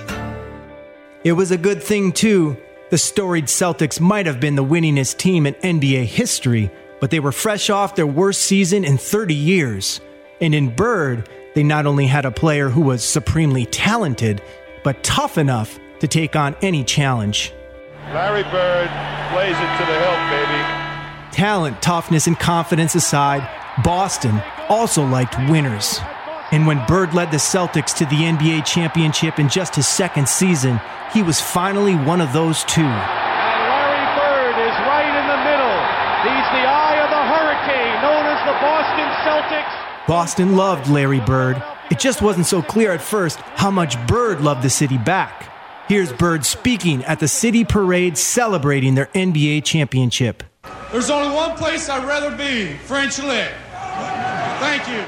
It 1.25 1.33
was 1.33 1.51
a 1.51 1.59
good 1.59 1.83
thing, 1.83 2.13
too. 2.13 2.57
The 2.91 2.99
storied 2.99 3.47
Celtics 3.47 4.01
might 4.01 4.27
have 4.27 4.41
been 4.41 4.55
the 4.55 4.65
winningest 4.65 5.19
team 5.19 5.47
in 5.47 5.55
NBA 5.55 6.05
history, 6.05 6.71
but 7.01 7.11
they 7.11 7.21
were 7.21 7.33
fresh 7.33 7.71
off 7.71 7.97
their 7.97 8.07
worst 8.07 8.43
season 8.43 8.85
in 8.85 8.99
30 8.99 9.35
years. 9.35 10.01
And 10.41 10.55
in 10.55 10.75
Bird, 10.75 11.29
they 11.55 11.65
not 11.65 11.87
only 11.87 12.07
had 12.07 12.25
a 12.25 12.31
player 12.31 12.69
who 12.69 12.81
was 12.81 13.03
supremely 13.03 13.67
talented, 13.67 14.41
but 14.85 15.03
tough 15.03 15.39
enough 15.39 15.79
to 16.01 16.07
take 16.07 16.37
on 16.37 16.55
any 16.63 16.85
challenge. 16.85 17.53
Larry 18.13 18.45
Bird 18.45 18.89
plays 19.33 19.57
it 19.57 19.79
to 19.79 19.85
the 19.85 19.99
hilt, 19.99 20.31
baby. 20.31 21.33
Talent, 21.33 21.83
toughness, 21.83 22.29
and 22.29 22.39
confidence 22.39 22.95
aside, 22.95 23.47
Boston 23.83 24.41
also 24.69 25.05
liked 25.05 25.37
winners. 25.51 25.99
And 26.53 26.67
when 26.67 26.85
Bird 26.87 27.13
led 27.13 27.31
the 27.31 27.37
Celtics 27.37 27.95
to 27.97 28.07
the 28.07 28.23
NBA 28.23 28.65
championship 28.65 29.39
in 29.39 29.49
just 29.49 29.75
his 29.75 29.87
second 29.87 30.29
season, 30.29 30.81
he 31.13 31.23
was 31.23 31.41
finally 31.41 31.95
one 31.95 32.21
of 32.21 32.33
those 32.33 32.65
two. 32.65 32.81
And 32.83 33.61
Larry 33.71 34.07
Bird 34.19 34.57
is 34.69 34.77
right 34.87 35.15
in 35.15 35.27
the 35.29 35.41
middle. 35.45 35.79
He's 36.25 36.49
the 36.53 36.65
eye 36.67 36.99
of 37.03 37.11
the 37.11 37.25
hurricane, 37.31 37.95
known 38.03 38.25
as 38.27 38.41
the 38.47 38.57
Boston 38.61 39.09
Celtics. 39.25 40.07
Boston 40.07 40.57
loved 40.57 40.89
Larry 40.89 41.21
Bird. 41.21 41.63
It 41.91 41.99
just 41.99 42.23
wasn't 42.23 42.47
so 42.47 42.61
clear 42.63 42.93
at 42.93 43.01
first 43.03 43.39
how 43.57 43.71
much 43.71 43.97
Bird 44.07 44.41
loved 44.41 44.63
the 44.63 44.71
city 44.71 44.99
back. 44.99 45.51
Here's 45.89 46.13
Bird 46.13 46.45
speaking 46.45 47.03
at 47.05 47.19
the 47.19 47.29
city 47.29 47.65
parade 47.65 48.19
celebrating 48.19 48.95
their 48.95 49.07
NBA 49.07 49.65
championship. 49.65 50.43
There's 50.93 51.09
only 51.09 51.35
one 51.35 51.57
place 51.57 51.89
I'd 51.89 52.07
rather 52.07 52.37
be 52.37 52.75
French 52.75 53.19
Lick. 53.19 53.53
Thank 54.61 54.89
you. 54.89 55.05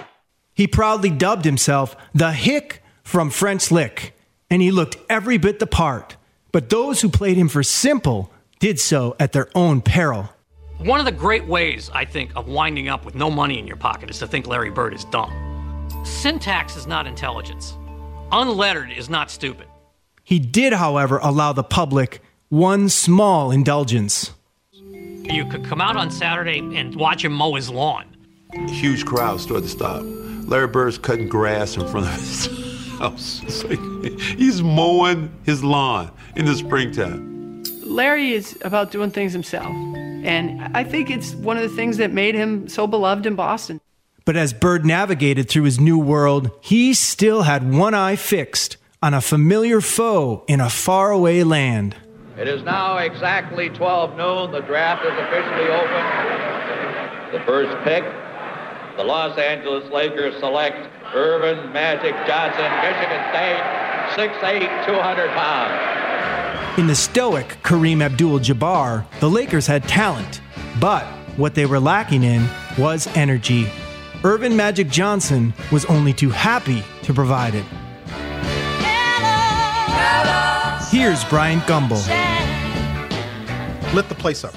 He 0.55 0.67
proudly 0.67 1.11
dubbed 1.11 1.45
himself 1.45 1.97
the 2.15 2.33
Hick 2.33 2.83
from 3.03 3.31
French 3.31 3.71
Lick, 3.71 4.15
and 4.51 4.61
he 4.61 4.71
looked 4.71 4.97
every 5.09 5.39
bit 5.39 5.59
the 5.59 5.67
part. 5.67 6.17
But 6.53 6.69
those 6.69 7.01
who 7.01 7.09
played 7.09 7.37
him 7.37 7.49
for 7.49 7.63
simple 7.63 8.33
did 8.59 8.81
so 8.81 9.17
at 9.19 9.33
their 9.33 9.49
own 9.55 9.81
peril. 9.81 10.29
One 10.79 10.99
of 10.99 11.07
the 11.07 11.13
great 11.13 11.47
ways, 11.47 11.91
I 11.93 12.05
think, 12.05 12.33
of 12.37 12.49
winding 12.49 12.89
up 12.89 13.05
with 13.05 13.15
no 13.15 13.31
money 13.31 13.59
in 13.59 13.67
your 13.67 13.77
pocket 13.77 14.11
is 14.11 14.19
to 14.19 14.27
think 14.27 14.47
Larry 14.47 14.71
Bird 14.71 14.95
is 14.95 15.05
dumb. 15.07 15.31
Syntax 16.05 16.77
is 16.77 16.87
not 16.87 17.07
intelligence. 17.07 17.77
Unlettered 18.33 18.91
is 18.91 19.11
not 19.11 19.31
stupid. 19.31 19.67
He 20.25 20.39
did, 20.39 20.73
however, 20.73 21.19
allow 21.23 21.53
the 21.53 21.63
public 21.63 22.23
one 22.49 22.89
small 22.89 23.51
indulgence. 23.51 24.33
You 24.83 25.45
could 25.47 25.65
come 25.65 25.81
out 25.81 25.97
on 25.97 26.11
Saturday 26.11 26.59
and 26.59 26.95
watch 26.97 27.25
him 27.25 27.33
mow 27.33 27.55
his 27.55 27.71
lawn. 27.71 28.17
Huge 28.69 29.05
crowd 29.05 29.41
started 29.41 29.63
to 29.63 29.69
stop. 29.69 30.03
Larry 30.03 30.67
Bird's 30.67 30.99
cutting 30.99 31.29
grass 31.29 31.77
in 31.77 31.87
front 31.87 32.07
of 32.07 32.15
his 32.15 32.70
house. 33.01 33.41
It's 33.45 33.65
like 33.65 34.21
he's 34.21 34.63
mowing 34.63 35.33
his 35.45 35.65
lawn 35.65 36.13
in 36.37 36.45
the 36.45 36.55
springtime. 36.55 37.63
Larry 37.83 38.33
is 38.33 38.57
about 38.63 38.93
doing 38.93 39.11
things 39.11 39.33
himself. 39.33 39.67
And 40.23 40.61
I 40.77 40.85
think 40.85 41.11
it's 41.11 41.35
one 41.35 41.57
of 41.57 41.63
the 41.63 41.75
things 41.75 41.97
that 41.97 42.13
made 42.13 42.35
him 42.35 42.69
so 42.69 42.87
beloved 42.87 43.27
in 43.27 43.35
Boston. 43.35 43.81
But 44.27 44.37
as 44.37 44.53
Bird 44.53 44.85
navigated 44.85 45.49
through 45.49 45.65
his 45.65 45.81
new 45.81 45.99
world, 45.99 46.51
he 46.61 46.93
still 46.95 47.43
had 47.43 47.73
one 47.73 47.95
eye 47.95 48.17
fixed 48.17 48.77
on 49.03 49.15
a 49.15 49.21
familiar 49.21 49.81
foe 49.81 50.45
in 50.47 50.61
a 50.61 50.69
faraway 50.69 51.43
land. 51.43 51.97
It 52.37 52.47
is 52.47 52.63
now 52.63 52.99
exactly 52.99 53.71
12 53.71 54.17
noon. 54.17 54.53
The 54.53 54.61
draft 54.61 55.05
is 55.05 55.13
officially 55.13 55.71
open. 55.71 57.33
The 57.33 57.45
first 57.47 57.77
pick, 57.83 58.05
the 58.97 59.05
Los 59.05 59.39
Angeles 59.39 59.91
Lakers 59.91 60.39
select 60.39 60.87
Earvin 61.15 61.73
Magic 61.73 62.15
Johnson, 62.27 62.71
Michigan 62.83 63.23
State, 63.31 63.63
6'8", 64.17 64.87
200 64.87 65.31
pounds. 65.31 66.79
In 66.79 66.87
the 66.87 66.95
stoic 66.95 67.59
Kareem 67.63 68.01
Abdul 68.03 68.39
Jabbar, 68.41 69.05
the 69.21 69.29
Lakers 69.29 69.67
had 69.67 69.83
talent, 69.89 70.41
but 70.81 71.05
what 71.37 71.55
they 71.55 71.67
were 71.67 71.81
lacking 71.81 72.23
in 72.23 72.49
was 72.79 73.07
energy. 73.17 73.67
Earvin 74.23 74.55
Magic 74.55 74.89
Johnson 74.89 75.53
was 75.73 75.85
only 75.87 76.13
too 76.13 76.31
happy 76.31 76.83
to 77.03 77.13
provide 77.15 77.55
it. 77.55 77.65
Here's 80.91 81.25
Bryant 81.25 81.63
Gumbel. 81.65 82.01
Lit 83.95 84.09
the 84.09 84.15
place 84.15 84.45
up. 84.45 84.55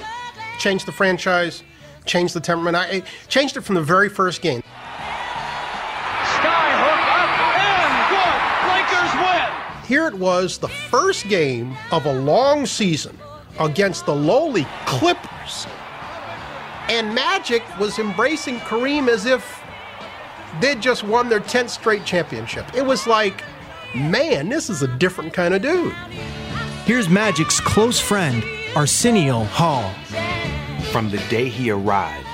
Changed 0.59 0.85
the 0.85 0.91
franchise, 0.91 1.63
changed 2.05 2.33
the 2.33 2.39
temperament. 2.39 2.75
I 2.75 2.83
I 2.97 3.03
changed 3.27 3.55
it 3.57 3.61
from 3.61 3.75
the 3.75 3.81
very 3.81 4.09
first 4.09 4.41
game. 4.41 4.61
Skyhook 6.33 7.03
up 7.21 7.29
and 7.55 7.93
good. 8.09 8.39
Lakers 8.73 9.13
win. 9.23 9.49
Here 9.85 10.07
it 10.07 10.13
was, 10.13 10.57
the 10.57 10.69
first 10.69 11.27
game 11.27 11.75
of 11.91 12.05
a 12.05 12.13
long 12.13 12.65
season 12.65 13.17
against 13.59 14.05
the 14.05 14.15
lowly 14.15 14.65
Clippers. 14.85 15.67
And 16.89 17.13
Magic 17.13 17.63
was 17.79 17.99
embracing 17.99 18.59
Kareem 18.59 19.09
as 19.09 19.25
if 19.25 19.61
they'd 20.61 20.81
just 20.81 21.03
won 21.03 21.27
their 21.27 21.41
10th 21.41 21.69
straight 21.69 22.05
championship. 22.05 22.65
It 22.73 22.85
was 22.85 23.07
like, 23.07 23.43
man, 23.93 24.49
this 24.49 24.69
is 24.69 24.83
a 24.83 24.87
different 24.87 25.33
kind 25.33 25.53
of 25.53 25.61
dude. 25.61 25.93
Here's 26.85 27.09
Magic's 27.09 27.59
close 27.59 27.99
friend, 27.99 28.43
Arsenio 28.75 29.43
Hall. 29.45 29.93
From 30.91 31.09
the 31.09 31.17
day 31.29 31.49
he 31.49 31.71
arrived, 31.71 32.27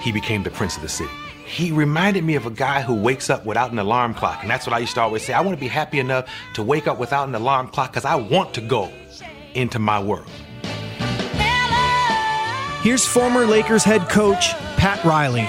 he 0.00 0.10
became 0.10 0.42
the 0.42 0.50
prince 0.50 0.76
of 0.76 0.82
the 0.82 0.88
city. 0.88 1.10
He 1.46 1.70
reminded 1.70 2.24
me 2.24 2.34
of 2.34 2.44
a 2.44 2.50
guy 2.50 2.82
who 2.82 2.94
wakes 2.94 3.30
up 3.30 3.46
without 3.46 3.70
an 3.70 3.78
alarm 3.78 4.14
clock. 4.14 4.42
And 4.42 4.50
that's 4.50 4.66
what 4.66 4.74
I 4.74 4.80
used 4.80 4.94
to 4.96 5.00
always 5.00 5.22
say. 5.22 5.32
I 5.32 5.40
want 5.40 5.56
to 5.56 5.60
be 5.60 5.68
happy 5.68 6.00
enough 6.00 6.28
to 6.54 6.62
wake 6.62 6.88
up 6.88 6.98
without 6.98 7.28
an 7.28 7.34
alarm 7.36 7.68
clock 7.68 7.92
because 7.92 8.04
I 8.04 8.16
want 8.16 8.52
to 8.54 8.60
go 8.60 8.92
into 9.54 9.78
my 9.78 10.02
world. 10.02 10.28
Here's 12.82 13.06
former 13.06 13.46
Lakers 13.46 13.84
head 13.84 14.08
coach 14.08 14.52
Pat 14.76 15.02
Riley. 15.04 15.48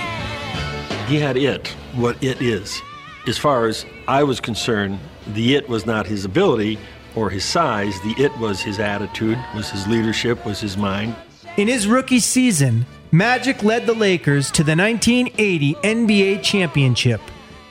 He 1.07 1.19
had 1.19 1.36
it, 1.36 1.67
what 1.95 2.23
it 2.23 2.41
is. 2.41 2.79
As 3.25 3.38
far 3.38 3.65
as 3.65 3.86
I 4.07 4.23
was 4.23 4.39
concerned, 4.39 4.99
the 5.33 5.55
it 5.55 5.67
was 5.67 5.86
not 5.86 6.05
his 6.05 6.25
ability 6.25 6.79
or 7.15 7.29
his 7.31 7.43
size, 7.43 7.99
the 8.01 8.13
it 8.23 8.36
was 8.38 8.62
his 8.62 8.79
attitude, 8.79 9.38
was 9.55 9.69
his 9.71 9.88
leadership, 9.88 10.45
was 10.45 10.62
his 10.62 10.77
mind. 10.77 11.15
In 11.57 11.67
his 11.67 11.88
rookie 11.88 12.19
season, 12.19 12.86
Magic 13.12 13.63
led 13.63 13.86
the 13.86 13.93
Lakers 13.93 14.52
to 14.52 14.63
the 14.63 14.76
1980 14.76 15.76
NBA 15.76 16.43
championship. 16.43 17.22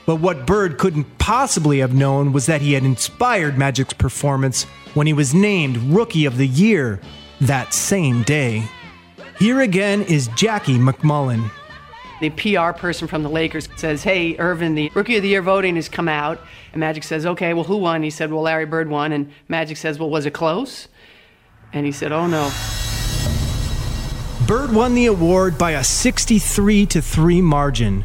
But 0.07 0.17
what 0.17 0.47
Bird 0.47 0.79
couldn't 0.79 1.19
possibly 1.19 1.81
have 1.81 1.93
known 1.93 2.33
was 2.33 2.47
that 2.47 2.63
he 2.63 2.73
had 2.73 2.85
inspired 2.85 3.59
Magic's 3.59 3.93
performance 3.93 4.65
when 4.95 5.07
he 5.07 5.13
was 5.13 5.35
named 5.35 5.77
Rookie 5.77 6.25
of 6.25 6.39
the 6.39 6.47
Year 6.47 7.01
that 7.43 7.75
same 7.75 8.23
day. 8.23 8.65
Here 9.39 9.61
again 9.61 10.03
is 10.03 10.29
Jackie 10.37 10.79
MacMullan. 10.79 11.51
The 12.23 12.31
PR 12.31 12.73
person 12.79 13.07
from 13.07 13.23
the 13.23 13.29
Lakers 13.29 13.69
says, 13.77 14.03
Hey, 14.03 14.37
Earvin, 14.39 14.75
the 14.75 14.91
Rookie 14.95 15.17
of 15.17 15.23
the 15.23 15.29
Year 15.29 15.43
voting 15.43 15.77
has 15.77 15.91
come 15.91 16.09
out. 16.09 16.41
And 16.73 16.81
Magic 16.81 17.05
says, 17.05 17.27
Okay, 17.27 17.53
well, 17.53 17.65
who 17.65 17.77
won? 17.77 18.03
He 18.03 18.09
said, 18.09 18.33
Well, 18.33 18.41
Larry 18.43 18.65
Bird 18.65 18.89
won. 18.89 19.13
And 19.13 19.31
Magic 19.49 19.77
says, 19.77 19.99
Well, 19.99 20.09
was 20.09 20.25
it 20.25 20.33
close? 20.33 20.89
And 21.75 21.85
he 21.85 21.93
said, 21.93 22.13
Oh, 22.13 22.27
no. 22.27 22.51
Bird 24.47 24.73
won 24.73 24.95
the 24.95 25.07
award 25.07 25.59
by 25.59 25.73
a 25.73 25.83
63 25.83 26.87
to 26.87 27.03
3 27.03 27.41
margin. 27.41 28.05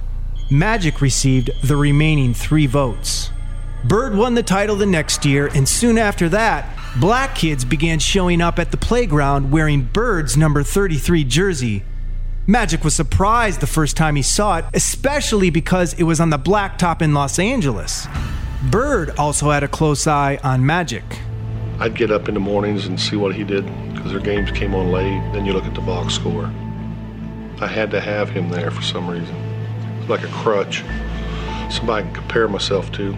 Magic 0.50 1.00
received 1.00 1.52
the 1.64 1.78
remaining 1.78 2.34
three 2.34 2.66
votes. 2.66 3.30
Bird 3.84 4.16
won 4.16 4.34
the 4.34 4.42
title 4.42 4.76
the 4.76 4.88
next 4.88 5.24
year, 5.24 5.52
and 5.54 5.70
soon 5.70 6.00
after 6.00 6.28
that, 6.30 6.76
black 7.00 7.36
kids 7.36 7.64
began 7.64 8.00
showing 8.00 8.42
up 8.42 8.58
at 8.58 8.72
the 8.72 8.78
playground 8.78 9.52
wearing 9.52 9.84
Bird's 9.84 10.36
number 10.36 10.64
33 10.64 11.24
jersey. 11.26 11.84
Magic 12.48 12.84
was 12.84 12.96
surprised 12.96 13.60
the 13.60 13.68
first 13.68 13.96
time 13.96 14.16
he 14.16 14.24
saw 14.24 14.58
it, 14.58 14.66
especially 14.74 15.52
because 15.52 15.94
it 15.94 16.04
was 16.04 16.20
on 16.20 16.32
the 16.32 16.40
blacktop 16.40 17.04
in 17.04 17.14
Los 17.14 17.38
Angeles. 17.38 18.08
Bird 18.72 19.12
also 19.12 19.52
had 19.52 19.62
a 19.62 19.68
close 19.68 20.08
eye 20.08 20.40
on 20.44 20.66
Magic. 20.66 21.04
I'd 21.82 21.96
get 21.96 22.12
up 22.12 22.28
in 22.28 22.36
the 22.36 22.40
mornings 22.40 22.86
and 22.86 23.00
see 23.00 23.16
what 23.16 23.34
he 23.34 23.44
did 23.44 23.66
because 23.96 24.12
their 24.12 24.22
games 24.22 24.52
came 24.52 24.76
on 24.76 24.92
late. 24.92 25.20
Then 25.34 25.48
you 25.48 25.54
look 25.54 25.66
at 25.66 25.74
the 25.74 25.82
box 25.82 26.14
score. 26.14 26.46
I 27.60 27.66
had 27.66 27.90
to 27.90 28.00
have 28.00 28.30
him 28.30 28.50
there 28.50 28.70
for 28.70 28.84
some 28.84 29.10
reason. 29.10 29.36
It's 30.00 30.08
like 30.08 30.22
a 30.22 30.28
crutch, 30.28 30.84
somebody 31.72 31.92
I 31.92 32.02
can 32.04 32.14
compare 32.14 32.48
myself 32.48 32.92
to. 32.92 33.16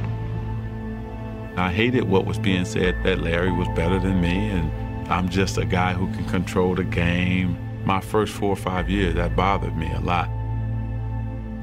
I 1.58 1.74
hated 1.74 2.06
what 2.06 2.26
was 2.26 2.40
being 2.40 2.64
said 2.64 2.96
that 3.04 3.20
Larry 3.20 3.52
was 3.52 3.68
better 3.76 4.00
than 4.00 4.22
me 4.22 4.48
and 4.52 4.72
I'm 5.12 5.28
just 5.28 5.58
a 5.58 5.66
guy 5.66 5.92
who 5.92 6.08
can 6.14 6.24
control 6.30 6.74
the 6.74 6.86
game. 6.86 7.58
My 7.84 8.00
first 8.00 8.32
four 8.32 8.52
or 8.52 8.56
five 8.56 8.90
years, 8.90 9.16
that 9.16 9.36
bothered 9.36 9.76
me 9.76 9.92
a 9.92 10.00
lot. 10.00 10.30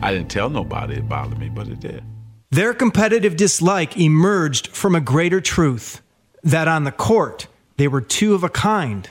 I 0.03 0.13
didn't 0.13 0.29
tell 0.29 0.51
nobody 0.51 0.97
it 0.97 1.09
bothered 1.09 1.39
me, 1.39 1.49
but 1.49 1.67
it 1.67 1.81
did. 1.81 2.05
Their 2.51 2.75
competitive 2.75 3.39
dislike 3.39 3.97
emerged 3.97 4.67
from 4.67 4.95
a 4.95 5.01
greater 5.01 5.41
truth 5.41 6.03
that 6.43 6.69
on 6.69 6.85
the 6.85 6.93
court, 6.93 7.47
they 7.77 7.89
were 7.89 8.01
two 8.01 8.35
of 8.35 8.45
a 8.45 8.49
kind. 8.49 9.09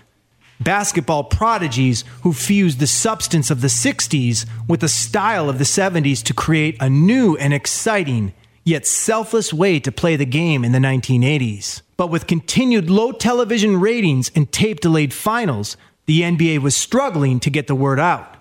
Basketball 0.59 1.23
prodigies 1.23 2.03
who 2.23 2.33
fused 2.33 2.79
the 2.79 2.87
substance 2.87 3.49
of 3.49 3.61
the 3.61 3.67
60s 3.67 4.45
with 4.67 4.81
the 4.81 4.89
style 4.89 5.49
of 5.49 5.57
the 5.57 5.63
70s 5.63 6.21
to 6.23 6.33
create 6.33 6.75
a 6.81 6.89
new 6.89 7.37
and 7.37 7.53
exciting, 7.53 8.33
yet 8.65 8.85
selfless 8.85 9.53
way 9.53 9.79
to 9.79 9.91
play 9.91 10.17
the 10.17 10.25
game 10.25 10.65
in 10.65 10.73
the 10.73 10.79
1980s. 10.79 11.81
But 11.95 12.07
with 12.07 12.27
continued 12.27 12.89
low 12.89 13.13
television 13.13 13.79
ratings 13.79 14.31
and 14.35 14.51
tape 14.51 14.81
delayed 14.81 15.13
finals, 15.13 15.77
the 16.07 16.21
NBA 16.21 16.59
was 16.59 16.75
struggling 16.75 17.39
to 17.39 17.49
get 17.49 17.67
the 17.67 17.75
word 17.75 17.99
out. 17.99 18.35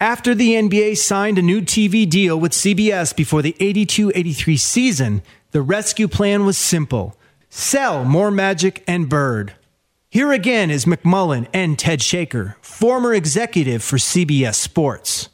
After 0.00 0.34
the 0.34 0.50
NBA 0.50 0.98
signed 0.98 1.38
a 1.38 1.42
new 1.42 1.62
TV 1.62 2.08
deal 2.08 2.38
with 2.38 2.52
CBS 2.52 3.16
before 3.16 3.42
the 3.42 3.56
82 3.58 4.12
83 4.14 4.56
season, 4.56 5.22
the 5.52 5.62
rescue 5.62 6.06
plan 6.06 6.44
was 6.44 6.58
simple 6.58 7.16
sell 7.56 8.04
more 8.04 8.30
Magic 8.30 8.84
and 8.86 9.08
Bird. 9.08 9.54
Here 10.10 10.30
again 10.30 10.70
is 10.70 10.84
MacMullan 10.84 11.48
and 11.54 11.78
Ted 11.78 12.02
Shaker, 12.02 12.58
former 12.60 13.14
executive 13.14 13.82
for 13.82 13.96
CBS 13.96 14.56
Sports. 14.56 15.30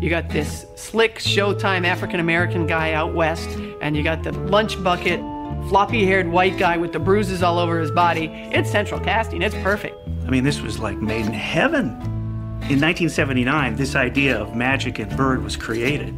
You 0.00 0.10
got 0.10 0.28
this 0.28 0.66
slick 0.74 1.20
Showtime 1.20 1.86
African 1.86 2.18
American 2.18 2.66
guy 2.66 2.92
out 2.92 3.14
west, 3.14 3.48
and 3.80 3.96
you 3.96 4.02
got 4.02 4.24
the 4.24 4.32
lunch 4.32 4.82
bucket, 4.82 5.20
floppy 5.68 6.04
haired 6.04 6.26
white 6.26 6.58
guy 6.58 6.76
with 6.76 6.92
the 6.92 6.98
bruises 6.98 7.44
all 7.44 7.60
over 7.60 7.78
his 7.78 7.92
body. 7.92 8.26
It's 8.50 8.68
central 8.68 8.98
casting, 8.98 9.42
it's 9.42 9.54
perfect. 9.56 9.94
I 10.26 10.30
mean, 10.30 10.42
this 10.42 10.60
was 10.60 10.80
like 10.80 10.98
made 10.98 11.26
in 11.26 11.32
heaven. 11.32 11.90
In 12.66 12.80
1979, 12.80 13.76
this 13.76 13.94
idea 13.94 14.40
of 14.40 14.56
Magic 14.56 14.98
and 14.98 15.16
Bird 15.16 15.44
was 15.44 15.56
created, 15.56 16.08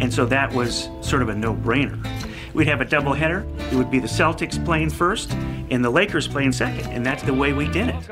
and 0.00 0.12
so 0.12 0.24
that 0.24 0.54
was 0.54 0.88
sort 1.02 1.20
of 1.20 1.28
a 1.28 1.34
no 1.34 1.54
brainer. 1.54 2.02
We'd 2.56 2.68
have 2.68 2.80
a 2.80 2.86
doubleheader. 2.86 3.44
It 3.70 3.76
would 3.76 3.90
be 3.90 3.98
the 3.98 4.06
Celtics 4.06 4.64
playing 4.64 4.88
first 4.88 5.30
and 5.70 5.84
the 5.84 5.90
Lakers 5.90 6.26
playing 6.26 6.52
second, 6.52 6.90
and 6.90 7.04
that's 7.04 7.22
the 7.22 7.34
way 7.34 7.52
we 7.52 7.66
did 7.66 7.90
it. 7.90 8.08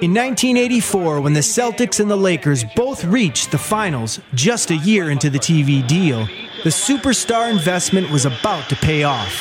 In 0.00 0.14
1984, 0.14 1.20
when 1.20 1.32
the 1.32 1.40
Celtics 1.40 1.98
and 1.98 2.08
the 2.08 2.16
Lakers 2.16 2.64
both 2.76 3.04
reached 3.04 3.50
the 3.50 3.58
finals 3.58 4.20
just 4.34 4.70
a 4.70 4.76
year 4.76 5.10
into 5.10 5.30
the 5.30 5.40
TV 5.40 5.84
deal, 5.84 6.26
the 6.62 6.70
superstar 6.70 7.50
investment 7.50 8.08
was 8.12 8.24
about 8.24 8.68
to 8.68 8.76
pay 8.76 9.02
off. 9.02 9.34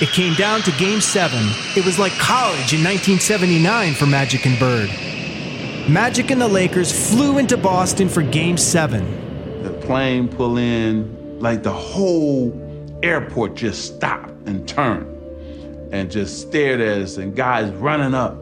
It 0.00 0.08
came 0.08 0.32
down 0.36 0.62
to 0.62 0.70
Game 0.78 1.02
7. 1.02 1.38
It 1.76 1.84
was 1.84 1.98
like 1.98 2.12
college 2.12 2.72
in 2.72 2.82
1979 2.82 3.92
for 3.92 4.06
Magic 4.06 4.46
and 4.46 4.58
Bird. 4.58 4.88
Magic 5.86 6.30
and 6.30 6.40
the 6.40 6.48
Lakers 6.48 7.10
flew 7.10 7.36
into 7.36 7.58
Boston 7.58 8.08
for 8.08 8.22
Game 8.22 8.56
7. 8.56 9.62
The 9.62 9.70
plane 9.70 10.28
pull 10.28 10.56
in, 10.56 11.38
like 11.40 11.62
the 11.62 11.70
whole 11.70 12.63
airport 13.04 13.54
just 13.54 13.94
stopped 13.94 14.32
and 14.46 14.66
turned 14.66 15.10
and 15.92 16.10
just 16.10 16.40
stared 16.40 16.80
at 16.80 17.02
us, 17.02 17.18
and 17.18 17.36
guys 17.36 17.70
running 17.74 18.14
up. 18.14 18.36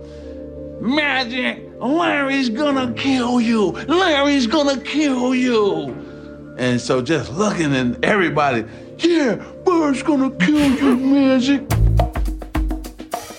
Magic, 0.80 1.68
Larry's 1.78 2.48
gonna 2.48 2.92
kill 2.94 3.40
you. 3.40 3.72
Larry's 3.72 4.46
gonna 4.46 4.80
kill 4.80 5.34
you. 5.34 5.88
And 6.58 6.80
so 6.80 7.02
just 7.02 7.32
looking 7.32 7.74
and 7.74 8.02
everybody, 8.04 8.64
yeah, 8.98 9.34
Bird's 9.64 10.02
gonna 10.02 10.30
kill 10.30 10.70
you, 10.72 10.96
Magic. 10.96 11.62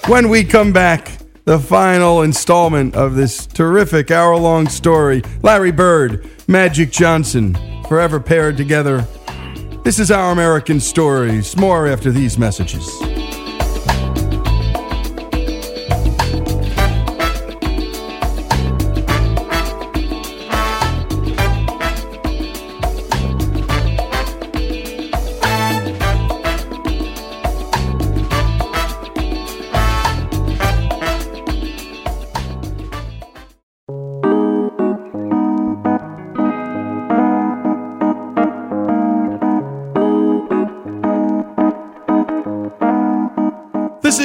When 0.07 0.29
we 0.29 0.43
come 0.43 0.73
back, 0.73 1.17
the 1.45 1.59
final 1.59 2.21
installment 2.21 2.95
of 2.95 3.15
this 3.15 3.45
terrific 3.45 4.11
hour 4.11 4.35
long 4.35 4.67
story 4.67 5.23
Larry 5.41 5.71
Bird, 5.71 6.29
Magic 6.47 6.91
Johnson, 6.91 7.57
forever 7.87 8.19
paired 8.19 8.57
together. 8.57 9.07
This 9.83 9.99
is 9.99 10.11
Our 10.11 10.31
American 10.31 10.79
Stories. 10.79 11.57
More 11.57 11.87
after 11.87 12.09
these 12.09 12.37
messages. 12.37 12.87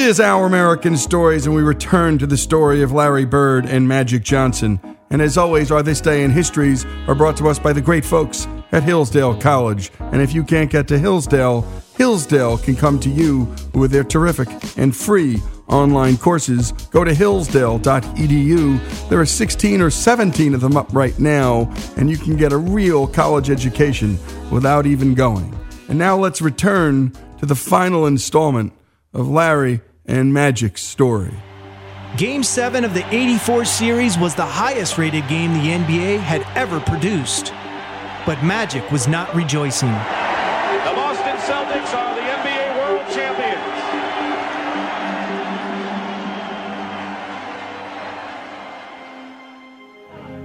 Is 0.09 0.19
Our 0.19 0.47
American 0.47 0.97
Stories, 0.97 1.45
and 1.45 1.53
we 1.53 1.61
return 1.61 2.17
to 2.17 2.25
the 2.25 2.35
story 2.35 2.81
of 2.81 2.91
Larry 2.91 3.25
Bird 3.25 3.67
and 3.67 3.87
Magic 3.87 4.23
Johnson. 4.23 4.79
And 5.11 5.21
as 5.21 5.37
always, 5.37 5.71
our 5.71 5.83
This 5.83 6.01
Day 6.01 6.23
in 6.23 6.31
Histories 6.31 6.83
are 7.07 7.13
brought 7.13 7.37
to 7.37 7.47
us 7.47 7.59
by 7.59 7.73
the 7.73 7.81
great 7.81 8.03
folks 8.03 8.47
at 8.71 8.81
Hillsdale 8.81 9.39
College. 9.39 9.91
And 9.99 10.19
if 10.19 10.33
you 10.33 10.43
can't 10.43 10.71
get 10.71 10.87
to 10.87 10.97
Hillsdale, 10.97 11.61
Hillsdale 11.95 12.57
can 12.57 12.75
come 12.75 12.99
to 13.01 13.09
you 13.09 13.53
with 13.75 13.91
their 13.91 14.03
terrific 14.03 14.49
and 14.79 14.95
free 14.95 15.43
online 15.67 16.17
courses. 16.17 16.71
Go 16.89 17.03
to 17.03 17.13
hillsdale.edu. 17.13 19.09
There 19.09 19.19
are 19.19 19.25
16 19.27 19.79
or 19.79 19.91
17 19.91 20.55
of 20.55 20.61
them 20.61 20.75
up 20.75 20.91
right 20.91 21.19
now, 21.19 21.71
and 21.97 22.09
you 22.09 22.17
can 22.17 22.35
get 22.35 22.51
a 22.51 22.57
real 22.57 23.05
college 23.05 23.51
education 23.51 24.17
without 24.49 24.87
even 24.87 25.13
going. 25.13 25.55
And 25.87 25.99
now 25.99 26.17
let's 26.17 26.41
return 26.41 27.13
to 27.37 27.45
the 27.45 27.53
final 27.53 28.07
installment 28.07 28.73
of 29.13 29.29
Larry 29.29 29.81
and 30.09 30.33
Magic's 30.33 30.81
story. 30.81 31.31
Game 32.17 32.41
7 32.41 32.83
of 32.83 32.95
the 32.95 33.05
84 33.13 33.65
series 33.65 34.17
was 34.17 34.33
the 34.33 34.45
highest 34.45 34.97
rated 34.97 35.27
game 35.27 35.53
the 35.53 35.69
NBA 35.69 36.19
had 36.19 36.41
ever 36.57 36.79
produced. 36.79 37.53
But 38.25 38.43
Magic 38.43 38.91
was 38.91 39.07
not 39.07 39.33
rejoicing. 39.35 39.95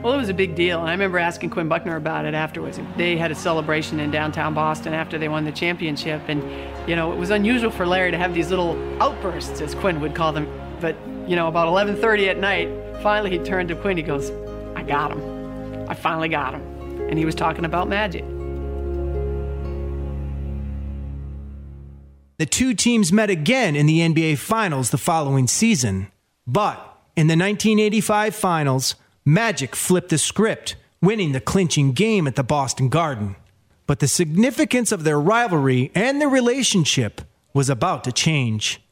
Well, 0.04 0.12
it 0.12 0.18
was 0.18 0.28
a 0.28 0.34
big 0.34 0.54
deal, 0.54 0.80
and 0.80 0.88
I 0.90 0.92
remember 0.92 1.18
asking 1.18 1.48
Quinn 1.48 1.66
Buckner 1.66 1.96
about 1.96 2.26
it 2.26 2.34
afterwards. 2.34 2.78
They 2.98 3.16
had 3.16 3.30
a 3.30 3.34
celebration 3.34 4.00
in 4.00 4.10
downtown 4.10 4.52
Boston 4.52 4.92
after 4.92 5.16
they 5.16 5.30
won 5.30 5.46
the 5.46 5.50
championship, 5.50 6.20
and 6.28 6.42
you 6.86 6.94
know 6.94 7.10
it 7.10 7.16
was 7.16 7.30
unusual 7.30 7.70
for 7.70 7.86
Larry 7.86 8.10
to 8.10 8.18
have 8.18 8.34
these 8.34 8.50
little 8.50 8.76
outbursts, 9.02 9.62
as 9.62 9.74
Quinn 9.74 10.00
would 10.02 10.14
call 10.14 10.30
them. 10.34 10.46
But 10.78 10.94
you 11.26 11.36
know, 11.36 11.48
about 11.48 11.68
11:30 11.68 12.28
at 12.28 12.36
night, 12.36 12.68
finally 13.02 13.30
he 13.30 13.38
turned 13.38 13.70
to 13.70 13.76
Quinn. 13.76 13.96
He 13.96 14.02
goes, 14.02 14.30
"I 14.76 14.82
got 14.82 15.10
him. 15.10 15.86
I 15.88 15.94
finally 15.94 16.28
got 16.28 16.52
him," 16.52 16.60
and 17.08 17.18
he 17.18 17.24
was 17.24 17.34
talking 17.34 17.64
about 17.64 17.88
Magic. 17.88 18.26
The 22.36 22.44
two 22.44 22.74
teams 22.74 23.10
met 23.10 23.30
again 23.30 23.74
in 23.74 23.86
the 23.86 24.02
NBA 24.02 24.36
Finals 24.36 24.90
the 24.90 24.98
following 24.98 25.46
season, 25.46 26.08
but 26.46 26.76
in 27.16 27.26
the 27.28 27.36
1985 27.36 28.34
Finals. 28.34 28.96
Magic 29.26 29.74
flipped 29.74 30.10
the 30.10 30.18
script, 30.18 30.76
winning 31.00 31.32
the 31.32 31.40
clinching 31.40 31.92
game 31.92 32.26
at 32.26 32.36
the 32.36 32.42
Boston 32.42 32.90
Garden. 32.90 33.36
But 33.86 34.00
the 34.00 34.08
significance 34.08 34.92
of 34.92 35.04
their 35.04 35.18
rivalry 35.18 35.90
and 35.94 36.20
their 36.20 36.28
relationship 36.28 37.22
was 37.54 37.70
about 37.70 38.04
to 38.04 38.12
change. 38.12 38.82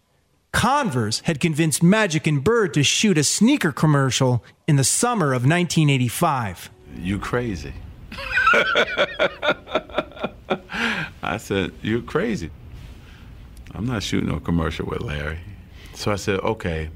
Converse 0.51 1.21
had 1.25 1.38
convinced 1.38 1.83
Magic 1.83 2.27
and 2.27 2.42
Bird 2.42 2.73
to 2.73 2.83
shoot 2.83 3.18
a 3.18 3.25
sneaker 3.25 3.73
commercial 3.73 4.42
in 4.66 4.77
the 4.77 4.85
summer 4.85 5.35
of 5.35 5.42
1985. 5.42 6.71
You 6.97 7.18
crazy. 7.18 7.75
I 11.23 11.37
said, 11.37 11.73
You're 11.83 12.01
crazy. 12.01 12.51
I'm 13.75 13.85
not 13.85 14.03
shooting 14.03 14.31
no 14.31 14.40
commercial 14.40 14.87
with 14.87 15.03
Larry. 15.03 15.40
So 15.95 16.11
I 16.11 16.16
said, 16.16 16.40
Okay, 16.40 16.88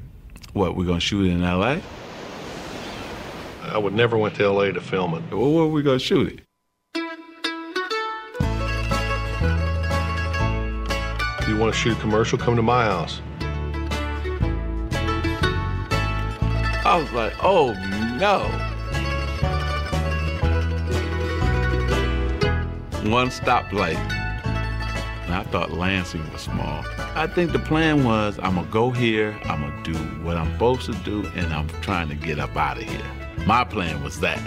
what, 0.54 0.74
we're 0.74 0.86
going 0.86 1.00
to 1.00 1.06
shoot 1.06 1.26
in 1.26 1.42
LA? 1.42 1.80
I 3.68 3.78
would 3.78 3.94
never 3.94 4.16
went 4.16 4.34
to 4.36 4.48
LA 4.48 4.66
to 4.66 4.80
film 4.80 5.14
it. 5.14 5.22
Well, 5.30 5.52
where 5.52 5.64
are 5.64 5.68
we 5.68 5.82
going 5.82 5.98
to 5.98 6.04
shoot 6.04 6.32
it? 6.32 6.40
If 11.40 11.48
you 11.48 11.56
want 11.56 11.74
to 11.74 11.78
shoot 11.78 11.96
a 11.96 12.00
commercial, 12.00 12.38
come 12.38 12.56
to 12.56 12.62
my 12.62 12.84
house. 12.84 13.20
I 16.86 16.96
was 16.96 17.10
like, 17.12 17.34
oh 17.42 17.72
no. 18.18 18.46
One 23.10 23.28
stoplight. 23.28 23.96
And 25.24 25.34
I 25.34 25.42
thought 25.50 25.72
Lansing 25.72 26.30
was 26.32 26.42
small. 26.42 26.84
I 27.16 27.26
think 27.26 27.50
the 27.52 27.58
plan 27.58 28.04
was 28.04 28.38
I'm 28.40 28.54
gonna 28.54 28.68
go 28.70 28.90
here, 28.90 29.36
I'm 29.44 29.62
gonna 29.62 29.82
do 29.82 29.94
what 30.24 30.36
I'm 30.36 30.52
supposed 30.52 30.86
to 30.86 30.94
do, 31.04 31.26
and 31.34 31.52
I'm 31.52 31.68
trying 31.80 32.08
to 32.08 32.14
get 32.14 32.38
up 32.38 32.56
out 32.56 32.78
of 32.78 32.84
here. 32.84 33.25
My 33.46 33.62
plan 33.62 34.02
was 34.02 34.18
that. 34.20 34.40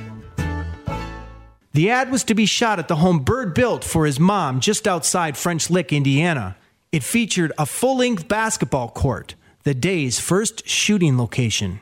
The 1.71 1.89
ad 1.89 2.11
was 2.11 2.25
to 2.25 2.35
be 2.35 2.45
shot 2.45 2.79
at 2.79 2.89
the 2.89 2.97
home 2.97 3.19
Bird 3.19 3.53
built 3.53 3.85
for 3.85 4.05
his 4.05 4.19
mom 4.19 4.59
just 4.59 4.87
outside 4.87 5.37
French 5.37 5.69
Lick, 5.69 5.93
Indiana. 5.93 6.57
It 6.91 7.03
featured 7.03 7.53
a 7.57 7.65
full 7.65 7.97
length 7.97 8.27
basketball 8.27 8.89
court, 8.89 9.35
the 9.63 9.73
day's 9.73 10.19
first 10.19 10.67
shooting 10.67 11.17
location. 11.17 11.79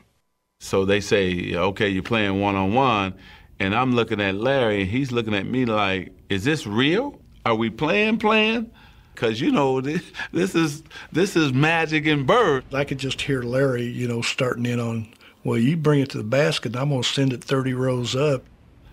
So 0.59 0.85
they 0.85 0.99
say, 0.99 1.55
okay, 1.55 1.89
you're 1.89 2.03
playing 2.03 2.39
one 2.39 2.55
on 2.55 2.73
one. 2.73 3.15
And 3.59 3.73
I'm 3.73 3.95
looking 3.95 4.21
at 4.21 4.35
Larry, 4.35 4.81
and 4.81 4.91
he's 4.91 5.11
looking 5.11 5.33
at 5.33 5.47
me 5.47 5.65
like, 5.65 6.11
is 6.29 6.43
this 6.43 6.67
real? 6.67 7.19
Are 7.45 7.55
we 7.55 7.71
playing, 7.71 8.19
playing? 8.19 8.69
Because, 9.15 9.41
you 9.41 9.51
know, 9.51 9.81
this, 9.81 10.03
this, 10.31 10.53
is, 10.53 10.83
this 11.11 11.35
is 11.35 11.51
magic 11.51 12.05
and 12.05 12.27
bird. 12.27 12.65
I 12.71 12.83
could 12.83 12.99
just 12.99 13.21
hear 13.21 13.41
Larry, 13.41 13.85
you 13.85 14.07
know, 14.07 14.21
starting 14.21 14.67
in 14.67 14.79
on, 14.79 15.07
well, 15.43 15.57
you 15.57 15.77
bring 15.77 16.01
it 16.01 16.09
to 16.11 16.17
the 16.17 16.23
basket, 16.23 16.73
and 16.73 16.81
I'm 16.81 16.89
going 16.89 17.03
to 17.03 17.07
send 17.07 17.33
it 17.33 17.43
30 17.43 17.73
rows 17.73 18.15
up. 18.15 18.43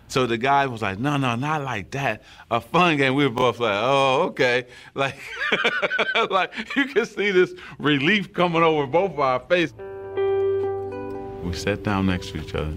So 0.08 0.26
the 0.26 0.38
guy 0.38 0.66
was 0.66 0.82
like, 0.82 0.98
no, 0.98 1.16
no, 1.16 1.34
not 1.34 1.62
like 1.62 1.90
that. 1.92 2.22
A 2.50 2.60
fun 2.60 2.98
game. 2.98 3.14
We 3.14 3.24
were 3.26 3.34
both 3.34 3.58
like, 3.58 3.74
oh, 3.74 4.22
okay. 4.28 4.66
Like, 4.94 5.16
like 6.30 6.76
you 6.76 6.86
can 6.86 7.06
see 7.06 7.30
this 7.30 7.52
relief 7.78 8.32
coming 8.32 8.62
over 8.62 8.86
both 8.86 9.12
of 9.12 9.20
our 9.20 9.40
faces. 9.40 9.74
We 11.42 11.52
sat 11.52 11.82
down 11.82 12.06
next 12.06 12.30
to 12.30 12.38
each 12.38 12.54
other. 12.54 12.76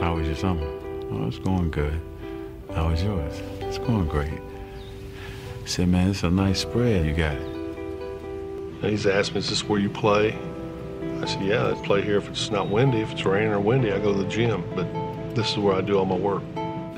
How 0.00 0.14
was 0.14 0.26
your 0.26 0.36
summer? 0.36 0.66
Oh, 1.10 1.26
it's 1.26 1.38
going 1.38 1.70
good. 1.70 2.00
How 2.74 2.90
was 2.90 3.02
yours? 3.02 3.42
It's 3.60 3.78
going 3.78 4.06
great. 4.06 4.40
He 5.62 5.68
said, 5.68 5.88
man, 5.88 6.10
it's 6.10 6.22
a 6.22 6.30
nice 6.30 6.60
spread 6.60 7.06
you 7.06 7.14
got. 7.14 7.36
And 7.36 8.84
he's 8.84 9.06
asked 9.06 9.32
me, 9.32 9.38
is 9.38 9.48
this 9.48 9.64
where 9.64 9.80
you 9.80 9.90
play? 9.90 10.38
I 11.24 11.26
said, 11.26 11.42
yeah, 11.42 11.70
I 11.70 11.74
play 11.86 12.02
here 12.02 12.18
if 12.18 12.28
it's 12.28 12.50
not 12.50 12.68
windy. 12.68 12.98
If 12.98 13.12
it's 13.12 13.24
raining 13.24 13.50
or 13.50 13.58
windy, 13.58 13.90
I 13.90 13.98
go 13.98 14.12
to 14.12 14.22
the 14.22 14.28
gym. 14.28 14.62
But 14.74 14.86
this 15.34 15.52
is 15.52 15.56
where 15.56 15.74
I 15.74 15.80
do 15.80 15.98
all 15.98 16.04
my 16.04 16.16
work. 16.16 16.42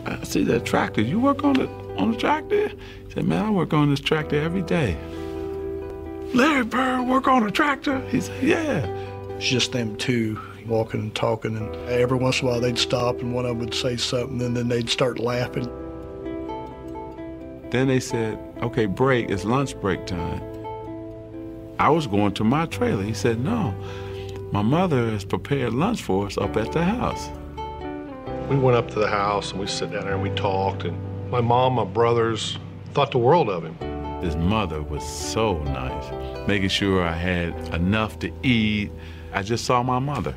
I 0.05 0.19
see 0.25 0.43
that 0.45 0.65
tractor. 0.65 1.01
You 1.01 1.21
work 1.21 1.45
on 1.45 1.53
the 1.53 1.69
on 1.97 2.11
the 2.11 2.19
tractor? 2.19 2.69
He 2.69 3.13
said, 3.15 3.25
man, 3.25 3.45
I 3.45 3.51
work 3.51 3.73
on 3.73 3.89
this 3.89 4.01
tractor 4.01 4.41
every 4.41 4.63
day. 4.63 4.97
Larry 6.35 6.65
Bird 6.65 7.07
work 7.07 7.29
on 7.29 7.47
a 7.47 7.53
tractor? 7.53 8.01
He 8.09 8.21
said, 8.21 8.43
yeah. 8.43 8.85
It's 9.37 9.47
just 9.47 9.71
them 9.71 9.95
two 9.95 10.41
walking 10.67 11.03
and 11.03 11.15
talking, 11.15 11.57
and 11.57 11.73
every 11.89 12.19
once 12.19 12.41
in 12.41 12.49
a 12.49 12.51
while 12.51 12.61
they'd 12.61 12.77
stop 12.77 13.21
and 13.21 13.33
one 13.33 13.45
of 13.45 13.51
them 13.51 13.61
would 13.61 13.75
say 13.75 13.97
something, 13.97 14.43
and 14.43 14.57
then 14.57 14.67
they'd 14.67 14.91
start 14.91 15.21
laughing. 15.21 15.67
Then 17.71 17.87
they 17.87 18.01
said, 18.01 18.41
okay, 18.61 18.87
break, 18.87 19.31
it's 19.31 19.45
lunch 19.45 19.81
break 19.81 20.05
time. 20.05 20.43
I 21.79 21.91
was 21.91 22.09
going 22.09 22.33
to 22.35 22.43
my 22.43 22.67
trailer. 22.67 23.05
He 23.05 23.15
said, 23.15 23.39
no, 23.39 23.73
my 24.57 24.63
mother 24.63 25.11
has 25.11 25.23
prepared 25.23 25.75
lunch 25.75 26.01
for 26.01 26.25
us 26.25 26.39
up 26.39 26.57
at 26.57 26.73
the 26.73 26.83
house. 26.83 27.29
We 28.49 28.57
went 28.57 28.75
up 28.75 28.91
to 28.93 28.99
the 28.99 29.07
house 29.07 29.51
and 29.51 29.61
we 29.61 29.67
sat 29.67 29.93
down 29.93 30.05
there 30.05 30.15
and 30.15 30.23
we 30.23 30.31
talked, 30.31 30.85
and 30.85 30.99
my 31.31 31.43
mom, 31.43 31.75
my 31.75 31.85
brothers 31.85 32.59
thought 32.95 33.11
the 33.11 33.19
world 33.19 33.51
of 33.51 33.63
him. 33.63 33.77
His 34.23 34.35
mother 34.35 34.83
was 34.83 35.07
so 35.07 35.59
nice, 35.65 36.49
making 36.49 36.71
sure 36.71 37.03
I 37.03 37.13
had 37.13 37.53
enough 37.75 38.19
to 38.21 38.33
eat. 38.43 38.93
I 39.35 39.43
just 39.43 39.67
saw 39.67 39.83
my 39.83 39.99
mother. 39.99 40.35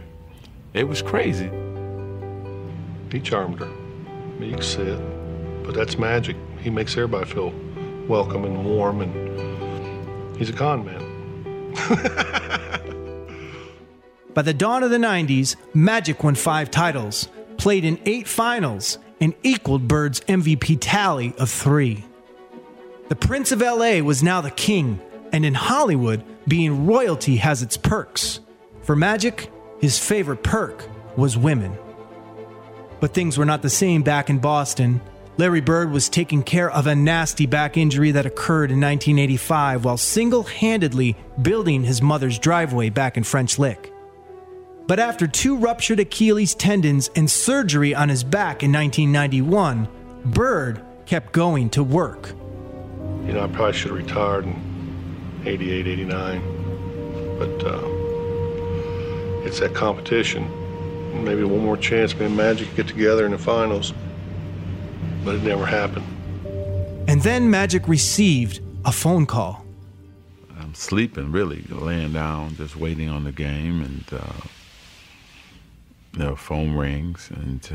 It 0.74 0.86
was 0.86 1.02
crazy. 1.02 1.50
He 3.14 3.22
charmed 3.22 3.60
her. 3.60 3.72
You 4.42 4.52
can 4.52 4.62
see 4.62 4.82
it. 4.82 5.64
But 5.64 5.76
that's 5.76 5.98
magic. 5.98 6.36
He 6.60 6.70
makes 6.70 6.92
everybody 6.98 7.26
feel 7.26 7.54
welcome 8.10 8.44
and 8.44 8.66
warm, 8.66 9.00
and 9.00 10.38
he's 10.38 10.50
a 10.50 10.54
con 10.54 10.84
man. 10.84 12.56
By 14.40 14.44
the 14.44 14.54
dawn 14.54 14.84
of 14.84 14.90
the 14.90 14.96
90s, 14.96 15.58
Magic 15.74 16.24
won 16.24 16.34
five 16.34 16.72
titles, 16.72 17.28
played 17.58 17.84
in 17.84 18.00
eight 18.06 18.26
finals, 18.26 18.98
and 19.20 19.34
equaled 19.44 19.86
Bird's 19.86 20.22
MVP 20.22 20.78
tally 20.80 21.34
of 21.38 21.50
three. 21.50 22.06
The 23.10 23.18
Prince 23.18 23.52
of 23.52 23.60
LA 23.60 24.00
was 24.00 24.24
now 24.24 24.40
the 24.40 24.50
king, 24.50 25.02
and 25.34 25.44
in 25.44 25.54
Hollywood, 25.54 26.24
being 26.48 26.86
royalty 26.86 27.36
has 27.36 27.62
its 27.62 27.76
perks. 27.76 28.40
For 28.84 28.96
Magic, 28.96 29.52
his 29.82 30.00
favorite 30.00 30.42
perk 30.42 30.88
was 31.18 31.36
women. 31.36 31.78
But 33.02 33.14
things 33.14 33.38
were 33.38 33.44
not 33.44 33.62
the 33.62 33.70
same 33.70 34.04
back 34.04 34.30
in 34.30 34.40
Boston. 34.40 35.02
Larry 35.36 35.60
Bird 35.60 35.92
was 35.92 36.08
taking 36.08 36.44
care 36.44 36.72
of 36.72 36.88
a 36.88 36.96
nasty 36.96 37.46
back 37.46 37.76
injury 37.76 38.12
that 38.12 38.26
occurred 38.26 38.72
in 38.72 38.80
1985 38.80 39.84
while 39.84 39.98
single 39.98 40.44
handedly 40.44 41.18
building 41.42 41.84
his 41.84 42.02
mother's 42.02 42.40
driveway 42.40 42.90
back 42.90 43.18
in 43.18 43.26
French 43.26 43.60
Lick. 43.60 43.92
But 44.90 44.98
after 44.98 45.28
two 45.28 45.56
ruptured 45.56 46.00
Achilles 46.00 46.56
tendons 46.56 47.12
and 47.16 47.30
surgery 47.30 47.94
on 47.94 48.10
his 48.10 48.24
back 48.24 48.64
in 48.64 48.72
1991, 48.74 49.88
Bird 50.26 50.82
kept 51.06 51.32
going 51.32 51.70
to 51.70 51.84
work. 51.84 52.30
You 53.28 53.34
know, 53.34 53.44
I 53.44 53.48
probably 53.50 53.74
should 53.74 53.92
have 53.92 54.00
retired 54.00 54.46
in 54.46 55.44
88, 55.46 55.86
89. 55.86 56.42
But 57.38 57.64
uh, 57.64 59.46
it's 59.46 59.60
that 59.60 59.76
competition. 59.76 60.50
Maybe 61.24 61.44
one 61.44 61.64
more 61.64 61.78
chance, 61.78 62.16
me 62.16 62.26
and 62.26 62.36
Magic 62.36 62.68
could 62.70 62.78
get 62.78 62.88
together 62.88 63.28
in 63.28 63.32
the 63.32 63.38
finals. 63.38 63.94
But 65.24 65.36
it 65.36 65.44
never 65.44 65.68
happened. 65.68 66.08
And 67.08 67.22
then 67.22 67.52
Magic 67.52 67.88
received 67.88 68.60
a 68.86 68.92
phone 68.92 69.28
call. 69.28 69.64
I'm 70.60 70.74
sleeping, 70.74 71.32
really, 71.32 71.62
laying 71.70 72.14
down, 72.14 72.56
just 72.56 72.76
waiting 72.76 73.10
on 73.10 73.24
the 73.24 73.32
game, 73.32 73.84
and 73.84 74.04
uh, 74.20 74.34
the 76.20 76.36
phone 76.36 76.76
rings, 76.76 77.30
and 77.34 77.68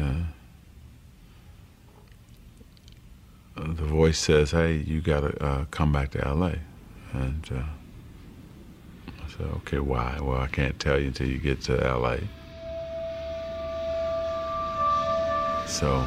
uh, 3.57 3.63
the 3.63 3.85
voice 3.85 4.19
says, 4.19 4.51
"Hey, 4.51 4.77
you 4.77 5.01
gotta 5.01 5.43
uh, 5.43 5.65
come 5.71 5.93
back 5.93 6.11
to 6.13 6.27
L.A." 6.27 6.59
And 7.13 7.49
uh, 7.51 7.63
I 9.09 9.31
said, 9.31 9.47
"Okay, 9.47 9.79
why?" 9.79 10.19
Well, 10.21 10.41
I 10.41 10.47
can't 10.47 10.79
tell 10.79 10.99
you 10.99 11.07
until 11.09 11.27
you 11.27 11.39
get 11.39 11.63
to 11.63 11.83
L.A. 11.85 12.21
So 15.67 16.07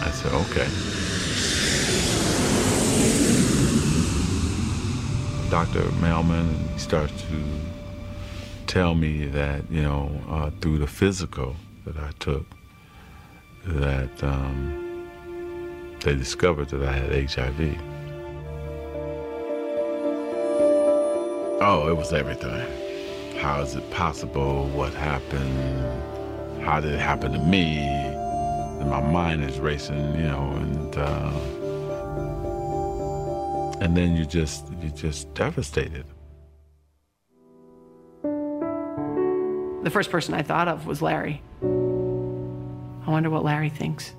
I 0.00 0.10
said, 0.12 0.32
"Okay." 0.32 0.68
Dr. 5.50 5.82
Mellman 6.00 6.78
starts 6.78 7.12
to 7.22 7.55
tell 8.66 8.94
me 8.94 9.26
that 9.26 9.70
you 9.70 9.82
know 9.82 10.10
uh, 10.28 10.50
through 10.60 10.78
the 10.78 10.86
physical 10.86 11.56
that 11.84 11.96
I 11.96 12.10
took 12.18 12.44
that 13.64 14.22
um, 14.22 15.08
they 16.00 16.14
discovered 16.14 16.68
that 16.70 16.82
I 16.82 16.92
had 16.92 17.30
HIV. 17.30 17.60
Oh, 21.60 21.88
it 21.88 21.96
was 21.96 22.12
everything. 22.12 22.66
How 23.38 23.60
is 23.62 23.74
it 23.74 23.90
possible? 23.90 24.68
What 24.68 24.92
happened? 24.94 26.62
How 26.62 26.80
did 26.80 26.92
it 26.92 27.00
happen 27.00 27.32
to 27.32 27.38
me? 27.38 27.78
And 27.78 28.90
my 28.90 29.00
mind 29.00 29.44
is 29.44 29.58
racing, 29.58 30.14
you 30.16 30.28
know, 30.28 30.50
and 30.56 30.96
uh, 30.96 31.32
and 33.80 33.96
then 33.96 34.16
you 34.16 34.26
just 34.26 34.66
you 34.82 34.90
just 34.90 35.32
devastated. 35.34 36.04
The 39.86 39.92
first 39.92 40.10
person 40.10 40.34
I 40.34 40.42
thought 40.42 40.66
of 40.66 40.84
was 40.84 41.00
Larry. 41.00 41.40
I 41.62 43.08
wonder 43.08 43.30
what 43.30 43.44
Larry 43.44 43.68
thinks. 43.68 44.12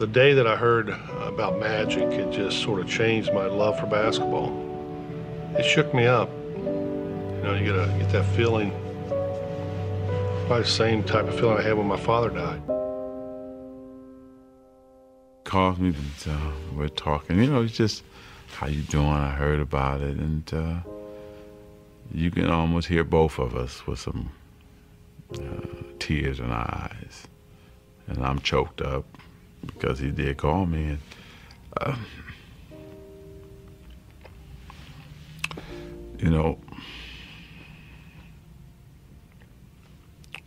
The 0.00 0.08
day 0.08 0.32
that 0.32 0.48
I 0.48 0.56
heard 0.56 0.88
about 0.88 1.60
Magic, 1.60 2.10
it 2.10 2.32
just 2.32 2.60
sort 2.60 2.80
of 2.80 2.88
changed 2.88 3.32
my 3.32 3.46
love 3.46 3.78
for 3.78 3.86
basketball. 3.86 4.50
It 5.56 5.64
shook 5.64 5.94
me 5.94 6.06
up. 6.06 6.28
You 6.56 7.40
know, 7.44 7.54
you 7.54 7.66
get, 7.66 7.76
a, 7.76 7.86
get 8.00 8.10
that 8.10 8.26
feeling, 8.34 8.72
probably 10.48 10.64
the 10.64 10.68
same 10.68 11.04
type 11.04 11.28
of 11.28 11.36
feeling 11.36 11.58
I 11.58 11.62
had 11.62 11.74
when 11.74 11.86
my 11.86 11.96
father 11.96 12.30
died. 12.30 12.62
Calls 15.44 15.78
me, 15.78 15.90
and 15.90 16.34
uh, 16.34 16.50
we're 16.74 16.88
talking. 16.88 17.38
You 17.38 17.46
know, 17.46 17.62
it's 17.62 17.76
just 17.76 18.02
how 18.56 18.66
you 18.66 18.82
doing? 18.82 19.06
I 19.06 19.30
heard 19.30 19.60
about 19.60 20.00
it, 20.00 20.16
and 20.16 20.52
uh, 20.52 20.80
you 22.14 22.30
can 22.30 22.50
almost 22.50 22.88
hear 22.88 23.04
both 23.04 23.38
of 23.38 23.56
us 23.56 23.86
with 23.86 23.98
some 23.98 24.30
uh, 25.34 25.38
tears 25.98 26.40
in 26.40 26.50
our 26.50 26.90
eyes, 26.90 27.26
and 28.06 28.24
I'm 28.24 28.40
choked 28.40 28.82
up 28.82 29.04
because 29.66 29.98
he 29.98 30.10
did 30.10 30.36
call 30.36 30.66
me, 30.66 30.90
and 30.90 30.98
uh, 31.80 31.96
you 36.18 36.30
know, 36.30 36.58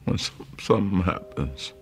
when 0.05 0.18
something 0.18 1.01
happens. 1.01 1.74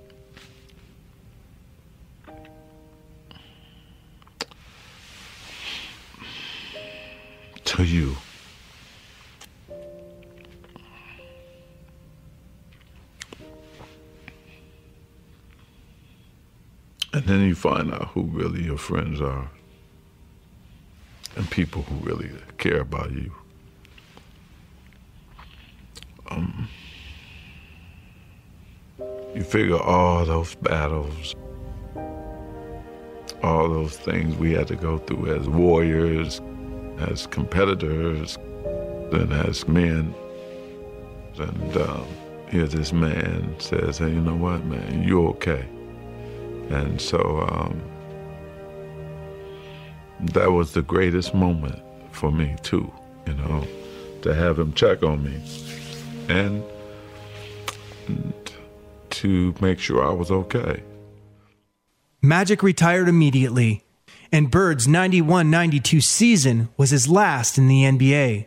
To 7.65 7.84
you. 7.84 8.15
And 17.14 17.24
then 17.26 17.41
you 17.41 17.53
find 17.53 17.93
out 17.93 18.07
who 18.07 18.24
really 18.24 18.64
your 18.64 18.78
friends 18.78 19.22
are 19.22 19.47
and 21.36 21.49
people 21.51 21.84
who 21.84 21.95
really 22.03 22.32
care 22.57 22.82
about 22.82 23.11
you. 23.11 23.32
Um, 26.32 26.68
you 29.36 29.43
figure 29.43 29.78
all 29.78 30.26
those 30.26 30.55
battles, 30.55 31.36
all 33.43 33.70
those 33.70 33.95
things 33.95 34.36
we 34.38 34.53
had 34.53 34.68
to 34.70 34.76
go 34.76 34.97
through 34.97 35.36
as 35.36 35.47
warriors, 35.47 36.41
as 36.97 37.28
competitors, 37.28 38.38
and 39.11 39.32
as 39.34 39.68
men. 39.68 40.16
And 41.38 41.78
um, 41.78 42.07
here 42.49 42.66
this 42.66 42.91
man 42.91 43.55
says, 43.59 43.99
hey, 43.99 44.09
you 44.09 44.22
know 44.22 44.36
what, 44.36 44.66
man, 44.66 45.03
you're 45.03 45.30
okay. 45.30 45.68
And 46.70 46.99
so 46.99 47.47
um, 47.49 47.82
that 50.34 50.51
was 50.51 50.74
the 50.74 50.82
greatest 50.82 51.34
moment 51.34 51.82
for 52.11 52.32
me, 52.32 52.55
too, 52.64 52.91
you 53.28 53.34
know, 53.34 53.66
to 54.22 54.34
have 54.34 54.57
him 54.57 54.74
check 54.74 55.03
on 55.03 55.24
me 55.24 55.41
and 56.30 56.64
to 59.09 59.53
make 59.61 59.80
sure 59.80 60.05
I 60.05 60.11
was 60.11 60.32
okay. 60.32 60.84
Magic 62.22 62.64
retired 62.64 63.09
immediately, 63.09 63.84
and 64.32 64.49
Bird's 64.49 64.88
91 64.88 65.49
92 65.49 66.01
season 66.01 66.70
was 66.78 66.89
his 66.89 67.07
last 67.07 67.57
in 67.57 67.68
the 67.68 67.84
NBA. 67.84 68.45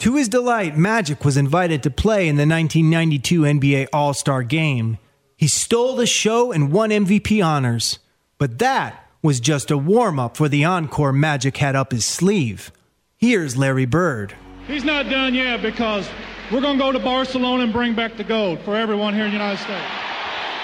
To 0.00 0.16
his 0.16 0.28
delight, 0.28 0.76
Magic 0.76 1.24
was 1.24 1.36
invited 1.36 1.82
to 1.84 1.90
play 1.90 2.28
in 2.28 2.36
the 2.36 2.46
1992 2.46 3.42
NBA 3.42 3.88
All 3.92 4.12
Star 4.12 4.42
game. 4.42 4.98
He 5.36 5.48
stole 5.48 5.96
the 5.96 6.06
show 6.06 6.52
and 6.52 6.72
won 6.72 6.90
MVP 6.90 7.44
honors. 7.44 7.98
But 8.38 8.58
that 8.58 9.08
was 9.22 9.40
just 9.40 9.70
a 9.70 9.78
warm 9.78 10.18
up 10.18 10.36
for 10.36 10.48
the 10.48 10.64
encore 10.64 11.12
Magic 11.12 11.56
had 11.56 11.74
up 11.74 11.92
his 11.92 12.04
sleeve. 12.04 12.70
Here's 13.16 13.56
Larry 13.56 13.86
Bird. 13.86 14.34
He's 14.66 14.84
not 14.84 15.08
done 15.08 15.34
yet 15.34 15.62
because 15.62 16.08
we're 16.52 16.60
going 16.60 16.78
to 16.78 16.84
go 16.84 16.92
to 16.92 16.98
Barcelona 16.98 17.64
and 17.64 17.72
bring 17.72 17.94
back 17.94 18.16
the 18.16 18.24
gold 18.24 18.60
for 18.60 18.76
everyone 18.76 19.14
here 19.14 19.24
in 19.24 19.30
the 19.30 19.36
United 19.36 19.62
States. 19.62 19.84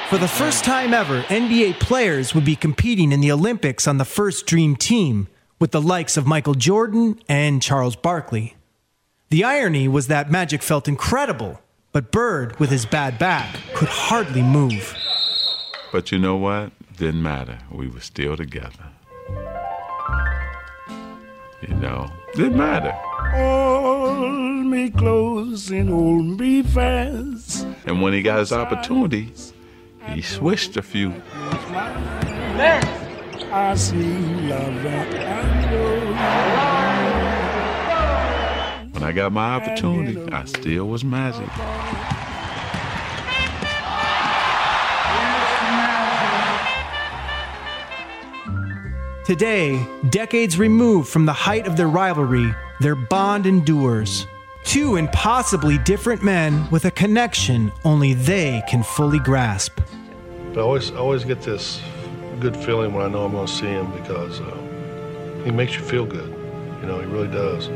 For 0.09 0.19
the 0.19 0.29
first 0.29 0.65
time 0.65 0.93
ever, 0.93 1.23
NBA 1.23 1.79
players 1.81 2.35
would 2.35 2.45
be 2.45 2.57
competing 2.57 3.13
in 3.13 3.21
the 3.21 3.31
Olympics 3.31 3.87
on 3.87 3.99
the 3.99 4.05
first 4.05 4.47
Dream 4.47 4.75
Team 4.77 5.29
with 5.59 5.71
the 5.71 5.81
likes 5.81 6.17
of 6.17 6.27
Michael 6.27 6.55
Jordan 6.55 7.21
and 7.29 7.63
Charles 7.63 7.97
Barkley. 7.97 8.57
The 9.29 9.45
irony 9.45 9.87
was 9.87 10.09
that 10.09 10.31
Magic 10.31 10.63
felt 10.63 10.89
incredible 10.89 11.61
but 11.93 12.11
Bird, 12.13 12.59
with 12.59 12.71
his 12.71 12.87
bad 12.87 13.19
back, 13.19 13.57
could 13.75 13.89
hardly 13.89 14.43
move. 14.43 14.97
But 15.93 16.13
you 16.13 16.19
know 16.19 16.37
what? 16.37 16.73
Didn't 16.97 17.23
matter. 17.23 17.59
We 17.71 17.89
were 17.89 18.01
still 18.01 18.37
together. 18.37 18.85
You 21.63 21.75
know, 21.75 22.11
didn't 22.35 22.57
matter. 22.57 22.93
Hold 22.93 24.67
me 24.67 24.91
close 24.91 25.71
and 25.71 25.91
hold 25.91 26.41
me 26.41 26.63
fast. 26.63 27.67
And 27.87 28.01
when 28.01 28.13
he 28.13 28.23
got 28.23 28.39
his 28.39 28.53
opportunity, 28.53 29.33
he 30.09 30.23
switched 30.23 30.77
a 30.77 30.83
few. 30.83 31.11
There. 32.57 32.81
I 33.53 33.75
see 33.75 34.17
love 34.49 34.85
when 39.01 39.09
I 39.09 39.13
got 39.13 39.33
my 39.33 39.55
opportunity, 39.55 40.31
I 40.31 40.45
still 40.45 40.87
was 40.87 41.03
magic. 41.05 41.49
Today, 49.25 49.83
decades 50.11 50.59
removed 50.59 51.09
from 51.09 51.25
the 51.25 51.33
height 51.33 51.67
of 51.67 51.79
their 51.79 51.89
rivalry, 51.89 52.55
their 52.81 52.95
bond 52.95 53.47
endures. 53.47 54.27
Two 54.65 54.97
impossibly 54.97 55.79
different 55.79 56.23
men 56.23 56.69
with 56.71 56.85
a 56.85 56.91
connection 56.91 57.73
only 57.85 58.13
they 58.13 58.63
can 58.69 58.83
fully 58.83 59.19
grasp. 59.19 59.81
But 60.53 60.59
I 60.59 60.63
always, 60.63 60.91
always 60.91 61.25
get 61.25 61.41
this 61.41 61.81
good 62.39 62.57
feeling 62.57 62.93
when 62.93 63.07
I 63.07 63.09
know 63.09 63.25
I'm 63.25 63.33
going 63.33 63.47
to 63.47 63.53
see 63.53 63.67
him 63.67 63.91
because 63.93 64.41
uh, 64.41 65.43
he 65.45 65.51
makes 65.51 65.75
you 65.75 65.81
feel 65.81 66.05
good. 66.05 66.29
You 66.83 66.87
know, 66.87 67.01
he 67.01 67.07
really 67.07 67.29
does. 67.29 67.71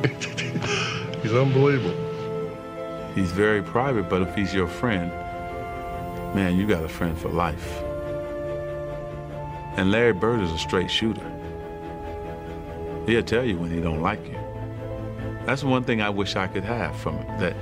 he's 1.22 1.32
unbelievable. 1.32 1.96
He's 3.14 3.32
very 3.32 3.62
private, 3.62 4.08
but 4.08 4.22
if 4.22 4.34
he's 4.34 4.54
your 4.54 4.68
friend, 4.68 5.10
man, 6.34 6.56
you 6.56 6.66
got 6.66 6.84
a 6.84 6.88
friend 6.88 7.18
for 7.18 7.28
life. 7.28 7.82
And 9.76 9.90
Larry 9.90 10.12
Bird 10.12 10.40
is 10.40 10.50
a 10.52 10.58
straight 10.58 10.90
shooter. 10.90 11.26
He'll 13.06 13.22
tell 13.22 13.44
you 13.44 13.58
when 13.58 13.70
he 13.70 13.80
don't 13.80 14.00
like 14.00 14.24
you. 14.26 14.38
That's 15.46 15.64
one 15.64 15.84
thing 15.84 16.00
I 16.00 16.10
wish 16.10 16.36
I 16.36 16.46
could 16.46 16.64
have 16.64 16.96
from 16.96 17.16
him. 17.18 17.40
That 17.40 17.56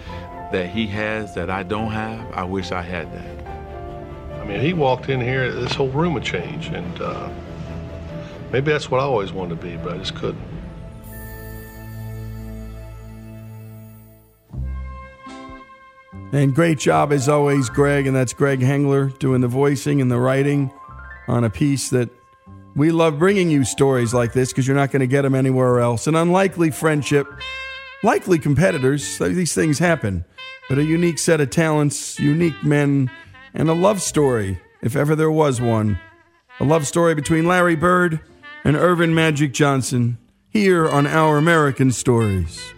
that 0.53 0.71
he 0.71 0.87
has 0.89 1.35
that 1.35 1.51
I 1.51 1.63
don't 1.63 1.93
have. 1.93 2.33
I 2.33 2.45
wish 2.45 2.73
I 2.73 2.83
had 2.83 3.13
that. 3.13 4.41
I 4.41 4.45
mean, 4.45 4.61
he 4.61 4.73
walked 4.73 5.09
in 5.09 5.21
here, 5.21 5.53
this 5.53 5.75
whole 5.75 5.91
room 5.91 6.15
would 6.15 6.25
change, 6.25 6.69
and 6.69 7.01
uh, 7.01 7.31
maybe 8.51 8.71
that's 8.71 8.91
what 8.91 9.01
I 9.01 9.05
always 9.05 9.33
wanted 9.33 9.61
to 9.61 9.67
be, 9.67 9.77
but 9.77 9.95
I 9.95 9.99
just 9.99 10.15
couldn't. 10.15 10.58
And 16.33 16.55
great 16.55 16.79
job 16.79 17.13
as 17.13 17.29
always, 17.29 17.71
Greg. 17.71 18.07
And 18.07 18.15
that's 18.15 18.33
Greg 18.33 18.61
Hengler 18.61 19.19
doing 19.19 19.41
the 19.41 19.49
voicing 19.49 20.01
and 20.01 20.11
the 20.11 20.19
writing 20.19 20.71
on 21.27 21.45
a 21.45 21.51
piece 21.51 21.91
that 21.91 22.11
we 22.75 22.91
love 22.91 23.19
bringing 23.19 23.51
you 23.51 23.65
stories 23.65 24.15
like 24.15 24.33
this 24.33 24.51
because 24.51 24.67
you're 24.67 24.77
not 24.77 24.91
going 24.91 25.01
to 25.01 25.07
get 25.07 25.23
them 25.23 25.35
anywhere 25.35 25.81
else. 25.81 26.07
An 26.07 26.15
unlikely 26.15 26.71
friendship, 26.71 27.27
likely 28.03 28.39
competitors, 28.39 29.19
these 29.19 29.55
things 29.55 29.79
happen, 29.79 30.25
but 30.69 30.79
a 30.79 30.85
unique 30.85 31.19
set 31.19 31.41
of 31.41 31.51
talents, 31.51 32.21
unique 32.21 32.63
men, 32.63 33.11
and 33.55 33.69
a 33.69 33.75
love 33.75 34.01
story, 34.01 34.61
if 34.83 34.95
ever 34.95 35.17
there 35.17 35.31
was 35.31 35.61
one. 35.61 35.99
A 36.61 36.65
love 36.65 36.87
story 36.87 37.15
between 37.15 37.47
Larry 37.47 37.77
Bird 37.77 38.21
and 38.65 38.77
Earvin 38.77 39.15
Magic 39.15 39.53
Johnson 39.53 40.19
here 40.51 40.89
on 40.89 41.07
Our 41.07 41.39
American 41.39 41.91
Stories. 41.91 42.75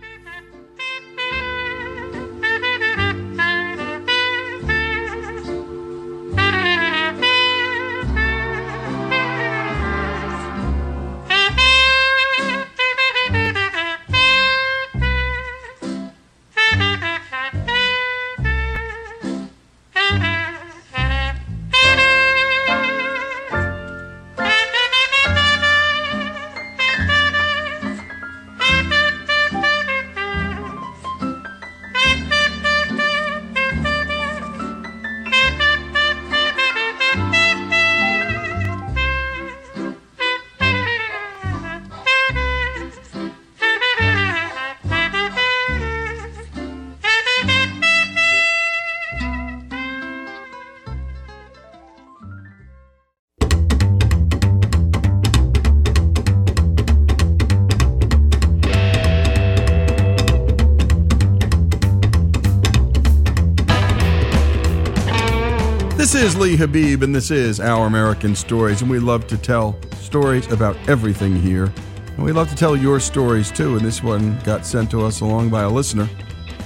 This 66.11 66.35
is 66.35 66.37
Lee 66.37 66.57
Habib, 66.57 67.05
and 67.05 67.15
this 67.15 67.31
is 67.31 67.61
Our 67.61 67.87
American 67.87 68.35
Stories, 68.35 68.83
and 68.83 68.91
we 68.91 68.99
love 68.99 69.29
to 69.29 69.39
tell 69.39 69.81
stories 70.01 70.51
about 70.51 70.77
everything 70.89 71.41
here. 71.41 71.73
And 72.17 72.25
we 72.25 72.33
love 72.33 72.49
to 72.49 72.57
tell 72.57 72.75
your 72.75 72.99
stories 72.99 73.53
too, 73.53 73.77
and 73.77 73.87
this 73.87 74.03
one 74.03 74.37
got 74.41 74.67
sent 74.67 74.91
to 74.91 75.05
us 75.05 75.21
along 75.21 75.51
by 75.51 75.63
a 75.63 75.71
listener. 75.71 76.11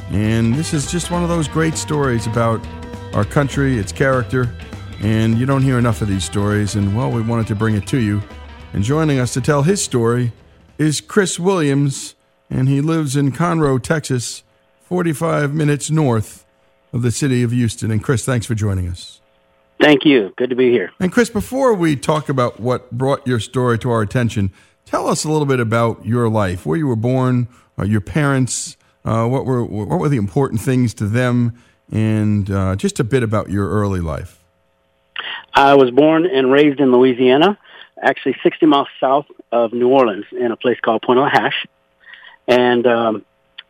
And 0.09 0.55
this 0.55 0.73
is 0.73 0.91
just 0.91 1.11
one 1.11 1.23
of 1.23 1.29
those 1.29 1.47
great 1.47 1.77
stories 1.77 2.27
about 2.27 2.67
our 3.13 3.27
country, 3.27 3.77
its 3.77 3.93
character, 3.93 4.51
and 5.01 5.37
you 5.37 5.45
don't 5.45 5.61
hear 5.61 5.79
enough 5.79 6.01
of 6.01 6.09
these 6.09 6.25
stories, 6.25 6.75
and 6.75 6.97
well, 6.97 7.11
we 7.11 7.21
wanted 7.21 7.47
to 7.49 7.55
bring 7.55 7.75
it 7.75 7.87
to 7.89 7.99
you. 7.99 8.23
And 8.73 8.83
joining 8.83 9.19
us 9.19 9.35
to 9.35 9.43
tell 9.43 9.63
his 9.63 9.85
story 9.85 10.33
is 10.79 11.03
Chris 11.03 11.39
Williams, 11.39 12.15
and 12.49 12.67
he 12.67 12.81
lives 12.81 13.15
in 13.15 13.31
Conroe, 13.31 13.79
Texas, 13.79 14.43
45 14.85 15.53
minutes 15.53 15.91
north 15.91 16.47
of 16.95 17.03
the 17.03 17.13
city 17.13 17.43
of 17.43 17.51
Houston. 17.51 17.91
And 17.91 18.03
Chris, 18.03 18.25
thanks 18.25 18.47
for 18.47 18.55
joining 18.55 18.89
us. 18.89 19.21
Thank 19.81 20.05
you. 20.05 20.33
Good 20.37 20.51
to 20.51 20.57
be 20.57 20.71
here. 20.71 20.93
And 21.01 21.13
Chris, 21.13 21.31
before 21.31 21.75
we 21.75 21.97
talk 21.97 22.29
about 22.29 22.61
what 22.61 22.91
brought 22.93 23.27
your 23.27 23.41
story 23.41 23.79
to 23.81 23.91
our 23.91 24.03
attention, 24.03 24.53
tell 24.85 25.09
us 25.09 25.25
a 25.25 25.29
little 25.29 25.47
bit 25.47 25.61
about 25.61 26.07
your 26.07 26.29
life, 26.29 26.65
where 26.65 26.79
you 26.79 26.87
were 26.87 26.97
born, 26.97 27.49
uh, 27.79 27.85
your 27.85 28.01
parents, 28.01 28.77
uh, 29.05 29.27
what 29.27 29.45
were 29.45 29.65
what 29.65 29.99
were 29.99 30.09
the 30.09 30.17
important 30.17 30.61
things 30.61 30.95
to 30.95 31.07
them, 31.07 31.61
and 31.91 32.51
uh, 32.51 32.77
just 32.77 33.01
a 33.01 33.05
bit 33.05 33.23
about 33.23 33.51
your 33.51 33.69
early 33.69 34.01
life. 34.01 34.43
I 35.53 35.75
was 35.75 35.91
born 35.91 36.27
and 36.27 36.51
raised 36.51 36.81
in 36.81 36.91
Louisiana, 36.91 37.59
actually 38.03 38.37
60 38.43 38.67
miles 38.67 38.89
south 39.01 39.27
of 39.53 39.73
New 39.73 39.89
Orleans, 39.89 40.25
in 40.33 40.51
a 40.51 40.57
place 40.57 40.79
called 40.81 41.05
la 41.09 41.29
Hache. 41.29 41.69
And 42.49 42.87
um, 42.87 43.25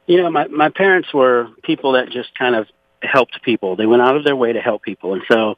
you 0.07 0.23
know, 0.23 0.31
my 0.31 0.47
my 0.49 0.69
parents 0.69 1.13
were 1.13 1.49
people 1.63 1.93
that 1.93 2.11
just 2.11 2.37
kind 2.39 2.55
of 2.55 2.67
helped 3.03 3.43
people. 3.43 3.77
They 3.77 3.87
went 3.87 4.03
out 4.03 4.17
of 4.17 4.25
their 4.25 4.37
way 4.37 4.53
to 4.53 4.61
help 4.61 4.83
people, 4.83 5.15
and 5.15 5.23
so 5.31 5.57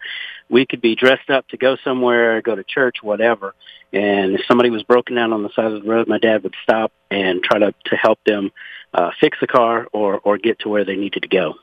we 0.48 0.66
could 0.66 0.80
be 0.80 0.94
dressed 0.94 1.30
up 1.30 1.48
to 1.48 1.56
go 1.56 1.76
somewhere, 1.84 2.40
go 2.40 2.54
to 2.54 2.64
church, 2.64 2.96
whatever. 3.02 3.54
And 3.92 4.34
if 4.34 4.42
somebody 4.46 4.70
was 4.70 4.82
broken 4.82 5.14
down 5.16 5.32
on 5.32 5.42
the 5.42 5.50
side 5.50 5.72
of 5.72 5.82
the 5.82 5.88
road, 5.88 6.08
my 6.08 6.18
dad 6.18 6.42
would 6.42 6.54
stop 6.62 6.92
and 7.10 7.42
try 7.42 7.58
to 7.58 7.74
to 7.86 7.96
help 7.96 8.18
them 8.24 8.50
uh, 8.92 9.10
fix 9.20 9.38
the 9.40 9.46
car 9.46 9.86
or 9.92 10.18
or 10.18 10.38
get 10.38 10.58
to 10.60 10.68
where 10.68 10.84
they 10.84 10.96
needed 10.96 11.22
to 11.22 11.28
go. 11.28 11.54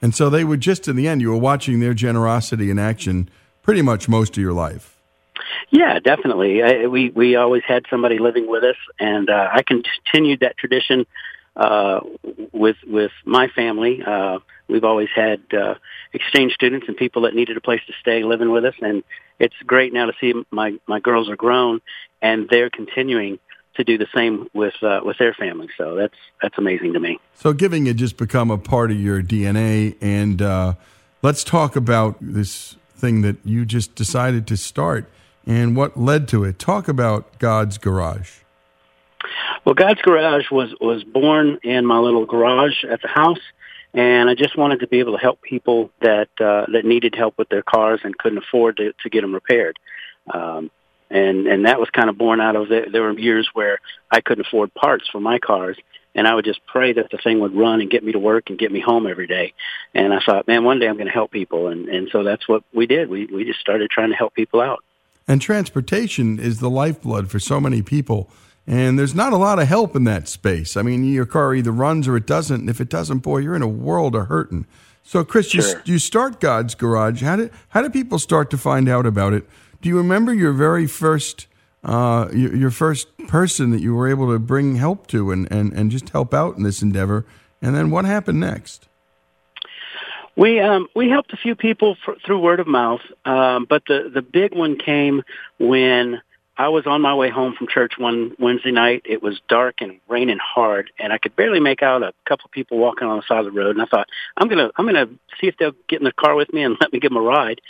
And 0.00 0.14
so 0.14 0.28
they 0.30 0.44
were 0.44 0.56
just 0.56 0.88
in 0.88 0.96
the 0.96 1.06
end, 1.06 1.20
you 1.20 1.30
were 1.30 1.36
watching 1.36 1.80
their 1.80 1.94
generosity 1.94 2.70
in 2.70 2.78
action 2.78 3.28
pretty 3.62 3.82
much 3.82 4.08
most 4.08 4.36
of 4.36 4.42
your 4.42 4.52
life. 4.52 4.98
Yeah, 5.70 5.98
definitely. 6.00 6.62
I, 6.62 6.86
we 6.86 7.10
we 7.10 7.36
always 7.36 7.62
had 7.66 7.84
somebody 7.88 8.18
living 8.18 8.48
with 8.48 8.64
us, 8.64 8.76
and 8.98 9.30
uh, 9.30 9.48
I 9.52 9.62
continued 9.62 10.40
that 10.40 10.56
tradition 10.58 11.06
uh, 11.56 12.00
with 12.52 12.76
with 12.86 13.12
my 13.24 13.48
family. 13.48 14.02
Uh, 14.02 14.38
we've 14.68 14.84
always 14.84 15.08
had 15.14 15.42
uh, 15.52 15.74
exchange 16.12 16.52
students 16.54 16.86
and 16.88 16.96
people 16.96 17.22
that 17.22 17.34
needed 17.34 17.56
a 17.56 17.60
place 17.60 17.80
to 17.86 17.92
stay 18.00 18.22
living 18.24 18.50
with 18.50 18.64
us, 18.64 18.74
and 18.80 19.02
it's 19.38 19.54
great 19.66 19.92
now 19.92 20.06
to 20.06 20.12
see 20.20 20.34
my 20.50 20.74
my 20.86 21.00
girls 21.00 21.28
are 21.28 21.36
grown 21.36 21.80
and 22.22 22.48
they're 22.48 22.70
continuing 22.70 23.38
to 23.74 23.84
do 23.84 23.98
the 23.98 24.06
same 24.14 24.48
with 24.54 24.74
uh, 24.82 25.00
with 25.04 25.18
their 25.18 25.34
family. 25.34 25.68
So 25.76 25.96
that's 25.96 26.16
that's 26.40 26.56
amazing 26.58 26.94
to 26.94 27.00
me. 27.00 27.18
So 27.34 27.52
giving 27.52 27.86
had 27.86 27.96
just 27.96 28.16
become 28.16 28.50
a 28.50 28.58
part 28.58 28.90
of 28.90 29.00
your 29.00 29.22
DNA, 29.22 29.96
and 30.00 30.40
uh, 30.40 30.74
let's 31.22 31.44
talk 31.44 31.76
about 31.76 32.16
this 32.20 32.76
thing 32.94 33.22
that 33.22 33.36
you 33.44 33.64
just 33.64 33.94
decided 33.94 34.46
to 34.46 34.56
start 34.56 35.10
and 35.44 35.74
what 35.74 35.96
led 35.96 36.28
to 36.28 36.44
it. 36.44 36.58
Talk 36.58 36.86
about 36.86 37.38
God's 37.38 37.78
Garage. 37.78 38.41
Well, 39.64 39.74
God's 39.74 40.00
Garage 40.02 40.50
was 40.50 40.74
was 40.80 41.04
born 41.04 41.58
in 41.62 41.86
my 41.86 41.98
little 41.98 42.26
garage 42.26 42.84
at 42.84 43.02
the 43.02 43.08
house, 43.08 43.40
and 43.94 44.28
I 44.28 44.34
just 44.34 44.56
wanted 44.56 44.80
to 44.80 44.88
be 44.88 45.00
able 45.00 45.12
to 45.12 45.18
help 45.18 45.42
people 45.42 45.90
that 46.00 46.28
uh, 46.40 46.66
that 46.72 46.84
needed 46.84 47.14
help 47.14 47.38
with 47.38 47.48
their 47.48 47.62
cars 47.62 48.00
and 48.04 48.16
couldn't 48.16 48.38
afford 48.38 48.78
to, 48.78 48.92
to 49.02 49.10
get 49.10 49.20
them 49.22 49.34
repaired. 49.34 49.78
Um, 50.32 50.70
and 51.10 51.46
and 51.46 51.66
that 51.66 51.78
was 51.78 51.90
kind 51.90 52.08
of 52.08 52.16
born 52.16 52.40
out 52.40 52.56
of 52.56 52.68
the, 52.68 52.86
there 52.90 53.02
were 53.02 53.18
years 53.18 53.48
where 53.52 53.78
I 54.10 54.20
couldn't 54.20 54.46
afford 54.46 54.72
parts 54.74 55.08
for 55.10 55.20
my 55.20 55.38
cars, 55.38 55.76
and 56.14 56.26
I 56.26 56.34
would 56.34 56.44
just 56.44 56.64
pray 56.66 56.94
that 56.94 57.10
the 57.10 57.18
thing 57.18 57.40
would 57.40 57.54
run 57.54 57.80
and 57.80 57.90
get 57.90 58.02
me 58.02 58.12
to 58.12 58.18
work 58.18 58.48
and 58.48 58.58
get 58.58 58.72
me 58.72 58.80
home 58.80 59.06
every 59.06 59.26
day. 59.26 59.52
And 59.94 60.12
I 60.12 60.20
thought, 60.24 60.48
man, 60.48 60.64
one 60.64 60.78
day 60.78 60.88
I'm 60.88 60.96
going 60.96 61.06
to 61.06 61.12
help 61.12 61.30
people, 61.30 61.68
and 61.68 61.88
and 61.88 62.08
so 62.10 62.24
that's 62.24 62.48
what 62.48 62.64
we 62.72 62.86
did. 62.86 63.10
We 63.10 63.26
we 63.26 63.44
just 63.44 63.60
started 63.60 63.90
trying 63.90 64.10
to 64.10 64.16
help 64.16 64.34
people 64.34 64.60
out. 64.60 64.82
And 65.28 65.40
transportation 65.40 66.38
is 66.40 66.58
the 66.60 66.70
lifeblood 66.70 67.30
for 67.30 67.38
so 67.38 67.60
many 67.60 67.82
people. 67.82 68.28
And 68.66 68.98
there's 68.98 69.14
not 69.14 69.32
a 69.32 69.36
lot 69.36 69.58
of 69.58 69.66
help 69.66 69.96
in 69.96 70.04
that 70.04 70.28
space. 70.28 70.76
I 70.76 70.82
mean, 70.82 71.04
your 71.04 71.26
car 71.26 71.54
either 71.54 71.72
runs 71.72 72.06
or 72.06 72.16
it 72.16 72.26
doesn't. 72.26 72.60
And 72.60 72.70
if 72.70 72.80
it 72.80 72.88
doesn't, 72.88 73.18
boy, 73.18 73.38
you're 73.38 73.56
in 73.56 73.62
a 73.62 73.68
world 73.68 74.14
of 74.14 74.28
hurting. 74.28 74.66
So, 75.02 75.24
Chris, 75.24 75.48
sure. 75.50 75.64
you, 75.84 75.94
you 75.94 75.98
start 75.98 76.40
God's 76.40 76.74
Garage. 76.74 77.22
How 77.22 77.36
did 77.36 77.50
how 77.70 77.82
did 77.82 77.92
people 77.92 78.18
start 78.18 78.50
to 78.50 78.58
find 78.58 78.88
out 78.88 79.04
about 79.04 79.32
it? 79.32 79.48
Do 79.80 79.88
you 79.88 79.96
remember 79.96 80.32
your 80.32 80.52
very 80.52 80.86
first 80.86 81.48
uh, 81.82 82.28
your, 82.32 82.54
your 82.54 82.70
first 82.70 83.08
person 83.26 83.70
that 83.72 83.80
you 83.80 83.94
were 83.94 84.08
able 84.08 84.30
to 84.30 84.38
bring 84.38 84.76
help 84.76 85.08
to 85.08 85.32
and, 85.32 85.50
and, 85.50 85.72
and 85.72 85.90
just 85.90 86.10
help 86.10 86.32
out 86.32 86.56
in 86.56 86.62
this 86.62 86.82
endeavor? 86.82 87.26
And 87.60 87.74
then 87.74 87.90
what 87.90 88.04
happened 88.04 88.38
next? 88.38 88.88
We 90.36 90.60
um, 90.60 90.86
we 90.94 91.10
helped 91.10 91.32
a 91.32 91.36
few 91.36 91.56
people 91.56 91.96
for, 92.04 92.16
through 92.24 92.38
word 92.38 92.60
of 92.60 92.66
mouth, 92.66 93.02
um, 93.24 93.66
but 93.68 93.82
the 93.86 94.10
the 94.12 94.22
big 94.22 94.54
one 94.54 94.78
came 94.78 95.22
when 95.58 96.22
I 96.56 96.68
was 96.68 96.86
on 96.86 97.00
my 97.00 97.14
way 97.14 97.30
home 97.30 97.54
from 97.56 97.66
church 97.66 97.94
one 97.96 98.36
Wednesday 98.38 98.72
night. 98.72 99.02
It 99.06 99.22
was 99.22 99.40
dark 99.48 99.76
and 99.80 100.00
raining 100.08 100.38
hard, 100.38 100.90
and 100.98 101.12
I 101.12 101.18
could 101.18 101.34
barely 101.34 101.60
make 101.60 101.82
out 101.82 102.02
a 102.02 102.12
couple 102.26 102.44
of 102.44 102.50
people 102.50 102.78
walking 102.78 103.08
on 103.08 103.16
the 103.16 103.22
side 103.26 103.38
of 103.38 103.46
the 103.46 103.58
road. 103.58 103.74
And 103.74 103.82
I 103.82 103.86
thought, 103.86 104.08
I'm 104.36 104.48
gonna 104.48 104.70
I'm 104.76 104.84
gonna 104.84 105.06
see 105.40 105.46
if 105.46 105.56
they'll 105.56 105.74
get 105.88 106.00
in 106.00 106.04
the 106.04 106.12
car 106.12 106.34
with 106.34 106.52
me 106.52 106.62
and 106.62 106.76
let 106.80 106.92
me 106.92 107.00
give 107.00 107.10
them 107.10 107.16
a 107.16 107.22
ride. 107.22 107.60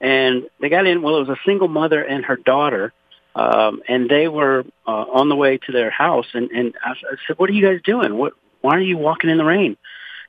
And 0.00 0.48
they 0.60 0.68
got 0.68 0.86
in. 0.86 1.02
Well, 1.02 1.16
it 1.16 1.28
was 1.28 1.36
a 1.36 1.40
single 1.44 1.66
mother 1.66 2.00
and 2.02 2.24
her 2.24 2.36
daughter, 2.36 2.92
um, 3.34 3.82
and 3.88 4.08
they 4.08 4.28
were 4.28 4.64
uh, 4.86 4.90
on 4.90 5.28
the 5.28 5.36
way 5.36 5.58
to 5.58 5.72
their 5.72 5.90
house. 5.90 6.26
And 6.32 6.50
and 6.52 6.74
I, 6.84 6.90
I 6.90 7.16
said, 7.26 7.38
"What 7.38 7.50
are 7.50 7.54
you 7.54 7.66
guys 7.66 7.80
doing? 7.82 8.16
What? 8.16 8.34
Why 8.60 8.76
are 8.76 8.80
you 8.80 8.96
walking 8.96 9.30
in 9.30 9.38
the 9.38 9.44
rain?" 9.44 9.76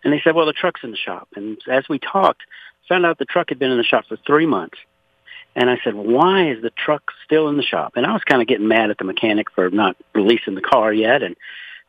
And 0.03 0.11
they 0.11 0.21
said, 0.23 0.33
"Well, 0.33 0.47
the 0.47 0.53
truck's 0.53 0.81
in 0.83 0.89
the 0.89 0.97
shop." 0.97 1.27
And 1.35 1.59
as 1.69 1.87
we 1.87 1.99
talked, 1.99 2.41
found 2.87 3.05
out 3.05 3.19
the 3.19 3.25
truck 3.25 3.49
had 3.49 3.59
been 3.59 3.71
in 3.71 3.77
the 3.77 3.83
shop 3.83 4.05
for 4.09 4.17
three 4.25 4.47
months. 4.47 4.79
And 5.59 5.69
I 5.69 5.77
said, 5.83 5.93
why 5.93 6.51
is 6.51 6.61
the 6.61 6.69
truck 6.69 7.11
still 7.25 7.49
in 7.49 7.57
the 7.57 7.63
shop? 7.63 7.93
And 7.97 8.05
I 8.05 8.13
was 8.13 8.23
kind 8.23 8.41
of 8.41 8.47
getting 8.47 8.69
mad 8.69 8.91
at 8.91 8.97
the 8.97 9.03
mechanic 9.03 9.51
for 9.51 9.69
not 9.69 9.97
releasing 10.15 10.55
the 10.55 10.61
car 10.61 10.93
yet. 10.93 11.21
And 11.21 11.35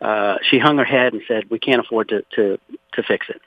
uh, 0.00 0.38
she 0.42 0.58
hung 0.58 0.78
her 0.78 0.84
head 0.84 1.12
and 1.12 1.22
said, 1.28 1.44
we 1.50 1.60
can't 1.60 1.78
afford 1.78 2.08
to, 2.08 2.22
to, 2.34 2.58
to 2.94 3.02
fix 3.04 3.28
it. 3.28 3.40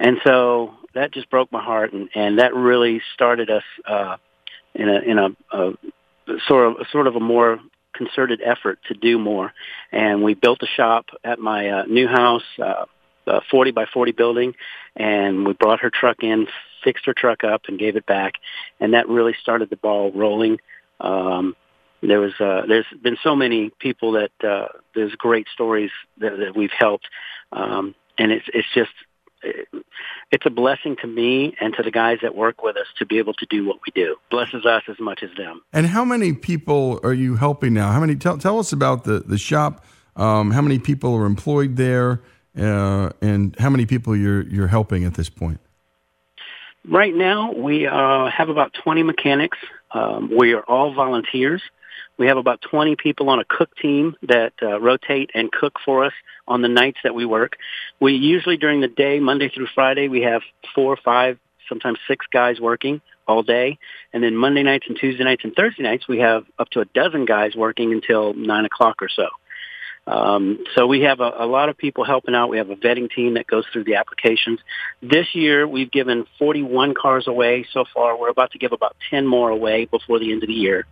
And 0.00 0.16
so 0.26 0.74
that 0.94 1.12
just 1.12 1.30
broke 1.30 1.52
my 1.52 1.62
heart. 1.62 1.92
And, 1.92 2.08
and 2.12 2.40
that 2.40 2.56
really 2.56 3.00
started 3.14 3.50
us 3.50 3.62
uh, 3.88 4.16
in 4.74 4.88
a, 4.88 4.98
in 4.98 5.18
a, 5.18 5.28
a 5.52 5.72
sort 6.48 6.66
of, 6.66 6.86
sort 6.90 7.06
of 7.06 7.14
a 7.14 7.20
more 7.20 7.60
concerted 7.94 8.40
effort 8.44 8.80
to 8.88 8.94
do 8.94 9.16
more. 9.16 9.52
And 9.92 10.24
we 10.24 10.34
built 10.34 10.60
a 10.64 10.68
shop 10.76 11.06
at 11.22 11.38
my 11.38 11.68
uh, 11.68 11.82
new 11.84 12.08
house, 12.08 12.42
uh, 12.60 12.86
a 13.28 13.42
40 13.48 13.70
by 13.70 13.84
40 13.94 14.10
building, 14.10 14.54
and 14.96 15.46
we 15.46 15.52
brought 15.52 15.80
her 15.80 15.90
truck 15.90 16.24
in 16.24 16.48
fixed 16.88 17.04
her 17.04 17.12
truck 17.12 17.44
up 17.44 17.62
and 17.68 17.78
gave 17.78 17.96
it 17.96 18.06
back, 18.06 18.32
and 18.80 18.94
that 18.94 19.10
really 19.10 19.36
started 19.38 19.68
the 19.68 19.76
ball 19.76 20.10
rolling. 20.12 20.58
Um, 21.00 21.54
there 22.00 22.18
was 22.18 22.32
uh, 22.40 22.62
there's 22.66 22.86
been 23.02 23.18
so 23.22 23.36
many 23.36 23.70
people 23.78 24.12
that 24.12 24.30
uh, 24.42 24.68
there's 24.94 25.14
great 25.16 25.48
stories 25.52 25.90
that, 26.16 26.38
that 26.38 26.56
we've 26.56 26.76
helped, 26.78 27.06
um, 27.52 27.94
and 28.16 28.32
it's 28.32 28.46
it's 28.54 28.68
just 28.74 28.92
it's 30.32 30.46
a 30.46 30.50
blessing 30.50 30.96
to 31.02 31.06
me 31.06 31.54
and 31.60 31.74
to 31.74 31.82
the 31.82 31.90
guys 31.90 32.18
that 32.22 32.34
work 32.34 32.62
with 32.62 32.76
us 32.76 32.86
to 32.98 33.06
be 33.06 33.18
able 33.18 33.34
to 33.34 33.46
do 33.50 33.66
what 33.66 33.76
we 33.86 33.92
do. 33.94 34.16
Blesses 34.30 34.64
us 34.64 34.82
as 34.88 34.98
much 34.98 35.22
as 35.22 35.30
them. 35.36 35.60
And 35.72 35.86
how 35.86 36.04
many 36.04 36.32
people 36.32 37.00
are 37.02 37.12
you 37.12 37.36
helping 37.36 37.74
now? 37.74 37.92
How 37.92 38.00
many? 38.00 38.16
Tell, 38.16 38.38
tell 38.38 38.58
us 38.58 38.72
about 38.72 39.04
the 39.04 39.20
the 39.20 39.38
shop. 39.38 39.84
Um, 40.16 40.52
how 40.52 40.62
many 40.62 40.78
people 40.78 41.14
are 41.14 41.26
employed 41.26 41.76
there, 41.76 42.22
uh, 42.58 43.10
and 43.20 43.54
how 43.58 43.68
many 43.68 43.84
people 43.84 44.16
you're 44.16 44.42
you're 44.48 44.68
helping 44.68 45.04
at 45.04 45.14
this 45.14 45.28
point? 45.28 45.60
Right 46.86 47.14
now, 47.14 47.52
we 47.52 47.86
uh, 47.86 48.30
have 48.30 48.48
about 48.48 48.74
20 48.82 49.02
mechanics. 49.02 49.58
Um, 49.90 50.30
we 50.36 50.52
are 50.52 50.62
all 50.62 50.94
volunteers. 50.94 51.62
We 52.18 52.26
have 52.26 52.36
about 52.36 52.60
20 52.62 52.96
people 52.96 53.30
on 53.30 53.38
a 53.38 53.44
cook 53.44 53.74
team 53.76 54.16
that 54.22 54.52
uh, 54.62 54.80
rotate 54.80 55.30
and 55.34 55.50
cook 55.52 55.74
for 55.84 56.04
us 56.04 56.12
on 56.46 56.62
the 56.62 56.68
nights 56.68 56.98
that 57.04 57.14
we 57.14 57.24
work. 57.24 57.56
We 58.00 58.14
usually 58.14 58.56
during 58.56 58.80
the 58.80 58.88
day, 58.88 59.20
Monday 59.20 59.48
through 59.48 59.68
Friday, 59.74 60.08
we 60.08 60.22
have 60.22 60.42
four 60.74 60.92
or 60.92 60.96
five, 60.96 61.38
sometimes 61.68 61.98
six 62.08 62.26
guys 62.32 62.60
working 62.60 63.00
all 63.26 63.42
day. 63.42 63.78
And 64.12 64.22
then 64.22 64.36
Monday 64.36 64.62
nights 64.62 64.86
and 64.88 64.96
Tuesday 64.98 65.22
nights 65.22 65.44
and 65.44 65.54
Thursday 65.54 65.82
nights, 65.82 66.08
we 66.08 66.18
have 66.18 66.44
up 66.58 66.70
to 66.70 66.80
a 66.80 66.84
dozen 66.86 67.24
guys 67.24 67.54
working 67.54 67.92
until 67.92 68.34
nine 68.34 68.64
o'clock 68.64 69.02
or 69.02 69.08
so. 69.08 69.28
Um, 70.08 70.64
so 70.74 70.86
we 70.86 71.02
have 71.02 71.20
a, 71.20 71.30
a 71.40 71.46
lot 71.46 71.68
of 71.68 71.76
people 71.76 72.02
helping 72.02 72.34
out. 72.34 72.48
We 72.48 72.56
have 72.56 72.70
a 72.70 72.76
vetting 72.76 73.10
team 73.10 73.34
that 73.34 73.46
goes 73.46 73.66
through 73.70 73.84
the 73.84 73.96
applications. 73.96 74.58
This 75.02 75.26
year, 75.34 75.68
we've 75.68 75.90
given 75.90 76.24
41 76.38 76.94
cars 76.94 77.26
away 77.26 77.66
so 77.72 77.84
far. 77.92 78.18
We're 78.18 78.30
about 78.30 78.52
to 78.52 78.58
give 78.58 78.72
about 78.72 78.96
10 79.10 79.26
more 79.26 79.50
away 79.50 79.84
before 79.84 80.18
the 80.18 80.32
end 80.32 80.42
of 80.42 80.46
the 80.46 80.54
year. 80.54 80.86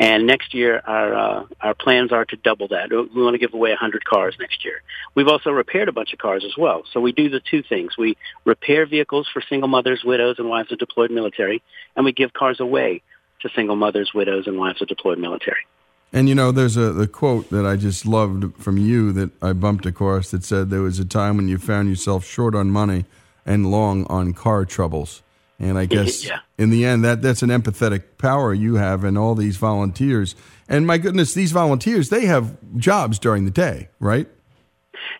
And 0.00 0.26
next 0.26 0.54
year, 0.54 0.80
our 0.84 1.14
uh, 1.14 1.44
our 1.60 1.74
plans 1.74 2.12
are 2.12 2.24
to 2.24 2.36
double 2.36 2.68
that. 2.68 2.90
We 2.90 3.22
want 3.22 3.34
to 3.34 3.38
give 3.38 3.54
away 3.54 3.70
100 3.70 4.04
cars 4.04 4.34
next 4.40 4.64
year. 4.64 4.82
We've 5.14 5.28
also 5.28 5.50
repaired 5.50 5.88
a 5.88 5.92
bunch 5.92 6.12
of 6.12 6.18
cars 6.18 6.44
as 6.44 6.56
well. 6.58 6.82
So 6.92 7.00
we 7.00 7.12
do 7.12 7.28
the 7.28 7.40
two 7.40 7.62
things: 7.62 7.96
we 7.96 8.16
repair 8.44 8.86
vehicles 8.86 9.28
for 9.32 9.42
single 9.48 9.68
mothers, 9.68 10.02
widows, 10.04 10.36
and 10.38 10.48
wives 10.48 10.72
of 10.72 10.78
deployed 10.78 11.10
military, 11.10 11.62
and 11.96 12.04
we 12.04 12.12
give 12.12 12.32
cars 12.32 12.60
away 12.60 13.02
to 13.42 13.48
single 13.54 13.76
mothers, 13.76 14.10
widows, 14.14 14.46
and 14.46 14.58
wives 14.58 14.82
of 14.82 14.88
deployed 14.88 15.18
military. 15.18 15.66
And 16.12 16.28
you 16.28 16.34
know, 16.34 16.52
there's 16.52 16.76
a 16.76 16.92
the 16.92 17.06
quote 17.06 17.50
that 17.50 17.66
I 17.66 17.76
just 17.76 18.06
loved 18.06 18.54
from 18.56 18.78
you 18.78 19.12
that 19.12 19.30
I 19.42 19.52
bumped 19.52 19.84
across 19.86 20.30
that 20.30 20.42
said 20.44 20.70
there 20.70 20.80
was 20.80 20.98
a 20.98 21.04
time 21.04 21.36
when 21.36 21.48
you 21.48 21.58
found 21.58 21.88
yourself 21.90 22.24
short 22.24 22.54
on 22.54 22.70
money 22.70 23.04
and 23.44 23.70
long 23.70 24.06
on 24.06 24.32
car 24.32 24.64
troubles. 24.64 25.22
And 25.58 25.76
I 25.76 25.84
guess 25.96 26.24
Yeah. 26.24 26.38
in 26.56 26.70
the 26.70 26.84
end, 26.86 27.04
that 27.04 27.20
that's 27.20 27.42
an 27.42 27.50
empathetic 27.50 28.04
power 28.16 28.54
you 28.54 28.76
have, 28.76 29.04
and 29.04 29.18
all 29.18 29.34
these 29.34 29.58
volunteers. 29.58 30.34
And 30.68 30.86
my 30.86 30.96
goodness, 30.98 31.34
these 31.34 31.52
volunteers 31.52 32.08
they 32.08 32.24
have 32.26 32.56
jobs 32.76 33.18
during 33.18 33.44
the 33.44 33.50
day, 33.50 33.88
right? 34.00 34.26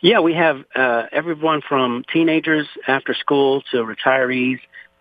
Yeah, 0.00 0.20
we 0.20 0.34
have 0.34 0.64
uh, 0.74 1.04
everyone 1.12 1.60
from 1.68 2.04
teenagers 2.12 2.66
after 2.86 3.14
school 3.14 3.62
to 3.72 3.78
retirees 3.78 4.58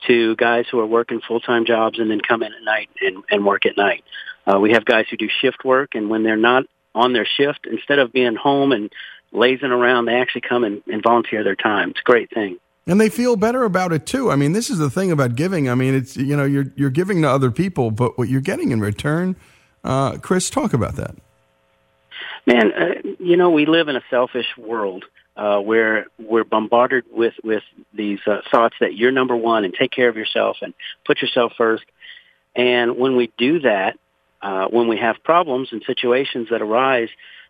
to 0.07 0.35
guys 0.35 0.65
who 0.69 0.79
are 0.79 0.85
working 0.85 1.21
full-time 1.27 1.65
jobs 1.65 1.97
and 1.99 2.09
then 2.11 2.19
come 2.21 2.43
in 2.43 2.53
at 2.53 2.63
night 2.63 2.89
and, 3.01 3.23
and 3.31 3.45
work 3.45 3.65
at 3.65 3.75
night. 3.77 4.03
Uh, 4.47 4.59
we 4.59 4.71
have 4.71 4.85
guys 4.85 5.05
who 5.09 5.17
do 5.17 5.27
shift 5.41 5.65
work, 5.65 5.93
and 5.93 6.09
when 6.09 6.23
they're 6.23 6.37
not 6.37 6.63
on 6.95 7.13
their 7.13 7.25
shift, 7.25 7.67
instead 7.69 7.99
of 7.99 8.13
being 8.13 8.35
home 8.35 8.71
and 8.71 8.91
lazing 9.31 9.71
around, 9.71 10.05
they 10.05 10.15
actually 10.15 10.41
come 10.41 10.63
and, 10.63 10.81
and 10.87 11.03
volunteer 11.03 11.43
their 11.43 11.55
time. 11.55 11.91
It's 11.91 11.99
a 11.99 12.03
great 12.03 12.29
thing. 12.31 12.57
And 12.87 13.01
they 13.01 13.09
feel 13.09 13.35
better 13.35 13.65
about 13.65 13.91
it 13.91 14.05
too. 14.05 14.31
I 14.31 14.37
mean, 14.37 14.53
this 14.53 14.69
is 14.69 14.77
the 14.77 14.89
thing 14.89 15.11
about 15.11 15.35
giving. 15.35 15.69
I 15.69 15.75
mean, 15.75 15.93
it's 15.93 16.15
you 16.15 16.37
know 16.37 16.45
you're 16.45 16.71
you're 16.77 16.89
giving 16.89 17.21
to 17.23 17.29
other 17.29 17.51
people, 17.51 17.91
but 17.91 18.17
what 18.17 18.29
you're 18.29 18.39
getting 18.39 18.71
in 18.71 18.79
return, 18.79 19.35
uh, 19.83 20.17
Chris, 20.19 20.49
talk 20.49 20.73
about 20.73 20.95
that. 20.95 21.15
Man, 22.45 22.71
uh, 22.71 22.85
you 23.19 23.35
know, 23.35 23.49
we 23.49 23.65
live 23.65 23.89
in 23.89 23.97
a 23.97 24.03
selfish 24.09 24.45
world 24.57 25.03
uh, 25.35 25.59
where 25.59 26.07
we're 26.17 26.45
bombarded 26.45 27.03
with 27.11 27.33
with 27.43 27.63
these 27.93 28.19
uh, 28.25 28.37
thoughts 28.49 28.75
that 28.79 28.95
you're 28.95 29.11
number 29.11 29.35
one 29.35 29.65
and 29.65 29.73
take 29.73 29.91
care 29.91 30.07
of 30.07 30.15
yourself 30.15 30.55
and 30.61 30.73
put 31.05 31.21
yourself 31.21 31.51
first. 31.57 31.83
And 32.55 32.97
when 32.97 33.17
we 33.17 33.33
do 33.37 33.59
that, 33.59 33.99
uh, 34.41 34.67
when 34.67 34.87
we 34.87 34.97
have 34.97 35.15
problems 35.23 35.69
and 35.71 35.83
situations 35.85 36.47
that 36.51 36.61
arise, 36.61 37.09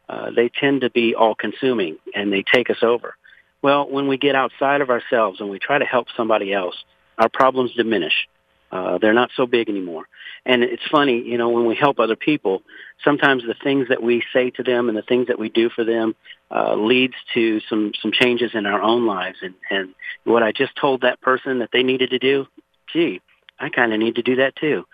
uh, 0.10 0.32
they 0.36 0.50
tend 0.50 0.82
to 0.82 0.90
be 0.90 1.16
all-consuming 1.16 1.98
and 2.16 2.32
they 2.32 2.44
take 2.44 2.70
us 2.70 2.82
over. 2.82 3.16
Well, 3.62 3.90
when 3.90 4.08
we 4.08 4.18
get 4.18 4.36
outside 4.36 4.82
of 4.82 4.90
ourselves 4.90 5.40
and 5.42 5.50
we 5.50 5.60
try 5.60 5.78
to 5.78 5.86
help 5.86 6.08
somebody 6.16 6.54
else, 6.54 6.76
our 7.18 7.30
problems 7.30 7.74
diminish. 7.74 8.28
Uh, 8.72 8.98
they're 8.98 9.14
not 9.14 9.32
so 9.36 9.46
big 9.46 9.70
anymore. 9.70 10.08
And 10.46 10.64
it's 10.64 10.84
funny, 10.92 11.22
you 11.22 11.38
know, 11.38 11.50
when 11.50 11.66
we 11.66 11.76
help 11.76 12.00
other 12.00 12.16
people, 12.16 12.64
sometimes 13.04 13.44
the 13.44 13.56
things 13.64 13.88
that 13.90 14.04
we 14.04 14.24
say 14.34 14.50
to 14.52 14.64
them 14.64 14.90
and 14.90 14.98
the 14.98 15.02
things 15.02 15.28
that 15.28 15.40
we 15.40 15.50
do 15.50 15.70
for 15.70 15.84
them 15.84 16.16
uh, 16.52 16.76
leads 16.76 17.16
to 17.34 17.60
some 17.70 17.92
some 18.02 18.12
changes 18.12 18.52
in 18.54 18.66
our 18.66 18.82
own 18.82 19.06
lives. 19.06 19.38
And 19.42 19.56
and 19.70 19.94
what 20.24 20.44
I 20.44 20.52
just 20.52 20.76
told 20.76 21.02
that 21.02 21.22
person 21.22 21.60
that 21.60 21.70
they 21.72 21.84
needed 21.84 22.12
to 22.12 22.20
do, 22.20 22.48
gee, 22.92 23.22
I 23.60 23.70
kind 23.70 23.94
of 23.94 24.00
need 24.00 24.16
to 24.16 24.22
do 24.22 24.38
that 24.38 24.56
too. 24.56 24.86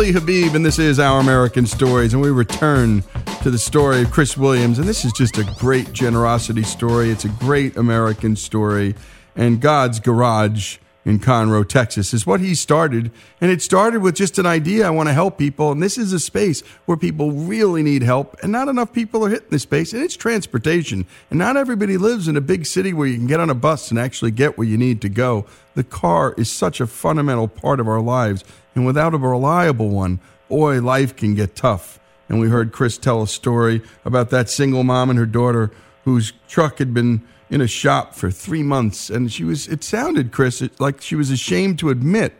Lee 0.03 0.11
Habib, 0.11 0.53
and 0.53 0.65
this 0.65 0.79
is 0.79 0.99
Our 0.99 1.21
American 1.21 1.65
Stories. 1.65 2.11
And 2.11 2.21
we 2.21 2.29
return 2.29 3.05
to 3.41 3.49
the 3.49 3.57
story 3.57 4.01
of 4.01 4.11
Chris 4.11 4.35
Williams. 4.35 4.77
And 4.77 4.85
this 4.85 5.05
is 5.05 5.13
just 5.13 5.37
a 5.37 5.45
great 5.57 5.93
generosity 5.93 6.63
story. 6.63 7.09
It's 7.09 7.23
a 7.23 7.29
great 7.29 7.77
American 7.77 8.35
story. 8.35 8.95
And 9.37 9.61
God's 9.61 10.01
Garage 10.01 10.77
in 11.05 11.19
Conroe, 11.19 11.65
Texas, 11.65 12.13
is 12.13 12.27
what 12.27 12.41
he 12.41 12.53
started. 12.53 13.11
And 13.39 13.49
it 13.49 13.61
started 13.61 14.01
with 14.01 14.13
just 14.13 14.37
an 14.37 14.45
idea 14.45 14.85
I 14.85 14.89
want 14.89 15.07
to 15.07 15.13
help 15.13 15.37
people. 15.37 15.71
And 15.71 15.81
this 15.81 15.97
is 15.97 16.11
a 16.11 16.19
space 16.19 16.63
where 16.85 16.97
people 16.97 17.31
really 17.31 17.81
need 17.81 18.03
help. 18.03 18.35
And 18.43 18.51
not 18.51 18.67
enough 18.67 18.91
people 18.91 19.25
are 19.25 19.29
hitting 19.29 19.51
this 19.51 19.63
space. 19.63 19.93
And 19.93 20.03
it's 20.03 20.17
transportation. 20.17 21.05
And 21.29 21.39
not 21.39 21.55
everybody 21.55 21.95
lives 21.95 22.27
in 22.27 22.35
a 22.35 22.41
big 22.41 22.65
city 22.65 22.91
where 22.91 23.07
you 23.07 23.15
can 23.15 23.27
get 23.27 23.39
on 23.39 23.49
a 23.49 23.55
bus 23.55 23.89
and 23.89 23.97
actually 23.97 24.31
get 24.31 24.57
where 24.57 24.67
you 24.67 24.77
need 24.77 24.99
to 25.03 25.07
go. 25.07 25.45
The 25.75 25.85
car 25.85 26.35
is 26.37 26.51
such 26.51 26.81
a 26.81 26.87
fundamental 26.87 27.47
part 27.47 27.79
of 27.79 27.87
our 27.87 28.01
lives. 28.01 28.43
And 28.75 28.85
without 28.85 29.13
a 29.13 29.17
reliable 29.17 29.89
one, 29.89 30.19
boy, 30.49 30.81
life 30.81 31.15
can 31.15 31.35
get 31.35 31.55
tough. 31.55 31.99
And 32.29 32.39
we 32.39 32.49
heard 32.49 32.71
Chris 32.71 32.97
tell 32.97 33.21
a 33.21 33.27
story 33.27 33.81
about 34.05 34.29
that 34.31 34.49
single 34.49 34.83
mom 34.83 35.09
and 35.09 35.19
her 35.19 35.25
daughter 35.25 35.71
whose 36.05 36.33
truck 36.47 36.79
had 36.79 36.93
been 36.93 37.21
in 37.49 37.61
a 37.61 37.67
shop 37.67 38.15
for 38.15 38.31
three 38.31 38.63
months. 38.63 39.09
And 39.09 39.31
she 39.31 39.43
was, 39.43 39.67
it 39.67 39.83
sounded, 39.83 40.31
Chris, 40.31 40.63
like 40.79 41.01
she 41.01 41.15
was 41.15 41.29
ashamed 41.29 41.79
to 41.79 41.89
admit 41.89 42.33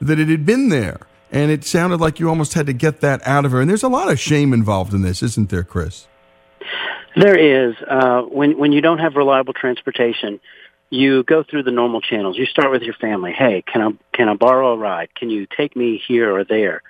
that 0.00 0.20
it 0.20 0.28
had 0.28 0.46
been 0.46 0.68
there. 0.68 1.00
And 1.32 1.50
it 1.50 1.64
sounded 1.64 2.00
like 2.00 2.20
you 2.20 2.28
almost 2.28 2.54
had 2.54 2.66
to 2.66 2.72
get 2.72 3.00
that 3.00 3.26
out 3.26 3.44
of 3.44 3.50
her. 3.52 3.60
And 3.60 3.68
there's 3.68 3.82
a 3.82 3.88
lot 3.88 4.10
of 4.10 4.20
shame 4.20 4.52
involved 4.52 4.94
in 4.94 5.02
this, 5.02 5.22
isn't 5.22 5.50
there, 5.50 5.64
Chris? 5.64 6.06
There 7.16 7.36
is. 7.36 7.74
Uh, 7.88 8.22
when 8.22 8.58
when 8.58 8.72
you 8.72 8.80
don't 8.80 8.98
have 8.98 9.14
reliable 9.14 9.52
transportation, 9.52 10.40
you 10.90 11.22
go 11.24 11.42
through 11.42 11.64
the 11.64 11.70
normal 11.70 12.00
channels. 12.00 12.36
You 12.38 12.46
start 12.46 12.70
with 12.70 12.82
your 12.82 12.94
family. 12.94 13.32
Hey, 13.32 13.62
can 13.66 13.82
I 13.82 13.90
can 14.12 14.28
I 14.28 14.34
borrow 14.34 14.72
a 14.72 14.76
ride? 14.76 15.14
Can 15.14 15.30
you 15.30 15.46
take 15.56 15.74
me 15.76 16.02
here 16.06 16.34
or 16.34 16.44
there? 16.44 16.82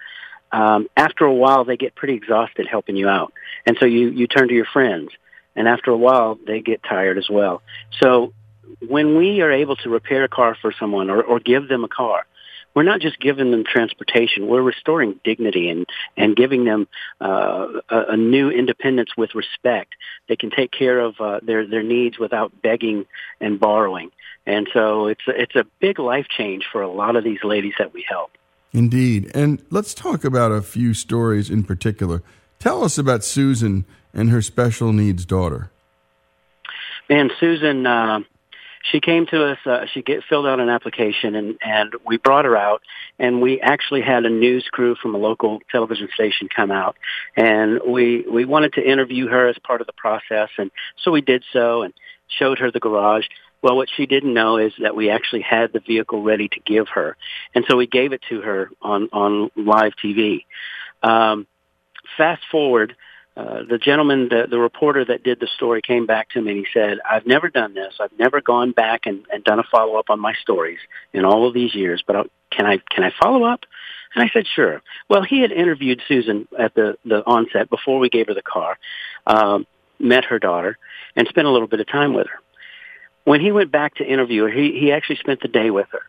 Um, 0.53 0.89
after 0.97 1.25
a 1.25 1.35
while, 1.35 1.65
they 1.65 1.77
get 1.77 1.95
pretty 1.95 2.15
exhausted 2.15 2.67
helping 2.71 2.97
you 2.97 3.09
out, 3.09 3.33
and 3.67 3.77
so 3.81 3.87
you 3.87 4.11
you 4.11 4.27
turn 4.27 4.49
to 4.49 4.55
your 4.55 4.67
friends. 4.67 5.11
And 5.57 5.69
after 5.69 5.93
a 5.93 5.97
while, 5.97 6.37
they 6.45 6.61
get 6.61 6.83
tired 6.83 7.17
as 7.17 7.29
well. 7.31 7.63
So 8.03 8.33
when 8.87 9.17
we 9.17 9.41
are 9.41 9.53
able 9.53 9.77
to 9.77 9.89
repair 9.89 10.25
a 10.25 10.29
car 10.29 10.57
for 10.61 10.73
someone 10.79 11.11
or, 11.11 11.23
or 11.23 11.39
give 11.39 11.69
them 11.69 11.85
a 11.85 11.89
car, 11.89 12.27
we're 12.75 12.83
not 12.83 13.01
just 13.01 13.21
giving 13.21 13.51
them 13.51 13.65
transportation. 13.65 14.47
We're 14.47 14.63
restoring 14.63 15.21
dignity 15.25 15.69
and, 15.71 15.87
and 16.17 16.35
giving 16.37 16.65
them 16.65 16.89
uh, 17.21 17.69
a, 17.89 18.05
a 18.11 18.17
new 18.17 18.51
independence 18.51 19.11
with 19.17 19.35
respect. 19.35 19.95
They 20.29 20.37
can 20.37 20.51
take 20.51 20.73
care 20.73 20.99
of 20.99 21.15
uh, 21.21 21.41
their, 21.43 21.67
their 21.67 21.83
needs 21.83 22.19
without 22.19 22.63
begging 22.63 23.07
and 23.41 23.61
borrowing. 23.61 24.11
And 24.47 24.69
so 24.73 25.07
it's, 25.07 25.27
a- 25.29 25.41
it's 25.41 25.55
a 25.55 25.65
big 25.81 25.99
life 25.99 26.27
change 26.29 26.65
for 26.71 26.83
a 26.83 26.91
lot 26.91 27.17
of 27.17 27.25
these 27.25 27.43
ladies 27.45 27.75
that 27.79 27.95
we 27.95 28.05
help. 28.09 28.33
Indeed. 28.73 29.31
And 29.35 29.65
let's 29.71 29.95
talk 29.95 30.25
about 30.25 30.51
a 30.51 30.61
few 30.61 30.95
stories 30.95 31.49
in 31.49 31.63
particular. 31.63 32.23
Tell 32.59 32.83
us 32.83 32.99
about 32.99 33.23
Susan 33.23 33.85
and 34.13 34.31
her 34.31 34.43
special 34.43 34.93
needs 34.93 35.25
daughter. 35.25 35.71
And 37.09 37.31
Susan, 37.39 37.87
uh, 37.87 38.21
she 38.91 39.01
came 39.01 39.27
to 39.27 39.45
us. 39.45 39.59
Uh, 39.65 39.87
she 39.93 40.03
get, 40.03 40.25
filled 40.29 40.47
out 40.47 40.61
an 40.61 40.69
application, 40.69 41.35
and 41.35 41.59
and 41.63 41.95
we 42.07 42.19
brought 42.19 42.45
her 42.45 42.57
out, 42.57 42.83
and 43.19 43.41
we 43.41 43.61
actually 43.61 44.03
had 44.03 44.25
a 44.25 44.31
news 44.31 44.69
crew 44.71 44.95
from 44.95 45.15
a 45.15 45.19
local 45.19 45.61
television 45.71 46.09
station 46.15 46.49
come 46.55 46.71
out, 46.71 46.97
and 47.37 47.81
we 47.87 48.25
we 48.31 48.45
wanted 48.45 48.75
to 48.75 48.83
interview 48.83 49.27
her 49.29 49.49
as 49.49 49.57
part 49.59 49.81
of 49.81 49.87
the 49.87 49.93
process, 49.95 50.51
and 50.59 50.71
so 51.03 51.11
we 51.11 51.23
did 51.23 51.45
so, 51.53 51.83
and 51.83 51.95
showed 52.29 52.59
her 52.59 52.71
the 52.71 52.81
garage. 52.81 53.25
Well, 53.63 53.77
what 53.77 53.89
she 53.97 54.05
didn't 54.05 54.35
know 54.35 54.59
is 54.59 54.75
that 54.83 54.95
we 54.95 55.09
actually 55.09 55.41
had 55.41 55.73
the 55.73 55.81
vehicle 55.81 56.23
ready 56.23 56.49
to 56.49 56.61
give 56.61 56.89
her, 56.89 57.17
and 57.55 57.65
so 57.67 57.77
we 57.77 57.87
gave 57.87 58.13
it 58.13 58.21
to 58.29 58.43
her 58.43 58.71
on 58.83 59.09
on 59.13 59.51
live 59.57 59.93
TV. 60.03 60.45
Um, 61.03 61.47
fast 62.19 62.43
forward 62.51 62.95
uh, 63.37 63.65
the 63.69 63.79
gentleman, 63.79 64.29
the, 64.29 64.47
the 64.49 64.59
reporter 64.59 65.05
that 65.05 65.25
did 65.25 65.41
the 65.41 65.49
story 65.57 65.83
came 65.83 66.07
back 66.07 66.31
to 66.31 66.41
me 66.41 66.53
and 66.53 66.61
he 66.61 66.67
said, 66.73 66.99
I've 67.09 67.27
never 67.27 67.49
done 67.49 67.75
this. 67.75 67.95
I've 67.99 68.17
never 68.17 68.41
gone 68.41 68.71
back 68.71 69.07
and, 69.07 69.25
and 69.33 69.43
done 69.43 69.59
a 69.59 69.65
follow 69.65 69.97
up 69.97 70.09
on 70.09 70.21
my 70.21 70.35
stories 70.35 70.79
in 71.13 71.25
all 71.25 71.49
of 71.49 71.55
these 71.55 71.75
years, 71.75 72.03
but 72.07 72.15
I'll, 72.15 72.27
can 72.51 72.65
I, 72.65 72.79
can 72.91 73.03
I 73.03 73.13
follow 73.21 73.45
up? 73.45 73.65
And 74.15 74.23
I 74.23 74.31
said, 74.33 74.47
sure. 74.47 74.83
Well, 75.09 75.25
he 75.25 75.41
had 75.41 75.51
interviewed 75.51 76.01
Susan 76.07 76.47
at 76.57 76.75
the, 76.75 76.97
the 77.05 77.27
onset 77.27 77.69
before 77.69 77.99
we 77.99 78.09
gave 78.09 78.29
her 78.29 78.35
the 78.35 78.43
car, 78.43 78.79
um, 79.27 79.67
met 79.99 80.27
her 80.27 80.39
daughter 80.39 80.79
and 81.17 81.27
spent 81.27 81.49
a 81.49 81.51
little 81.51 81.67
bit 81.67 81.81
of 81.81 81.89
time 81.89 82.15
with 82.15 82.29
her. 82.29 82.39
When 83.25 83.41
he 83.41 83.51
went 83.51 83.73
back 83.73 83.97
to 83.97 84.05
interview 84.05 84.45
her, 84.45 84.51
he, 84.51 84.79
he 84.79 84.93
actually 84.93 85.17
spent 85.17 85.41
the 85.41 85.49
day 85.49 85.71
with 85.71 85.89
her. 85.91 86.03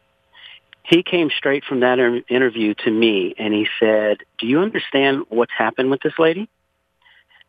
He 0.84 1.02
came 1.02 1.32
straight 1.36 1.64
from 1.64 1.80
that 1.80 1.98
interview 2.30 2.76
to 2.84 2.92
me 2.92 3.34
and 3.40 3.52
he 3.52 3.68
said, 3.80 4.18
do 4.38 4.46
you 4.46 4.60
understand 4.60 5.24
what's 5.30 5.54
happened 5.58 5.90
with 5.90 6.02
this 6.02 6.14
lady? 6.20 6.48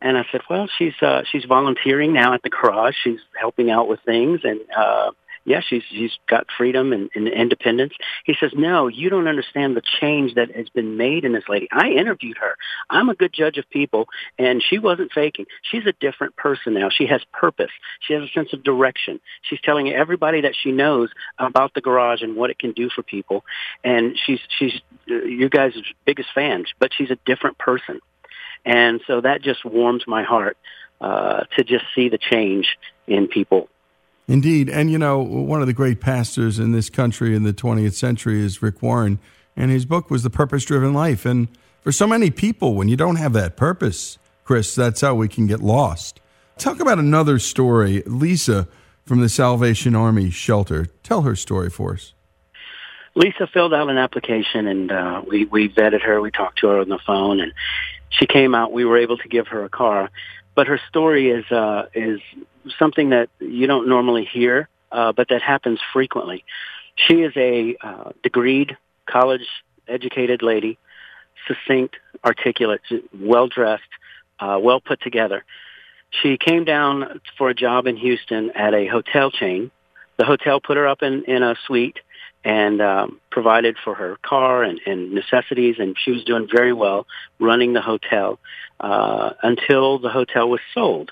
And 0.01 0.19
I 0.19 0.27
said, 0.31 0.43
well, 0.51 0.69
she's 0.79 0.95
uh, 1.01 1.23
she's 1.31 1.45
volunteering 1.45 2.13
now 2.13 2.35
at 2.35 2.43
the 2.43 2.51
garage. 2.51 2.95
She's 3.03 3.21
helping 3.39 3.71
out 3.71 3.89
with 3.89 4.01
things, 4.05 4.41
and 4.45 4.61
uh, 4.77 5.13
yeah, 5.47 5.61
she's 5.67 5.85
she's 5.89 6.11
got 6.29 6.47
freedom 6.59 6.93
and, 6.93 7.09
and 7.15 7.29
independence. 7.29 7.95
He 8.25 8.35
says, 8.39 8.51
no, 8.55 8.89
you 8.89 9.09
don't 9.09 9.29
understand 9.29 9.77
the 9.77 9.83
change 10.01 10.35
that 10.35 10.55
has 10.55 10.69
been 10.69 10.97
made 10.97 11.25
in 11.25 11.33
this 11.33 11.45
lady. 11.49 11.69
I 11.73 11.91
interviewed 11.91 12.37
her. 12.39 12.57
I'm 12.91 13.09
a 13.09 13.15
good 13.15 13.33
judge 13.33 13.57
of 13.57 13.71
people, 13.71 14.09
and 14.39 14.63
she 14.63 14.79
wasn't 14.79 15.13
faking. 15.13 15.47
She's 15.63 15.87
a 15.87 15.93
different 15.93 16.37
person 16.37 16.75
now. 16.75 16.89
She 16.91 17.07
has 17.07 17.23
purpose. 17.33 17.71
She 18.01 18.13
has 18.13 18.25
a 18.25 18.29
sense 18.29 18.53
of 18.53 18.65
direction. 18.65 19.21
She's 19.43 19.61
telling 19.61 19.89
everybody 19.89 20.41
that 20.43 20.57
she 20.61 20.73
knows 20.73 21.11
about 21.39 21.75
the 21.75 21.81
garage 21.81 22.23
and 22.23 22.37
what 22.37 22.51
it 22.51 22.59
can 22.59 22.73
do 22.73 22.91
for 22.95 23.03
people, 23.03 23.45
and 23.85 24.19
she's 24.27 24.41
she's 24.59 24.81
uh, 25.09 25.15
you 25.15 25.49
guys' 25.49 25.75
biggest 26.05 26.29
fans. 26.35 26.67
But 26.81 26.91
she's 26.93 27.11
a 27.11 27.19
different 27.25 27.57
person. 27.57 28.01
And 28.67 29.01
so 29.07 29.21
that 29.21 29.43
just 29.43 29.65
warms 29.65 30.03
my 30.07 30.25
heart 30.25 30.59
uh, 31.01 31.45
to 31.57 31.65
just 31.65 31.85
see 31.95 32.09
the 32.09 32.19
change 32.19 32.77
in 33.07 33.29
people. 33.29 33.69
Indeed. 34.29 34.69
And, 34.69 34.91
you 34.91 34.99
know, 34.99 35.21
one 35.21 35.61
of 35.61 35.69
the 35.69 35.73
great 35.73 36.01
pastors 36.01 36.59
in 36.59 36.73
this 36.73 36.91
country 36.91 37.37
in 37.37 37.45
the 37.45 37.53
20th 37.53 37.95
century 37.95 38.45
is 38.45 38.61
Rick 38.61 38.83
Warren, 38.83 39.21
and 39.57 39.71
his 39.71 39.87
book 39.87 40.11
was 40.11 40.25
The 40.25 40.31
Purpose 40.31 40.65
Driven 40.65 40.93
Life. 40.93 41.25
And 41.25 41.47
for 41.81 41.93
so 41.93 42.09
many 42.09 42.31
people, 42.31 42.75
when 42.75 42.89
you 42.89 42.97
don't 42.97 43.17
have 43.17 43.33
that 43.35 43.57
purpose, 43.57 44.19
Chris, 44.43 44.75
that's 44.75 45.01
how 45.01 45.15
we 45.15 45.29
can 45.29 45.47
get 45.47 45.61
lost. 45.61 46.21
Talk 46.59 46.81
about 46.81 46.99
another 46.99 47.39
story. 47.39 48.03
Lisa 48.05 48.67
from 49.05 49.21
the 49.21 49.29
Salvation 49.29 49.95
Army 49.95 50.31
shelter. 50.31 50.87
Tell 51.05 51.23
her 51.23 51.37
story 51.37 51.71
for 51.71 51.95
us. 51.95 52.13
Lisa 53.15 53.47
filled 53.47 53.73
out 53.73 53.89
an 53.89 53.97
application, 53.97 54.67
and 54.67 54.93
uh, 54.93 55.23
we, 55.27 55.45
we 55.47 55.69
vetted 55.69 56.03
her. 56.03 56.21
We 56.21 56.31
talked 56.31 56.59
to 56.61 56.67
her 56.67 56.81
on 56.81 56.89
the 56.89 56.99
phone, 57.07 57.41
and 57.41 57.53
she 58.11 58.27
came 58.27 58.55
out. 58.55 58.73
We 58.73 58.85
were 58.85 58.99
able 58.99 59.19
to 59.19 59.29
give 59.29 59.49
her 59.49 59.65
a 59.65 59.69
car, 59.69 60.11
but 60.55 60.67
her 60.67 60.81
story 60.89 61.31
is 61.31 61.45
uh, 61.51 61.87
is 61.95 62.21
something 62.79 63.11
that 63.11 63.29
you 63.41 63.67
don't 63.67 63.89
normally 63.89 64.25
hear, 64.25 64.69
uh, 64.93 65.13
but 65.13 65.29
that 65.29 65.43
happens 65.43 65.81
frequently. 65.93 66.45
She 66.97 67.23
is 67.23 67.33
a 67.37 67.77
uh, 67.83 68.13
degreed, 68.25 68.77
college 69.07 69.47
educated 69.87 70.43
lady, 70.43 70.79
succinct, 71.47 71.97
articulate, 72.25 72.81
well 73.15 73.49
dressed, 73.49 73.83
uh, 74.41 74.59
well 74.61 74.81
put 74.81 75.01
together. 75.01 75.45
She 76.23 76.39
came 76.39 76.65
down 76.65 77.21
for 77.37 77.51
a 77.51 77.55
job 77.55 77.87
in 77.87 77.97
Houston 77.97 78.51
at 78.51 78.75
a 78.75 78.87
hotel 78.87 79.31
chain. 79.31 79.71
The 80.17 80.25
hotel 80.25 80.61
put 80.61 80.77
her 80.77 80.89
up 80.89 81.03
in, 81.03 81.25
in 81.25 81.43
a 81.43 81.57
suite 81.67 81.99
and 82.47 82.81
um, 82.81 83.21
provided 83.29 83.77
for 83.85 83.93
her 83.97 84.17
car 84.23 84.63
and, 84.63 84.81
and 84.87 85.13
necessities, 85.13 85.77
and 85.81 85.97
she 85.99 86.13
was 86.13 86.23
doing 86.23 86.47
very 86.49 86.73
well 86.73 87.05
running 87.41 87.73
the 87.73 87.81
hotel 87.81 88.39
uh, 88.79 89.33
until 89.43 89.99
the 89.99 90.11
hotel 90.11 90.49
was 90.49 90.61
sold. 90.73 91.11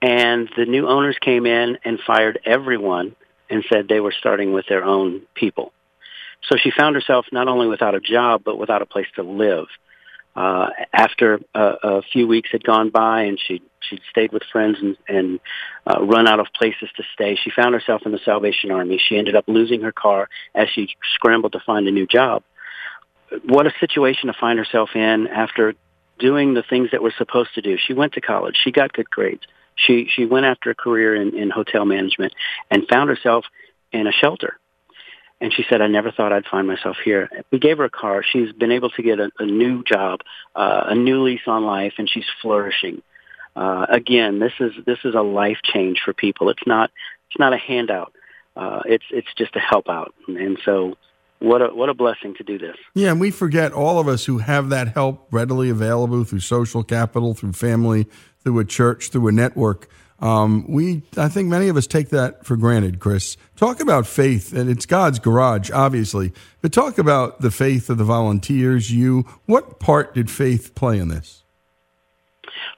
And 0.00 0.48
the 0.56 0.66
new 0.66 0.86
owners 0.86 1.16
came 1.20 1.46
in 1.46 1.78
and 1.84 1.98
fired 2.06 2.38
everyone 2.44 3.16
and 3.50 3.64
said 3.68 3.88
they 3.88 3.98
were 3.98 4.14
starting 4.16 4.52
with 4.52 4.66
their 4.68 4.84
own 4.84 5.22
people. 5.34 5.72
So 6.44 6.56
she 6.56 6.70
found 6.70 6.94
herself 6.94 7.26
not 7.32 7.48
only 7.48 7.66
without 7.66 7.96
a 7.96 8.00
job, 8.00 8.42
but 8.44 8.56
without 8.56 8.80
a 8.80 8.86
place 8.86 9.08
to 9.16 9.24
live. 9.24 9.66
Uh, 10.38 10.70
after 10.92 11.40
a, 11.52 11.74
a 11.82 12.02
few 12.12 12.28
weeks 12.28 12.48
had 12.52 12.62
gone 12.62 12.90
by 12.90 13.22
and 13.22 13.40
she'd 13.44 13.62
she'd 13.80 14.00
stayed 14.08 14.30
with 14.30 14.44
friends 14.52 14.76
and, 14.80 14.96
and 15.08 15.40
uh, 15.84 16.00
run 16.00 16.28
out 16.28 16.38
of 16.38 16.46
places 16.54 16.88
to 16.96 17.02
stay. 17.12 17.34
She 17.34 17.50
found 17.50 17.74
herself 17.74 18.02
in 18.06 18.12
the 18.12 18.20
Salvation 18.24 18.70
Army. 18.70 19.00
She 19.04 19.18
ended 19.18 19.34
up 19.34 19.46
losing 19.48 19.80
her 19.80 19.90
car 19.90 20.28
as 20.54 20.68
she 20.72 20.90
scrambled 21.14 21.54
to 21.54 21.60
find 21.66 21.88
a 21.88 21.90
new 21.90 22.06
job. 22.06 22.44
What 23.46 23.66
a 23.66 23.72
situation 23.80 24.28
to 24.28 24.32
find 24.32 24.60
herself 24.60 24.90
in 24.94 25.26
after 25.26 25.74
doing 26.20 26.54
the 26.54 26.62
things 26.62 26.90
that 26.92 27.02
we're 27.02 27.18
supposed 27.18 27.54
to 27.56 27.60
do. 27.60 27.76
She 27.76 27.92
went 27.92 28.12
to 28.12 28.20
college. 28.20 28.56
She 28.62 28.70
got 28.70 28.92
good 28.92 29.10
grades. 29.10 29.42
She 29.74 30.08
she 30.08 30.24
went 30.24 30.46
after 30.46 30.70
a 30.70 30.74
career 30.76 31.16
in, 31.16 31.36
in 31.36 31.50
hotel 31.50 31.84
management 31.84 32.32
and 32.70 32.86
found 32.86 33.10
herself 33.10 33.44
in 33.90 34.06
a 34.06 34.12
shelter. 34.12 34.56
And 35.40 35.52
she 35.52 35.64
said, 35.68 35.80
I 35.80 35.86
never 35.86 36.10
thought 36.10 36.32
I'd 36.32 36.46
find 36.46 36.66
myself 36.66 36.96
here. 37.04 37.30
We 37.52 37.60
gave 37.60 37.78
her 37.78 37.84
a 37.84 37.90
car. 37.90 38.24
She's 38.24 38.52
been 38.52 38.72
able 38.72 38.90
to 38.90 39.02
get 39.02 39.20
a, 39.20 39.30
a 39.38 39.46
new 39.46 39.84
job, 39.84 40.20
uh, 40.56 40.86
a 40.86 40.94
new 40.96 41.22
lease 41.22 41.46
on 41.46 41.64
life, 41.64 41.94
and 41.98 42.10
she's 42.10 42.26
flourishing 42.42 43.02
uh, 43.58 43.86
again, 43.88 44.38
this 44.38 44.52
is 44.60 44.72
this 44.86 44.98
is 45.04 45.14
a 45.14 45.20
life 45.20 45.58
change 45.64 46.00
for 46.04 46.12
people. 46.12 46.48
It's 46.48 46.62
not 46.64 46.90
it's 47.28 47.38
not 47.38 47.52
a 47.52 47.58
handout. 47.58 48.12
Uh, 48.56 48.82
it's 48.86 49.04
it's 49.10 49.28
just 49.36 49.56
a 49.56 49.60
help 49.60 49.88
out, 49.88 50.14
and 50.28 50.58
so 50.64 50.96
what 51.40 51.60
a 51.60 51.66
what 51.74 51.88
a 51.88 51.94
blessing 51.94 52.34
to 52.36 52.44
do 52.44 52.58
this. 52.58 52.76
Yeah, 52.94 53.10
and 53.10 53.20
we 53.20 53.32
forget 53.32 53.72
all 53.72 53.98
of 53.98 54.06
us 54.06 54.26
who 54.26 54.38
have 54.38 54.68
that 54.68 54.94
help 54.94 55.26
readily 55.32 55.70
available 55.70 56.22
through 56.22 56.40
social 56.40 56.84
capital, 56.84 57.34
through 57.34 57.52
family, 57.52 58.06
through 58.44 58.60
a 58.60 58.64
church, 58.64 59.10
through 59.10 59.26
a 59.26 59.32
network. 59.32 59.88
Um, 60.20 60.64
we, 60.68 61.02
I 61.16 61.28
think, 61.28 61.48
many 61.48 61.68
of 61.68 61.76
us 61.76 61.86
take 61.86 62.08
that 62.08 62.44
for 62.44 62.56
granted. 62.56 62.98
Chris, 62.98 63.36
talk 63.56 63.80
about 63.80 64.06
faith, 64.06 64.52
and 64.52 64.68
it's 64.68 64.84
God's 64.84 65.20
garage, 65.20 65.70
obviously, 65.70 66.32
but 66.60 66.72
talk 66.72 66.98
about 66.98 67.40
the 67.40 67.52
faith 67.52 67.88
of 67.88 67.98
the 67.98 68.04
volunteers. 68.04 68.90
You, 68.90 69.26
what 69.46 69.78
part 69.78 70.14
did 70.14 70.30
faith 70.30 70.74
play 70.74 70.98
in 70.98 71.08
this? 71.08 71.44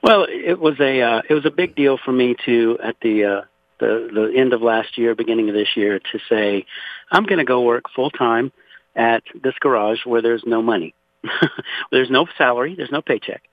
Well, 0.03 0.27
it 0.29 0.59
was 0.59 0.79
a 0.79 1.01
uh, 1.01 1.21
it 1.27 1.33
was 1.33 1.45
a 1.45 1.51
big 1.51 1.75
deal 1.75 1.97
for 1.97 2.11
me 2.11 2.35
to 2.45 2.77
at 2.83 2.95
the 3.01 3.25
uh, 3.25 3.41
the 3.79 4.09
the 4.13 4.33
end 4.35 4.53
of 4.53 4.61
last 4.61 4.97
year, 4.97 5.15
beginning 5.15 5.49
of 5.49 5.55
this 5.55 5.75
year, 5.75 5.99
to 5.99 6.19
say 6.29 6.65
I'm 7.11 7.23
going 7.23 7.39
to 7.39 7.45
go 7.45 7.61
work 7.61 7.85
full 7.95 8.11
time 8.11 8.51
at 8.95 9.23
this 9.33 9.55
garage 9.59 10.05
where 10.05 10.21
there's 10.21 10.43
no 10.45 10.61
money, 10.61 10.93
there's 11.91 12.09
no 12.09 12.27
salary, 12.37 12.75
there's 12.75 12.91
no 12.91 13.01
paycheck, 13.01 13.43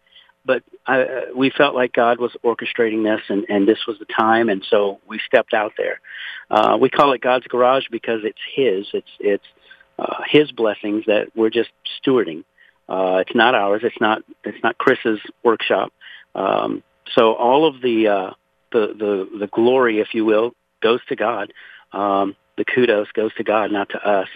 but 0.49 0.63
I, 0.87 1.03
uh, 1.03 1.21
we 1.37 1.51
felt 1.51 1.75
like 1.75 1.93
God 1.93 2.19
was 2.19 2.35
orchestrating 2.43 3.05
this, 3.05 3.21
and 3.29 3.45
and 3.51 3.69
this 3.69 3.87
was 3.87 3.99
the 3.99 4.07
time, 4.07 4.49
and 4.49 4.65
so 4.69 4.99
we 5.07 5.21
stepped 5.25 5.53
out 5.53 5.75
there. 5.77 6.01
Uh, 6.51 6.79
we 6.81 6.89
call 6.89 7.13
it 7.13 7.21
God's 7.21 7.47
garage 7.47 7.85
because 7.91 8.23
it's 8.25 8.39
His. 8.55 8.87
It's 8.95 9.11
it's 9.21 9.45
uh, 9.99 10.23
His 10.27 10.51
blessings 10.51 11.05
that 11.07 11.29
we're 11.37 11.51
just 11.51 11.69
stewarding. 12.01 12.45
Uh, 12.89 13.19
it's 13.21 13.35
not 13.35 13.55
ours. 13.55 13.83
It's 13.85 14.01
not. 14.01 14.23
It's 14.43 14.63
not 14.65 14.79
Chris's 14.79 15.21
workshop. 15.45 15.93
Um, 16.35 16.83
so 17.15 17.35
all 17.35 17.67
of 17.69 17.83
the, 17.83 18.09
uh, 18.09 18.31
the 18.73 18.95
the 18.99 19.39
the 19.41 19.47
glory, 19.49 20.01
if 20.01 20.15
you 20.15 20.25
will, 20.25 20.55
goes 20.83 21.01
to 21.11 21.17
God. 21.17 21.53
Um, 21.93 22.35
the 22.57 22.65
kudos 22.65 23.09
goes 23.13 23.35
to 23.35 23.45
God, 23.45 23.71
not 23.71 23.91
to 23.91 23.99
us. 23.99 24.29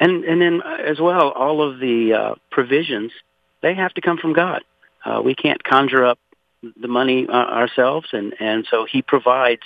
And 0.00 0.24
and 0.24 0.40
then 0.40 0.62
uh, 0.62 0.78
as 0.86 0.98
well, 0.98 1.28
all 1.32 1.60
of 1.60 1.80
the 1.80 2.14
uh, 2.14 2.34
provisions 2.50 3.12
they 3.60 3.74
have 3.74 3.92
to 3.94 4.00
come 4.00 4.16
from 4.16 4.32
God. 4.32 4.62
Uh, 5.04 5.22
we 5.24 5.34
can't 5.34 5.62
conjure 5.62 6.04
up 6.04 6.18
the 6.62 6.88
money 6.88 7.26
uh, 7.28 7.32
ourselves, 7.32 8.08
and 8.12 8.34
and 8.40 8.66
so 8.70 8.86
He 8.90 9.02
provides 9.02 9.62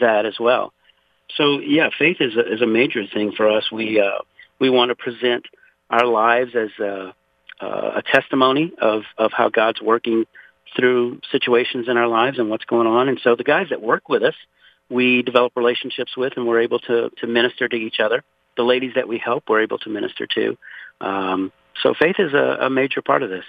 that 0.00 0.26
as 0.26 0.38
well. 0.38 0.72
So 1.36 1.60
yeah, 1.60 1.88
faith 1.98 2.18
is 2.20 2.36
a, 2.36 2.52
is 2.52 2.62
a 2.62 2.66
major 2.66 3.02
thing 3.06 3.32
for 3.32 3.50
us. 3.50 3.70
We 3.72 4.00
uh, 4.00 4.22
we 4.58 4.70
want 4.70 4.90
to 4.90 4.94
present 4.94 5.46
our 5.90 6.06
lives 6.06 6.52
as 6.54 6.70
a, 6.80 7.14
uh, 7.60 7.90
a 7.96 8.02
testimony 8.02 8.72
of 8.80 9.02
of 9.18 9.32
how 9.32 9.48
God's 9.48 9.80
working 9.80 10.26
through 10.76 11.20
situations 11.30 11.88
in 11.88 11.96
our 11.96 12.08
lives 12.08 12.38
and 12.38 12.50
what's 12.50 12.64
going 12.64 12.86
on. 12.86 13.08
And 13.08 13.20
so 13.22 13.36
the 13.36 13.44
guys 13.44 13.68
that 13.70 13.80
work 13.80 14.08
with 14.08 14.22
us, 14.22 14.34
we 14.90 15.22
develop 15.22 15.52
relationships 15.56 16.16
with 16.16 16.34
and 16.36 16.46
we're 16.46 16.62
able 16.62 16.80
to, 16.80 17.10
to 17.18 17.26
minister 17.26 17.68
to 17.68 17.76
each 17.76 18.00
other. 18.00 18.24
The 18.56 18.62
ladies 18.62 18.92
that 18.96 19.08
we 19.08 19.18
help, 19.18 19.44
we're 19.48 19.62
able 19.62 19.78
to 19.78 19.90
minister 19.90 20.26
to. 20.34 20.56
Um, 21.00 21.52
so 21.82 21.94
faith 21.98 22.16
is 22.18 22.32
a, 22.32 22.58
a 22.62 22.70
major 22.70 23.02
part 23.02 23.22
of 23.22 23.30
this. 23.30 23.44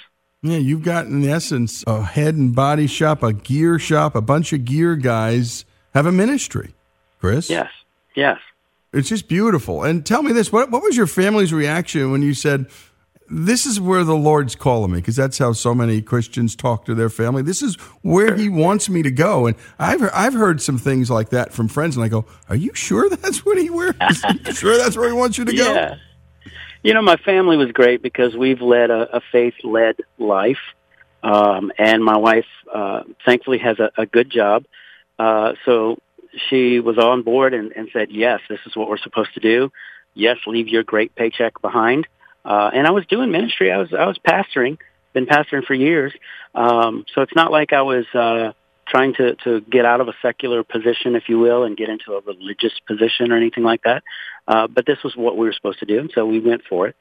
Yeah, 0.45 0.57
you've 0.59 0.83
got 0.83 1.07
in 1.07 1.27
essence 1.27 1.83
a 1.87 2.03
head 2.03 2.35
and 2.35 2.55
body 2.55 2.85
shop, 2.85 3.23
a 3.23 3.33
gear 3.33 3.79
shop, 3.79 4.15
a 4.15 4.21
bunch 4.21 4.53
of 4.53 4.63
gear 4.63 4.95
guys 4.95 5.65
have 5.95 6.05
a 6.05 6.11
ministry. 6.11 6.75
Chris? 7.19 7.49
Yes. 7.49 7.71
Yes. 8.15 8.37
It's 8.93 9.09
just 9.09 9.27
beautiful. 9.27 9.83
And 9.83 10.05
tell 10.05 10.21
me 10.21 10.33
this: 10.33 10.51
what 10.51 10.69
what 10.69 10.83
was 10.83 10.95
your 10.95 11.07
family's 11.07 11.51
reaction 11.51 12.11
when 12.11 12.21
you 12.21 12.35
said, 12.35 12.67
"This 13.27 13.65
is 13.65 13.81
where 13.81 14.03
the 14.03 14.15
Lord's 14.15 14.55
calling 14.55 14.91
me"? 14.91 14.99
Because 14.99 15.15
that's 15.15 15.39
how 15.39 15.51
so 15.53 15.73
many 15.73 15.99
Christians 16.03 16.55
talk 16.55 16.85
to 16.85 16.93
their 16.93 17.09
family. 17.09 17.41
This 17.41 17.63
is 17.63 17.75
where 18.03 18.35
He 18.35 18.47
wants 18.47 18.87
me 18.87 19.01
to 19.01 19.11
go. 19.11 19.47
And 19.47 19.55
I've 19.79 20.07
I've 20.13 20.35
heard 20.35 20.61
some 20.61 20.77
things 20.77 21.09
like 21.09 21.29
that 21.29 21.53
from 21.53 21.67
friends, 21.67 21.97
and 21.97 22.05
I 22.05 22.07
go, 22.07 22.25
"Are 22.47 22.55
you 22.55 22.71
sure 22.75 23.09
that's 23.09 23.43
what 23.43 23.57
He 23.57 23.65
you 23.65 23.91
sure 24.53 24.77
that's 24.77 24.95
where 24.95 25.09
He 25.09 25.15
wants 25.15 25.39
you 25.39 25.45
to 25.45 25.55
go?" 25.55 25.95
You 26.85 26.93
know, 26.93 27.01
my 27.01 27.15
family 27.15 27.57
was 27.57 27.71
great 27.71 28.03
because 28.03 28.35
we've 28.35 28.61
led 28.61 28.91
a, 28.91 29.17
a 29.17 29.21
faith-led 29.31 29.95
life, 30.19 30.59
um, 31.23 31.71
and 31.79 32.05
my 32.05 32.15
wife, 32.15 32.45
uh, 32.71 33.01
thankfully, 33.25 33.57
has 33.57 33.79
a, 33.79 33.89
a 33.97 34.05
good 34.05 34.29
job. 34.29 34.65
Uh, 35.17 35.53
so 35.65 35.97
she 36.47 36.79
was 36.79 36.99
on 36.99 37.23
board 37.23 37.55
and, 37.55 37.71
and 37.71 37.89
said, 37.91 38.11
"Yes, 38.11 38.41
this 38.47 38.59
is 38.67 38.75
what 38.75 38.87
we're 38.87 38.99
supposed 38.99 39.33
to 39.33 39.39
do. 39.39 39.71
Yes, 40.13 40.37
leave 40.45 40.67
your 40.67 40.83
great 40.83 41.15
paycheck 41.15 41.59
behind." 41.59 42.05
Uh, 42.45 42.69
and 42.71 42.85
I 42.85 42.91
was 42.91 43.07
doing 43.07 43.31
ministry. 43.31 43.71
I 43.71 43.77
was 43.77 43.91
I 43.91 44.05
was 44.05 44.19
pastoring, 44.19 44.77
been 45.11 45.25
pastoring 45.25 45.65
for 45.65 45.73
years. 45.73 46.13
Um, 46.53 47.03
so 47.15 47.23
it's 47.23 47.35
not 47.35 47.51
like 47.51 47.73
I 47.73 47.81
was 47.81 48.05
uh, 48.13 48.51
trying 48.87 49.13
to 49.15 49.35
to 49.43 49.61
get 49.61 49.85
out 49.85 50.01
of 50.01 50.07
a 50.07 50.13
secular 50.21 50.63
position, 50.63 51.15
if 51.15 51.23
you 51.27 51.39
will, 51.39 51.63
and 51.63 51.75
get 51.77 51.89
into 51.89 52.13
a 52.13 52.21
religious 52.21 52.73
position 52.87 53.31
or 53.31 53.37
anything 53.37 53.63
like 53.63 53.83
that. 53.83 54.03
Uh, 54.47 54.67
but 54.67 54.85
this 54.85 54.97
was 55.03 55.15
what 55.15 55.37
we 55.37 55.45
were 55.45 55.53
supposed 55.53 55.79
to 55.79 55.85
do, 55.85 55.99
and 55.99 56.11
so 56.13 56.25
we 56.25 56.39
went 56.39 56.61
for 56.69 56.87
it. 56.87 56.95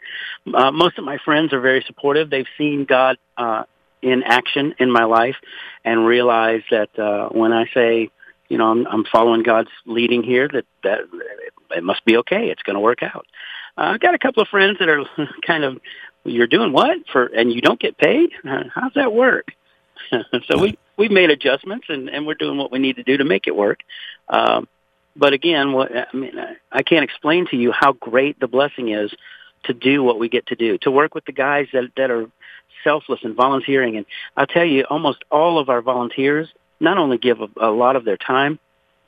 Uh, 0.53 0.71
most 0.71 0.99
of 0.99 1.05
my 1.05 1.19
friends 1.25 1.53
are 1.53 1.61
very 1.61 1.85
supportive. 1.87 2.31
They've 2.31 2.47
seen 2.57 2.85
God 2.85 3.19
uh, 3.37 3.65
in 4.03 4.23
action 4.23 4.75
in 4.79 4.91
my 4.91 5.05
life, 5.05 5.37
and 5.85 6.07
realize 6.07 6.63
that 6.71 6.99
uh, 6.99 7.29
when 7.29 7.53
I 7.53 7.67
say 7.75 8.11
you 8.49 8.59
know, 8.59 8.71
I'm, 8.71 8.87
I'm 8.87 9.05
following 9.11 9.43
God's 9.43 9.71
leading 9.87 10.23
here. 10.23 10.49
That 10.49 10.65
that 10.83 11.01
it 11.71 11.83
must 11.83 12.05
be 12.05 12.19
okay. 12.19 12.51
It's 12.51 12.63
going 12.63 12.75
to 12.75 12.81
work 12.81 13.03
out. 13.03 13.27
Uh, 13.77 13.93
I've 13.95 14.01
got 14.01 14.15
a 14.15 14.19
couple 14.19 14.43
of 14.43 14.49
friends 14.49 14.79
that 14.79 14.89
are 14.89 15.05
kind 15.47 15.65
of, 15.65 15.81
you're 16.25 16.47
doing 16.47 16.73
what 16.73 16.99
for, 17.11 17.27
and 17.27 17.53
you 17.53 17.61
don't 17.61 17.81
get 17.81 17.99
paid. 17.99 18.31
How's 18.45 18.95
that 18.95 19.13
work? 19.13 19.49
so 20.47 20.59
we 20.59 20.79
we've 20.97 21.11
made 21.11 21.31
adjustments, 21.31 21.87
and 21.89 22.09
and 22.09 22.27
we're 22.27 22.35
doing 22.35 22.59
what 22.59 22.73
we 22.73 22.79
need 22.79 22.97
to 22.97 23.03
do 23.03 23.17
to 23.17 23.25
make 23.25 23.47
it 23.47 23.57
work. 23.57 23.81
Um, 24.29 24.69
but 25.17 25.33
again, 25.33 25.73
what 25.73 25.91
I 25.95 26.17
mean, 26.17 26.33
I, 26.73 26.83
can't 26.83 27.05
explain 27.05 27.47
to 27.51 27.57
you 27.57 27.73
how 27.73 27.93
great 27.93 28.41
the 28.41 28.49
blessing 28.49 28.89
is 28.91 29.13
to 29.65 29.73
do 29.73 30.03
what 30.03 30.19
we 30.19 30.29
get 30.29 30.47
to 30.49 30.57
do, 30.57 30.79
to 30.79 30.91
work 30.91 31.15
with 31.15 31.25
the 31.25 31.33
guys 31.33 31.69
that 31.73 31.91
that 31.97 32.11
are 32.11 32.27
selfless 32.83 33.21
and 33.23 33.35
volunteering. 33.35 33.97
And 33.97 34.07
I'll 34.37 34.47
tell 34.47 34.65
you, 34.65 34.85
almost 34.85 35.25
all 35.31 35.59
of 35.59 35.69
our 35.69 35.83
volunteers 35.83 36.49
not 36.81 36.99
only 36.99 37.19
give 37.19 37.41
a, 37.41 37.49
a 37.57 37.71
lot 37.71 37.97
of 37.97 38.05
their 38.05 38.17
time, 38.17 38.59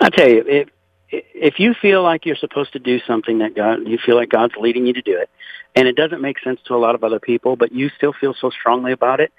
I 0.00 0.10
tell 0.10 0.28
you, 0.28 0.44
if 0.46 0.68
if 1.10 1.58
you 1.58 1.74
feel 1.74 2.02
like 2.02 2.24
you're 2.24 2.36
supposed 2.36 2.72
to 2.74 2.78
do 2.78 3.00
something 3.06 3.38
that 3.38 3.54
God, 3.54 3.86
you 3.86 3.98
feel 3.98 4.16
like 4.16 4.28
God's 4.28 4.54
leading 4.56 4.86
you 4.86 4.92
to 4.92 5.02
do 5.02 5.18
it, 5.18 5.28
and 5.74 5.88
it 5.88 5.96
doesn't 5.96 6.20
make 6.20 6.38
sense 6.40 6.60
to 6.66 6.74
a 6.74 6.78
lot 6.78 6.94
of 6.94 7.02
other 7.02 7.18
people, 7.18 7.56
but 7.56 7.72
you 7.72 7.90
still 7.96 8.12
feel 8.12 8.34
so 8.34 8.50
strongly 8.50 8.92
about 8.92 9.20
it, 9.20 9.32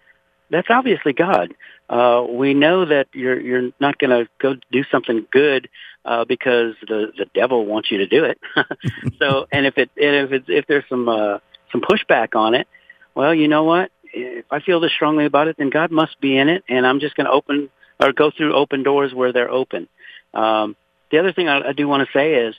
that's 0.50 0.68
obviously 0.70 1.14
God. 1.14 1.54
Uh, 1.90 2.26
we 2.30 2.54
know 2.54 2.86
that 2.86 3.08
you're 3.14 3.40
you're 3.40 3.72
not 3.80 3.98
going 4.00 4.10
to 4.10 4.30
go 4.40 4.56
do 4.72 4.84
something 4.92 5.26
good 5.32 5.70
uh, 6.06 6.26
because 6.26 6.76
the 6.88 7.12
the 7.18 7.26
devil 7.34 7.66
wants 7.66 7.91
you 7.91 7.99
to 7.99 8.08
do 8.08 8.26
it. 8.26 8.39
so, 9.20 9.47
and 9.52 9.66
if 9.66 9.78
it 9.78 9.89
and 9.97 10.16
if 10.16 10.32
it's 10.32 10.45
if 10.47 10.68
there's 10.68 10.86
some 10.89 11.08
uh, 11.08 11.39
some 11.72 11.82
pushback 11.82 12.36
on 12.36 12.56
it, 12.56 12.68
well, 13.16 13.34
you 13.34 13.47
know 13.47 13.64
what? 13.64 13.91
If 14.14 14.45
I 14.52 14.60
feel 14.60 14.80
this 14.80 14.91
strongly 14.93 15.26
about 15.26 15.47
it, 15.47 15.58
then 15.58 15.70
God 15.70 15.91
must 15.91 16.20
be 16.20 16.38
in 16.38 16.49
it, 16.49 16.64
and 16.68 16.86
I'm 16.86 16.99
just 16.99 17.16
going 17.16 17.26
to 17.26 17.32
open 17.32 17.70
or 17.99 18.12
go 18.14 18.32
through 18.32 18.56
open 18.56 18.84
doors 18.84 19.14
where 19.14 19.32
they're 19.32 19.52
open. 19.52 19.88
Um, 20.34 20.76
the 21.12 21.20
other 21.20 21.34
thing 21.34 21.47
I, 21.47 21.70
I 21.70 21.74
do 21.74 21.88
want 21.88 22.08
to 22.08 22.18
say 22.18 22.34
is 22.34 22.56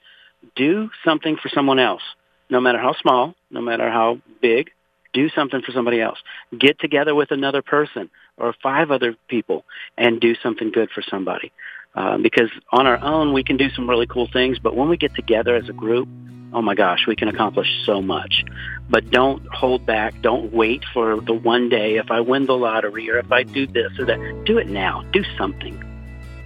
do 0.57 0.90
something 1.05 1.36
for 1.36 1.49
someone 1.49 1.78
else, 1.78 2.03
no 2.49 2.61
matter 2.61 2.78
how 2.78 2.95
small, 2.95 3.34
no 3.51 3.61
matter 3.61 3.90
how 3.90 4.20
big. 4.40 4.70
Do 5.12 5.28
something 5.28 5.61
for 5.61 5.72
somebody 5.72 6.01
else. 6.01 6.18
Get 6.59 6.80
together 6.80 7.14
with 7.14 7.32
another 7.32 7.61
person 7.61 8.09
or 8.38 8.55
five 8.62 8.90
other 8.90 9.14
people 9.28 9.64
and 9.99 10.18
do 10.18 10.34
something 10.43 10.70
good 10.70 10.90
for 10.90 11.03
somebody. 11.03 11.53
Uh, 11.95 12.16
because 12.18 12.51
on 12.70 12.86
our 12.86 12.99
own, 13.03 13.32
we 13.32 13.45
can 13.45 13.57
do 13.57 13.68
some 13.70 13.88
really 13.88 14.07
cool 14.07 14.26
things, 14.32 14.59
but 14.59 14.74
when 14.74 14.88
we 14.88 14.97
get 14.97 15.14
together 15.14 15.55
as 15.55 15.68
a 15.68 15.74
group, 15.74 16.09
oh 16.53 16.62
my 16.62 16.74
gosh, 16.74 17.07
we 17.07 17.16
can 17.16 17.28
accomplish 17.28 17.68
so 17.84 18.01
much. 18.01 18.45
But 18.88 19.11
don't 19.11 19.47
hold 19.53 19.84
back. 19.84 20.20
Don't 20.22 20.53
wait 20.53 20.84
for 20.93 21.20
the 21.20 21.34
one 21.34 21.68
day 21.68 21.97
if 21.97 22.11
I 22.11 22.20
win 22.20 22.47
the 22.47 22.55
lottery 22.55 23.11
or 23.11 23.18
if 23.18 23.30
I 23.30 23.43
do 23.43 23.66
this 23.66 23.93
or 23.99 24.07
that. 24.07 24.45
Do 24.45 24.59
it 24.59 24.68
now. 24.68 25.03
Do 25.12 25.22
something. 25.36 25.82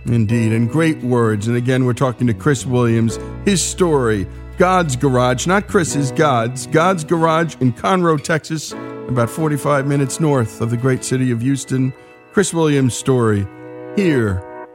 Indeed, 0.04 0.52
and 0.52 0.70
great 0.70 0.98
words. 1.02 1.48
And 1.48 1.56
again, 1.56 1.84
we're 1.84 1.92
talking 1.92 2.26
to 2.28 2.34
Chris 2.34 2.64
Williams, 2.64 3.18
his 3.44 3.62
story, 3.62 4.26
God's 4.56 4.96
Garage, 4.96 5.46
not 5.46 5.66
Chris's, 5.66 6.12
God's, 6.12 6.66
God's 6.68 7.04
Garage 7.04 7.56
in 7.60 7.72
Conroe, 7.72 8.22
Texas, 8.22 8.72
about 9.08 9.30
45 9.30 9.86
minutes 9.86 10.20
north 10.20 10.60
of 10.60 10.70
the 10.70 10.76
great 10.76 11.04
city 11.04 11.30
of 11.30 11.40
Houston. 11.40 11.92
Chris 12.32 12.54
Williams' 12.54 12.96
story 12.96 13.46
here 13.96 14.42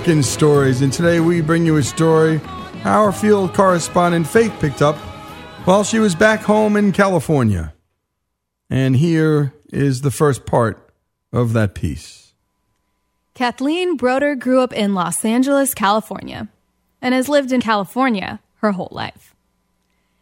American 0.00 0.22
Stories, 0.22 0.80
and 0.80 0.90
today 0.90 1.20
we 1.20 1.42
bring 1.42 1.66
you 1.66 1.76
a 1.76 1.82
story 1.82 2.40
our 2.84 3.12
field 3.12 3.52
correspondent 3.52 4.26
Faith 4.26 4.50
picked 4.58 4.80
up 4.80 4.96
while 5.66 5.84
she 5.84 5.98
was 5.98 6.14
back 6.14 6.40
home 6.40 6.74
in 6.74 6.90
California. 6.90 7.74
And 8.70 8.96
here 8.96 9.52
is 9.70 10.00
the 10.00 10.10
first 10.10 10.46
part 10.46 10.90
of 11.34 11.52
that 11.52 11.74
piece. 11.74 12.32
Kathleen 13.34 13.98
Broder 13.98 14.34
grew 14.36 14.62
up 14.62 14.72
in 14.72 14.94
Los 14.94 15.22
Angeles, 15.22 15.74
California, 15.74 16.48
and 17.02 17.14
has 17.14 17.28
lived 17.28 17.52
in 17.52 17.60
California 17.60 18.40
her 18.60 18.72
whole 18.72 18.88
life. 18.90 19.34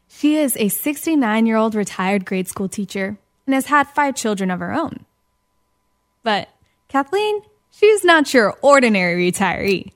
She 0.08 0.34
is 0.34 0.56
a 0.56 0.70
69 0.70 1.46
year 1.46 1.56
old 1.56 1.76
retired 1.76 2.24
grade 2.24 2.48
school 2.48 2.68
teacher 2.68 3.16
and 3.46 3.54
has 3.54 3.66
had 3.66 3.86
five 3.86 4.16
children 4.16 4.50
of 4.50 4.58
her 4.58 4.72
own. 4.72 5.04
But 6.24 6.48
Kathleen, 6.88 7.42
she's 7.78 8.04
not 8.04 8.32
your 8.34 8.56
ordinary 8.62 9.30
retiree. 9.30 9.92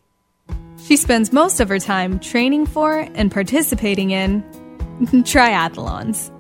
She 0.84 0.96
spends 0.96 1.32
most 1.32 1.60
of 1.60 1.68
her 1.68 1.78
time 1.78 2.18
training 2.18 2.66
for 2.66 2.98
and 3.14 3.30
participating 3.30 4.10
in 4.10 4.42
triathlons. 5.24 6.30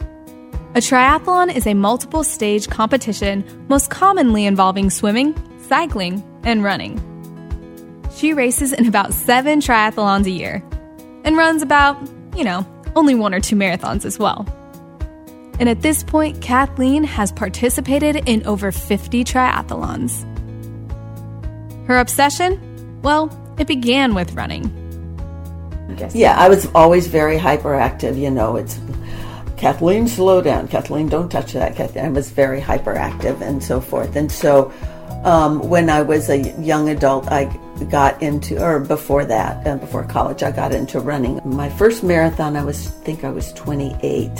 A 0.74 0.80
triathlon 0.80 1.54
is 1.54 1.66
a 1.66 1.74
multiple 1.74 2.24
stage 2.24 2.68
competition 2.68 3.44
most 3.68 3.90
commonly 3.90 4.46
involving 4.46 4.88
swimming, 4.88 5.34
cycling, 5.68 6.22
and 6.44 6.64
running. 6.64 7.00
She 8.16 8.32
races 8.32 8.72
in 8.72 8.86
about 8.86 9.12
seven 9.12 9.60
triathlons 9.60 10.26
a 10.26 10.30
year 10.30 10.62
and 11.24 11.36
runs 11.36 11.62
about, 11.62 11.98
you 12.36 12.44
know, 12.44 12.66
only 12.94 13.14
one 13.14 13.34
or 13.34 13.40
two 13.40 13.56
marathons 13.56 14.04
as 14.04 14.18
well. 14.18 14.46
And 15.58 15.68
at 15.68 15.82
this 15.82 16.02
point, 16.02 16.40
Kathleen 16.40 17.04
has 17.04 17.32
participated 17.32 18.28
in 18.28 18.44
over 18.46 18.72
50 18.72 19.24
triathlons. 19.24 20.31
Her 21.86 21.98
obsession? 21.98 23.00
Well, 23.02 23.30
it 23.58 23.66
began 23.66 24.14
with 24.14 24.32
running. 24.34 24.78
Yeah, 26.14 26.38
I 26.38 26.48
was 26.48 26.66
always 26.74 27.06
very 27.06 27.38
hyperactive. 27.38 28.18
You 28.18 28.30
know, 28.30 28.56
it's 28.56 28.78
Kathleen, 29.56 30.08
slow 30.08 30.40
down. 30.42 30.68
Kathleen, 30.68 31.08
don't 31.08 31.30
touch 31.30 31.52
that. 31.52 31.76
Kathleen. 31.76 32.04
I 32.04 32.08
was 32.08 32.30
very 32.30 32.60
hyperactive 32.60 33.40
and 33.40 33.62
so 33.62 33.80
forth. 33.80 34.16
And 34.16 34.30
so 34.30 34.72
um, 35.24 35.60
when 35.68 35.88
I 35.88 36.02
was 36.02 36.28
a 36.30 36.38
young 36.60 36.88
adult, 36.88 37.30
I 37.30 37.44
got 37.90 38.20
into, 38.22 38.60
or 38.60 38.80
before 38.80 39.24
that, 39.24 39.64
uh, 39.66 39.76
before 39.76 40.04
college, 40.04 40.42
I 40.42 40.50
got 40.50 40.72
into 40.74 40.98
running. 40.98 41.40
My 41.44 41.68
first 41.68 42.02
marathon, 42.02 42.56
I 42.56 42.64
was, 42.64 42.88
think 42.88 43.22
I 43.22 43.30
was 43.30 43.52
28. 43.52 44.30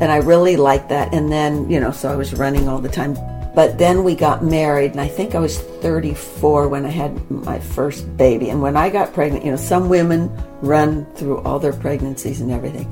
And 0.00 0.10
I 0.10 0.16
really 0.16 0.56
liked 0.56 0.88
that. 0.88 1.14
And 1.14 1.30
then, 1.30 1.70
you 1.70 1.78
know, 1.78 1.92
so 1.92 2.10
I 2.10 2.16
was 2.16 2.34
running 2.34 2.68
all 2.68 2.80
the 2.80 2.88
time. 2.88 3.14
But 3.54 3.76
then 3.76 4.02
we 4.02 4.14
got 4.14 4.42
married, 4.42 4.92
and 4.92 5.00
I 5.00 5.08
think 5.08 5.34
I 5.34 5.38
was 5.38 5.58
34 5.58 6.68
when 6.68 6.86
I 6.86 6.90
had 6.90 7.30
my 7.30 7.58
first 7.58 8.16
baby. 8.16 8.48
And 8.48 8.62
when 8.62 8.76
I 8.76 8.88
got 8.88 9.12
pregnant, 9.12 9.44
you 9.44 9.50
know, 9.50 9.58
some 9.58 9.90
women 9.90 10.30
run 10.62 11.04
through 11.16 11.40
all 11.40 11.58
their 11.58 11.74
pregnancies 11.74 12.40
and 12.40 12.50
everything. 12.50 12.90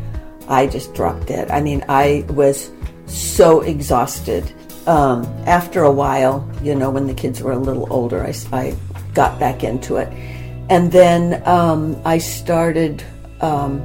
I 0.49 0.67
just 0.67 0.93
dropped 0.93 1.29
dead. 1.29 1.51
I 1.51 1.63
mean, 1.63 1.83
I 1.89 2.27
was 2.29 2.71
so 3.07 3.61
exhausted. 3.63 4.53
Um, 4.87 5.25
after 5.47 5.85
a 5.85 5.93
while, 5.93 6.49
you 6.63 6.75
know, 6.75 6.91
when 6.91 7.07
the 7.07 7.15
kids 7.15 7.43
were 7.43 7.53
a 7.53 7.59
little 7.59 7.91
older, 7.93 8.23
I, 8.23 8.35
I 8.53 8.77
got 9.15 9.39
back 9.39 9.63
into 9.65 9.97
it. 9.97 10.09
And 10.69 10.93
then 10.93 11.43
um, 11.47 12.01
I 12.05 12.19
started, 12.19 13.03
um, 13.41 13.81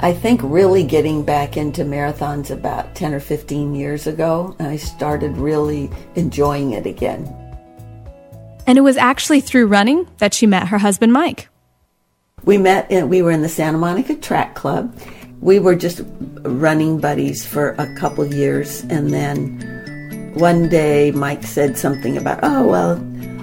I 0.00 0.12
think, 0.12 0.40
really 0.44 0.84
getting 0.84 1.24
back 1.24 1.56
into 1.56 1.82
marathons 1.82 2.50
about 2.50 2.94
10 2.94 3.14
or 3.14 3.20
15 3.20 3.74
years 3.74 4.06
ago. 4.06 4.54
I 4.60 4.76
started 4.76 5.36
really 5.36 5.90
enjoying 6.14 6.72
it 6.72 6.86
again. 6.86 7.26
And 8.68 8.78
it 8.78 8.82
was 8.82 8.96
actually 8.96 9.40
through 9.40 9.66
running 9.66 10.06
that 10.18 10.34
she 10.34 10.46
met 10.46 10.68
her 10.68 10.78
husband, 10.78 11.12
Mike. 11.12 11.48
We 12.44 12.58
met, 12.58 12.88
in, 12.90 13.08
we 13.08 13.22
were 13.22 13.32
in 13.32 13.42
the 13.42 13.48
Santa 13.48 13.78
Monica 13.78 14.14
Track 14.14 14.54
Club. 14.54 14.96
We 15.40 15.58
were 15.58 15.74
just 15.74 16.02
running 16.42 17.00
buddies 17.00 17.44
for 17.44 17.70
a 17.78 17.92
couple 17.96 18.24
years. 18.26 18.82
And 18.90 19.12
then 19.12 20.32
one 20.34 20.68
day, 20.68 21.10
Mike 21.10 21.42
said 21.42 21.76
something 21.76 22.16
about, 22.16 22.40
oh, 22.42 22.68
well, 22.68 22.96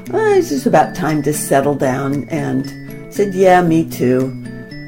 well 0.09 0.33
it's 0.37 0.49
just 0.49 0.67
about 0.67 0.95
time 0.95 1.21
to 1.23 1.33
settle 1.33 1.75
down. 1.75 2.29
And 2.29 2.65
I 3.07 3.09
said, 3.09 3.33
yeah, 3.33 3.61
me 3.61 3.89
too. 3.89 4.44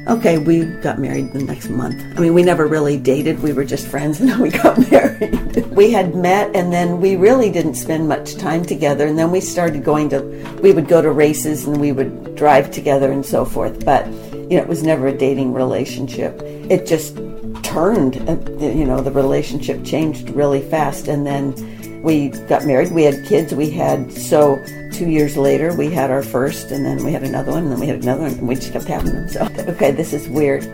Okay, 0.08 0.38
we 0.38 0.64
got 0.64 0.98
married 0.98 1.34
the 1.34 1.42
next 1.44 1.68
month. 1.68 2.02
I 2.16 2.20
mean, 2.20 2.32
we 2.32 2.42
never 2.42 2.66
really 2.66 2.96
dated. 2.96 3.42
We 3.42 3.52
were 3.52 3.64
just 3.64 3.86
friends 3.86 4.20
and 4.20 4.30
then 4.30 4.40
we 4.40 4.48
got 4.62 4.78
married. 4.90 5.66
we 5.66 5.92
had 5.92 6.14
met 6.14 6.56
and 6.56 6.72
then 6.72 6.98
we 6.98 7.16
really 7.16 7.50
didn't 7.50 7.74
spend 7.74 8.08
much 8.08 8.36
time 8.36 8.64
together. 8.64 9.06
And 9.06 9.18
then 9.18 9.30
we 9.30 9.42
started 9.42 9.84
going 9.84 10.08
to, 10.08 10.22
we 10.62 10.72
would 10.72 10.88
go 10.88 11.02
to 11.02 11.10
races 11.10 11.66
and 11.66 11.78
we 11.78 11.92
would 11.92 12.34
drive 12.36 12.70
together 12.70 13.12
and 13.12 13.24
so 13.24 13.44
forth. 13.44 13.84
But, 13.84 14.06
you 14.32 14.56
know, 14.56 14.62
it 14.62 14.68
was 14.68 14.82
never 14.82 15.08
a 15.08 15.12
dating 15.12 15.52
relationship. 15.52 16.40
It 16.42 16.86
just 16.86 17.14
turned, 17.62 18.16
uh, 18.26 18.38
you 18.64 18.86
know, 18.86 19.02
the 19.02 19.12
relationship 19.12 19.84
changed 19.84 20.30
really 20.30 20.62
fast. 20.62 21.08
And 21.08 21.26
then 21.26 21.52
we 22.02 22.28
got 22.48 22.64
married. 22.64 22.92
We 22.92 23.04
had 23.04 23.24
kids. 23.26 23.54
We 23.54 23.70
had, 23.70 24.12
so 24.12 24.62
two 24.92 25.08
years 25.08 25.36
later, 25.36 25.74
we 25.74 25.90
had 25.90 26.10
our 26.10 26.22
first, 26.22 26.70
and 26.70 26.84
then 26.84 27.04
we 27.04 27.12
had 27.12 27.22
another 27.22 27.52
one, 27.52 27.64
and 27.64 27.72
then 27.72 27.80
we 27.80 27.86
had 27.86 28.02
another 28.02 28.22
one, 28.22 28.32
and 28.32 28.48
we 28.48 28.54
just 28.54 28.72
kept 28.72 28.86
having 28.86 29.12
them. 29.12 29.28
So, 29.28 29.48
okay, 29.68 29.90
this 29.90 30.12
is 30.12 30.28
weird. 30.28 30.64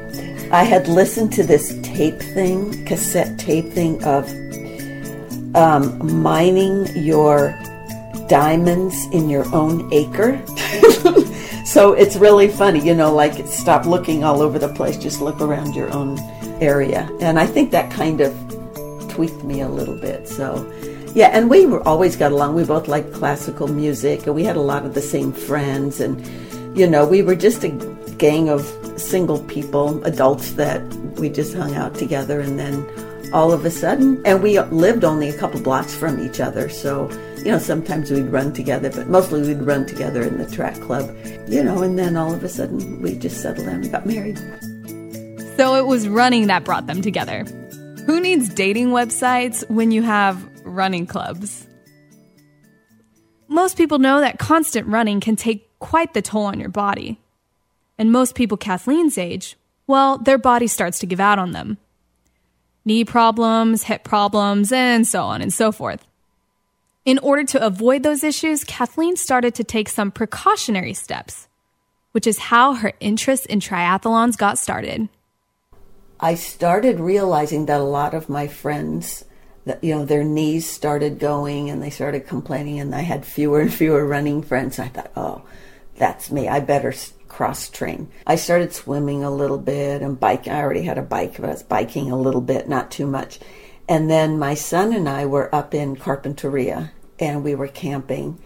I 0.51 0.63
had 0.63 0.89
listened 0.89 1.33
to 1.35 1.43
this 1.43 1.79
tape 1.83 2.21
thing, 2.21 2.85
cassette 2.85 3.39
tape 3.39 3.73
thing 3.73 4.03
of 4.05 4.29
um, 5.55 6.23
mining 6.23 6.87
your 6.97 7.59
diamonds 8.29 9.07
in 9.13 9.29
your 9.29 9.53
own 9.55 9.93
acre. 9.93 10.45
so 11.67 11.93
it's 11.93 12.17
really 12.17 12.49
funny, 12.49 12.81
you 12.81 12.95
know, 12.95 13.13
like 13.13 13.47
stop 13.47 13.87
looking 13.87 14.25
all 14.25 14.43
over 14.43 14.59
the 14.59 14.73
place, 14.75 14.97
just 14.97 15.21
look 15.21 15.41
around 15.41 15.75
your 15.75 15.93
own 15.93 16.19
area. 16.61 17.09
And 17.21 17.39
I 17.39 17.47
think 17.47 17.71
that 17.71 17.91
kind 17.91 18.21
of 18.21 18.35
tweaked 19.09 19.45
me 19.45 19.61
a 19.61 19.69
little 19.69 19.97
bit. 19.97 20.29
So, 20.29 20.71
yeah, 21.15 21.29
and 21.33 21.49
we 21.49 21.65
were 21.65 21.87
always 21.87 22.17
got 22.17 22.33
along. 22.33 22.55
We 22.55 22.65
both 22.65 22.89
liked 22.89 23.13
classical 23.13 23.69
music, 23.69 24.27
and 24.27 24.35
we 24.35 24.45
had 24.45 24.57
a 24.57 24.61
lot 24.61 24.85
of 24.85 24.95
the 24.95 25.03
same 25.03 25.33
friends. 25.33 26.01
And, 26.01 26.21
you 26.77 26.89
know, 26.89 27.07
we 27.07 27.23
were 27.23 27.37
just 27.37 27.63
a 27.65 27.69
gang 28.19 28.49
of 28.49 28.63
single 28.97 29.41
people, 29.45 30.05
adults 30.05 30.53
that 30.53 30.83
we 31.19 31.29
just 31.29 31.55
hung 31.55 31.75
out 31.75 31.95
together. 31.95 32.41
And 32.41 32.59
then 32.59 32.85
all 33.33 33.53
of 33.53 33.65
a 33.65 33.71
sudden, 33.71 34.21
and 34.25 34.43
we 34.43 34.61
lived 34.61 35.05
only 35.05 35.29
a 35.29 35.37
couple 35.39 35.61
blocks 35.61 35.95
from 35.95 36.21
each 36.21 36.41
other. 36.41 36.69
So, 36.69 37.11
you 37.39 37.51
know, 37.51 37.59
sometimes 37.59 38.11
we'd 38.11 38.23
run 38.23 38.53
together, 38.53 38.91
but 38.91 39.09
mostly 39.09 39.43
we'd 39.43 39.63
run 39.63 39.87
together 39.87 40.23
in 40.23 40.39
the 40.39 40.51
track 40.51 40.81
club, 40.81 41.15
you 41.49 41.63
know, 41.63 41.83
and 41.83 41.99
then 41.99 42.17
all 42.17 42.33
of 42.33 42.43
a 42.43 42.49
sudden 42.49 43.03
we 43.03 43.17
just 43.17 43.41
settled 43.43 43.67
down 43.67 43.83
and 43.83 43.93
got 43.93 44.07
married. 44.07 44.39
So 45.57 45.75
it 45.75 45.87
was 45.87 46.09
running 46.09 46.47
that 46.47 46.65
brought 46.65 46.87
them 46.87 47.03
together. 47.03 47.45
Who 48.07 48.21
needs 48.21 48.49
dating 48.49 48.89
websites 48.89 49.69
when 49.69 49.91
you 49.91 50.03
have 50.03 50.49
running 50.65 51.07
clubs? 51.07 51.67
Most 53.49 53.77
people 53.77 53.99
know 53.99 54.21
that 54.21 54.39
constant 54.39 54.87
running 54.89 55.21
can 55.21 55.37
take 55.37 55.69
quite 55.79 56.15
the 56.15 56.23
toll 56.23 56.45
on 56.45 56.59
your 56.59 56.71
body. 56.71 57.21
And 57.99 58.11
most 58.11 58.35
people 58.35 58.57
Kathleen's 58.57 59.19
age, 59.19 59.57
well, 59.87 60.19
their 60.19 60.39
body 60.39 60.67
starts 60.67 60.99
to 61.01 61.07
give 61.07 61.21
out 61.21 61.39
on 61.39 61.53
them. 61.53 61.79
Knee 62.85 63.05
problems, 63.05 63.85
hip 63.85 64.03
problems, 64.03 64.73
and 64.73 65.07
so 65.07 65.23
on 65.23 65.41
and 65.41 65.53
so 65.53 65.71
forth. 65.71 66.05
In 67.05 67.19
order 67.19 67.45
to 67.45 67.65
avoid 67.65 68.03
those 68.03 68.25
issues, 68.25 68.65
Kathleen 68.65 69.17
started 69.17 69.55
to 69.57 69.65
take 69.65 69.91
some 69.91 70.11
precautionary 70.11 70.95
steps, 70.95 71.49
which 72.13 72.27
is 72.27 72.39
how 72.39 72.75
her 72.75 72.93
interest 72.99 73.47
in 73.47 73.61
triathlons 73.61 74.39
got 74.39 74.59
started. 74.59 75.09
I 76.19 76.35
started 76.35 77.01
realizing 77.01 77.67
that 77.67 77.81
a 77.81 77.85
lot 77.85 78.15
of 78.15 78.31
my 78.31 78.47
friends, 78.49 79.25
that 79.65 79.83
you 79.83 79.95
know, 79.95 80.05
their 80.05 80.25
knees 80.25 80.69
started 80.69 81.19
going 81.19 81.71
and 81.71 81.83
they 81.83 81.91
started 81.91 82.27
complaining, 82.27 82.81
and 82.81 82.95
I 82.95 83.01
had 83.01 83.25
fewer 83.25 83.61
and 83.61 83.73
fewer 83.73 84.07
running 84.07 84.43
friends. 84.43 84.79
I 84.79 84.89
thought, 84.89 85.13
oh, 85.17 85.43
that's 85.97 86.31
me. 86.31 86.49
I 86.49 86.61
better 86.61 86.93
cross 87.29 87.69
train. 87.69 88.09
I 88.27 88.37
started 88.37 88.73
swimming 88.73 89.25
a 89.25 89.31
little 89.31 89.59
bit 89.59 90.03
and 90.03 90.19
biking. 90.19 90.53
I 90.53 90.61
already 90.61 90.83
had 90.83 90.99
a 90.99 91.03
bike, 91.03 91.37
but 91.37 91.47
I 91.47 91.53
was 91.53 91.63
biking 91.65 92.11
a 92.11 92.19
little 92.19 92.41
bit, 92.41 92.69
not 92.69 92.91
too 92.91 93.07
much. 93.07 93.41
And 93.89 94.09
then 94.09 94.39
my 94.39 94.55
son 94.55 94.93
and 94.93 95.09
I 95.09 95.27
were 95.27 95.53
up 95.55 95.75
in 95.75 95.97
Carpinteria 95.97 96.91
and 97.19 97.43
we 97.43 97.55
were 97.55 97.69
camping. 97.69 98.41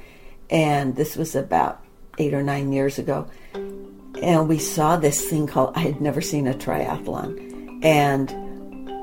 And 0.49 0.97
this 0.97 1.16
was 1.16 1.35
about 1.35 1.85
eight 2.16 2.33
or 2.33 2.43
nine 2.43 2.73
years 2.73 2.99
ago. 2.99 3.29
And 3.55 4.49
we 4.49 4.59
saw 4.59 4.97
this 4.97 5.29
thing 5.29 5.47
called, 5.47 5.75
I 5.77 5.81
had 5.81 6.01
never 6.01 6.21
seen 6.21 6.47
a 6.47 6.55
triathlon. 6.55 7.85
And 7.85 8.47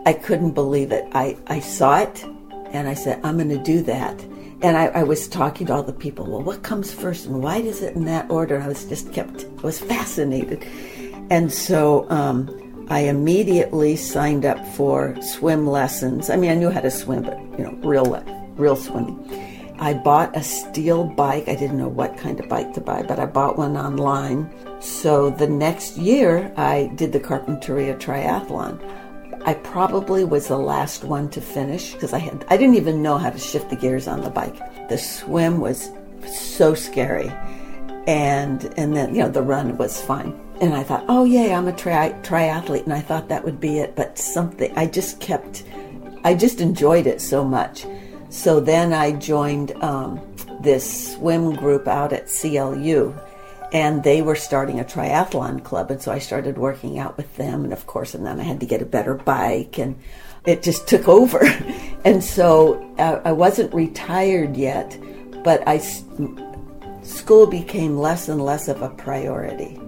I 0.06 0.14
couldn't 0.14 0.52
believe 0.52 0.92
it. 0.92 1.08
I, 1.14 1.38
I 1.48 1.60
saw 1.60 2.00
it 2.00 2.24
and 2.72 2.88
I 2.88 2.94
said, 2.94 3.20
I'm 3.24 3.38
going 3.38 3.50
to 3.50 3.58
do 3.58 3.82
that. 3.84 4.22
And 4.62 4.78
I, 4.78 4.88
I, 4.88 5.04
was 5.04 5.28
talking 5.28 5.68
to 5.68 5.74
all 5.74 5.84
the 5.84 5.94
people, 5.94 6.26
well, 6.26 6.42
what 6.42 6.64
comes 6.64 6.94
first 6.94 7.26
and 7.26 7.44
why 7.44 7.58
is 7.58 7.82
it 7.82 7.96
in 7.96 8.06
that 8.06 8.30
order? 8.32 8.62
I 8.62 8.68
was 8.68 8.86
just 8.86 9.12
kept, 9.12 9.46
I 9.46 9.62
was 9.62 9.80
fascinated. 9.80 10.66
And 11.30 11.52
so, 11.52 12.10
um, 12.10 12.50
I 12.88 13.00
immediately 13.02 13.96
signed 13.96 14.46
up 14.46 14.64
for 14.76 15.20
swim 15.22 15.66
lessons. 15.66 16.30
I 16.30 16.36
mean, 16.36 16.52
I 16.52 16.56
knew 16.56 16.70
how 16.70 16.82
to 16.82 16.92
swim, 16.92 17.24
but 17.24 17.40
you 17.58 17.66
know, 17.66 17.72
real, 17.82 18.06
real 18.58 18.76
swimming. 18.76 19.18
I 19.80 19.94
bought 19.94 20.38
a 20.38 20.44
steel 20.44 21.04
bike. 21.04 21.50
I 21.50 21.56
didn't 21.56 21.78
know 21.78 21.88
what 21.88 22.16
kind 22.18 22.40
of 22.40 22.48
bike 22.48 22.74
to 22.74 22.82
buy, 22.82 23.02
but 23.02 23.20
I 23.20 23.26
bought 23.26 23.58
one 23.58 23.76
online. 23.76 24.50
So 24.80 25.32
the 25.32 25.48
next 25.48 25.98
year, 25.98 26.54
I 26.56 26.92
did 26.96 27.12
the 27.12 27.20
Carpinteria 27.20 28.00
Triathlon. 28.00 28.80
I 29.46 29.54
probably 29.54 30.24
was 30.24 30.48
the 30.48 30.58
last 30.58 31.04
one 31.04 31.30
to 31.30 31.40
finish 31.40 31.94
because 31.94 32.14
I 32.14 32.18
had 32.18 32.44
I 32.50 32.58
didn't 32.58 32.76
even 32.76 33.04
know 33.04 33.20
how 33.20 33.30
to 33.30 33.38
shift 33.38 33.70
the 33.70 33.76
gears 33.76 34.08
on 34.08 34.22
the 34.22 34.30
bike. 34.32 34.58
The 34.90 34.98
swim 34.98 35.60
was 35.60 35.92
so 36.28 36.74
scary, 36.74 37.32
and 38.08 38.74
and 38.78 38.96
then 38.96 39.14
you 39.14 39.22
know 39.22 39.30
the 39.30 39.44
run 39.44 39.78
was 39.78 40.02
fine. 40.02 40.40
And 40.62 40.74
I 40.74 40.84
thought, 40.84 41.06
oh 41.10 41.26
yay, 41.26 41.54
I'm 41.54 41.68
a 41.68 41.74
tri- 41.74 42.18
triathlete, 42.24 42.86
and 42.86 42.94
I 42.94 43.02
thought 43.02 43.28
that 43.30 43.44
would 43.44 43.60
be 43.60 43.78
it. 43.80 43.96
But 43.96 44.18
something 44.18 44.76
I 44.76 44.88
just 44.88 45.20
kept, 45.20 45.64
I 46.24 46.34
just 46.34 46.60
enjoyed 46.60 47.06
it 47.06 47.22
so 47.22 47.44
much. 47.44 47.86
So 48.30 48.60
then 48.60 48.94
I 48.94 49.12
joined 49.12 49.72
um, 49.84 50.20
this 50.62 51.14
swim 51.14 51.54
group 51.54 51.88
out 51.88 52.14
at 52.14 52.28
CLU, 52.28 53.14
and 53.76 54.06
they 54.06 54.22
were 54.22 54.38
starting 54.38 54.80
a 54.80 54.86
triathlon 54.86 55.62
club 55.62 55.92
and 55.92 56.02
so 56.02 56.10
i 56.10 56.18
started 56.18 56.58
working 56.58 56.98
out 56.98 57.18
with 57.18 57.36
them 57.36 57.66
and 57.66 57.74
of 57.74 57.86
course 57.86 58.16
and 58.16 58.26
then 58.26 58.40
i 58.40 58.44
had 58.44 58.62
to 58.62 58.66
get 58.66 58.82
a 58.82 58.86
better 58.86 59.16
bike 59.16 59.78
and 59.78 60.00
it 60.46 60.64
just 60.64 60.88
took 60.92 61.08
over. 61.08 61.42
And 62.06 62.24
so 62.24 62.96
uh, 62.98 63.20
i 63.26 63.34
wasn't 63.34 63.74
retired 63.74 64.56
yet 64.56 64.98
but 65.44 65.68
i 65.68 65.78
school 67.04 67.48
became 67.48 67.98
less 67.98 68.30
and 68.30 68.42
less 68.42 68.68
of 68.68 68.82
a 68.82 68.90
priority. 68.90 69.80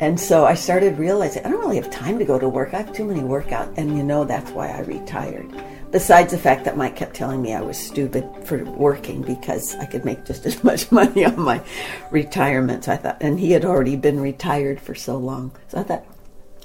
And 0.00 0.20
so 0.20 0.44
i 0.44 0.52
started 0.52 0.98
realizing 0.98 1.42
i 1.46 1.48
don't 1.48 1.60
really 1.60 1.76
have 1.76 1.90
time 1.90 2.18
to 2.18 2.26
go 2.26 2.38
to 2.38 2.48
work. 2.48 2.74
I 2.74 2.78
have 2.82 2.92
too 2.92 3.04
many 3.04 3.20
workouts 3.20 3.72
and 3.78 3.96
you 3.96 4.02
know 4.02 4.24
that's 4.24 4.50
why 4.50 4.68
i 4.68 4.80
retired 4.80 5.50
Besides 5.90 6.30
the 6.30 6.38
fact 6.38 6.64
that 6.64 6.76
Mike 6.76 6.94
kept 6.94 7.14
telling 7.14 7.42
me 7.42 7.52
I 7.52 7.62
was 7.62 7.76
stupid 7.76 8.28
for 8.44 8.64
working 8.64 9.22
because 9.22 9.74
I 9.76 9.86
could 9.86 10.04
make 10.04 10.24
just 10.24 10.46
as 10.50 10.62
much 10.62 10.90
money 10.92 11.24
on 11.24 11.40
my 11.40 11.62
retirement. 12.10 12.84
So 12.84 12.92
I 12.92 12.96
thought, 12.96 13.18
and 13.20 13.40
he 13.40 13.52
had 13.52 13.64
already 13.64 13.96
been 13.96 14.20
retired 14.20 14.80
for 14.80 14.94
so 14.94 15.16
long. 15.16 15.52
So 15.68 15.78
I 15.78 15.82
thought, 15.82 16.04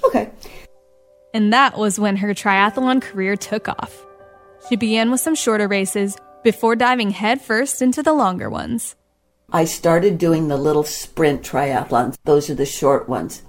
okay. 0.04 0.30
And 1.34 1.52
that 1.52 1.76
was 1.76 1.98
when 1.98 2.16
her 2.16 2.34
triathlon 2.34 3.02
career 3.02 3.36
took 3.36 3.68
off. 3.68 4.04
She 4.68 4.76
began 4.76 5.10
with 5.10 5.20
some 5.20 5.34
shorter 5.34 5.68
races 5.68 6.16
before 6.42 6.76
diving 6.76 7.10
headfirst 7.10 7.82
into 7.82 8.02
the 8.02 8.12
longer 8.12 8.48
ones. 8.48 8.94
I 9.52 9.64
started 9.64 10.18
doing 10.18 10.48
the 10.48 10.56
little 10.56 10.84
sprint 10.84 11.42
triathlons. 11.42 12.16
Those 12.24 12.50
are 12.50 12.54
the 12.54 12.66
short 12.66 13.08
ones. 13.08 13.42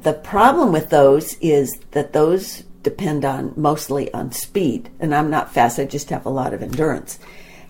The 0.00 0.12
problem 0.14 0.72
with 0.72 0.90
those 0.90 1.34
is 1.40 1.78
that 1.90 2.12
those 2.12 2.62
depend 2.82 3.24
on 3.24 3.52
mostly 3.56 4.12
on 4.14 4.32
speed. 4.32 4.90
And 5.00 5.14
I'm 5.14 5.30
not 5.30 5.52
fast, 5.52 5.78
I 5.78 5.84
just 5.84 6.10
have 6.10 6.26
a 6.26 6.30
lot 6.30 6.54
of 6.54 6.62
endurance. 6.62 7.18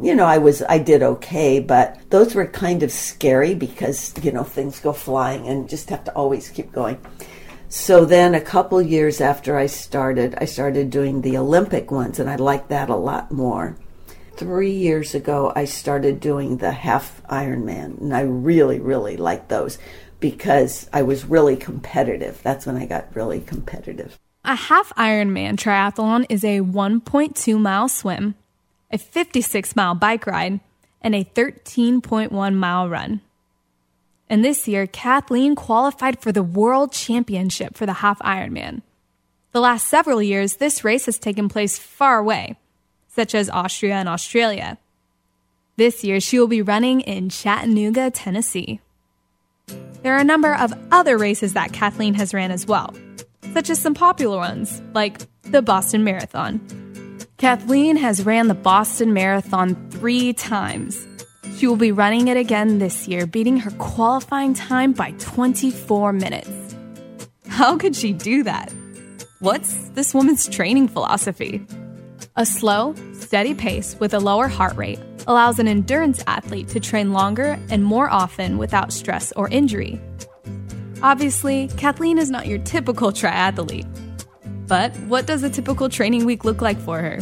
You 0.00 0.14
know, 0.14 0.26
I 0.26 0.38
was 0.38 0.62
I 0.62 0.78
did 0.78 1.02
okay, 1.02 1.58
but 1.58 1.98
those 2.10 2.34
were 2.34 2.46
kind 2.46 2.84
of 2.84 2.92
scary 2.92 3.54
because, 3.54 4.14
you 4.22 4.30
know, 4.30 4.44
things 4.44 4.78
go 4.78 4.92
flying 4.92 5.48
and 5.48 5.68
just 5.68 5.90
have 5.90 6.04
to 6.04 6.14
always 6.14 6.50
keep 6.50 6.70
going. 6.70 6.98
So 7.68 8.04
then 8.04 8.34
a 8.34 8.40
couple 8.40 8.80
years 8.80 9.20
after 9.20 9.58
I 9.58 9.66
started, 9.66 10.36
I 10.38 10.44
started 10.44 10.90
doing 10.90 11.20
the 11.20 11.36
Olympic 11.36 11.90
ones 11.90 12.20
and 12.20 12.30
I 12.30 12.36
liked 12.36 12.68
that 12.68 12.88
a 12.88 12.96
lot 12.96 13.32
more. 13.32 13.76
3 14.36 14.70
years 14.70 15.16
ago 15.16 15.52
I 15.56 15.64
started 15.64 16.20
doing 16.20 16.58
the 16.58 16.70
half 16.70 17.20
Ironman 17.28 18.00
and 18.00 18.14
I 18.14 18.20
really 18.20 18.78
really 18.78 19.16
liked 19.16 19.48
those 19.48 19.78
because 20.20 20.88
I 20.92 21.02
was 21.02 21.24
really 21.24 21.56
competitive. 21.56 22.40
That's 22.44 22.66
when 22.66 22.76
I 22.76 22.86
got 22.86 23.16
really 23.16 23.40
competitive. 23.40 24.16
A 24.48 24.54
half 24.54 24.94
Ironman 24.94 25.56
triathlon 25.56 26.24
is 26.30 26.42
a 26.42 26.60
1.2 26.60 27.60
mile 27.60 27.86
swim, 27.86 28.34
a 28.90 28.96
56 28.96 29.76
mile 29.76 29.94
bike 29.94 30.26
ride, 30.26 30.60
and 31.02 31.14
a 31.14 31.22
13.1 31.22 32.54
mile 32.54 32.88
run. 32.88 33.20
And 34.26 34.42
this 34.42 34.66
year, 34.66 34.86
Kathleen 34.86 35.54
qualified 35.54 36.22
for 36.22 36.32
the 36.32 36.42
World 36.42 36.92
Championship 36.92 37.76
for 37.76 37.84
the 37.84 37.92
half 37.92 38.18
Ironman. 38.20 38.80
The 39.52 39.60
last 39.60 39.86
several 39.86 40.22
years, 40.22 40.56
this 40.56 40.82
race 40.82 41.04
has 41.04 41.18
taken 41.18 41.50
place 41.50 41.76
far 41.76 42.18
away, 42.18 42.56
such 43.06 43.34
as 43.34 43.50
Austria 43.50 43.96
and 43.96 44.08
Australia. 44.08 44.78
This 45.76 46.02
year, 46.02 46.20
she 46.20 46.38
will 46.38 46.48
be 46.48 46.62
running 46.62 47.02
in 47.02 47.28
Chattanooga, 47.28 48.10
Tennessee. 48.10 48.80
There 50.02 50.14
are 50.14 50.20
a 50.20 50.24
number 50.24 50.54
of 50.54 50.72
other 50.90 51.18
races 51.18 51.52
that 51.52 51.74
Kathleen 51.74 52.14
has 52.14 52.32
ran 52.32 52.50
as 52.50 52.66
well 52.66 52.94
such 53.52 53.70
as 53.70 53.78
some 53.78 53.94
popular 53.94 54.36
ones, 54.36 54.82
like 54.94 55.20
the 55.42 55.62
Boston 55.62 56.04
Marathon. 56.04 56.60
Kathleen 57.38 57.96
has 57.96 58.26
ran 58.26 58.48
the 58.48 58.54
Boston 58.54 59.12
Marathon 59.12 59.90
three 59.90 60.32
times. 60.32 61.06
She 61.56 61.66
will 61.66 61.76
be 61.76 61.92
running 61.92 62.28
it 62.28 62.36
again 62.36 62.78
this 62.78 63.08
year, 63.08 63.26
beating 63.26 63.58
her 63.58 63.70
qualifying 63.72 64.54
time 64.54 64.92
by 64.92 65.12
24 65.18 66.12
minutes. 66.12 66.76
How 67.48 67.76
could 67.76 67.96
she 67.96 68.12
do 68.12 68.42
that? 68.44 68.72
What's 69.40 69.88
this 69.90 70.14
woman's 70.14 70.48
training 70.48 70.88
philosophy? 70.88 71.64
A 72.36 72.44
slow, 72.46 72.94
steady 73.12 73.54
pace 73.54 73.96
with 73.98 74.14
a 74.14 74.20
lower 74.20 74.48
heart 74.48 74.76
rate 74.76 75.00
allows 75.26 75.58
an 75.58 75.68
endurance 75.68 76.22
athlete 76.26 76.68
to 76.68 76.80
train 76.80 77.12
longer 77.12 77.58
and 77.70 77.84
more 77.84 78.08
often 78.08 78.58
without 78.58 78.92
stress 78.92 79.32
or 79.32 79.48
injury. 79.48 80.00
Obviously, 81.02 81.68
Kathleen 81.76 82.18
is 82.18 82.28
not 82.28 82.46
your 82.46 82.58
typical 82.58 83.12
triathlete. 83.12 83.86
But 84.66 84.94
what 85.06 85.26
does 85.26 85.42
a 85.44 85.50
typical 85.50 85.88
training 85.88 86.26
week 86.26 86.44
look 86.44 86.60
like 86.60 86.78
for 86.78 87.00
her? 87.00 87.20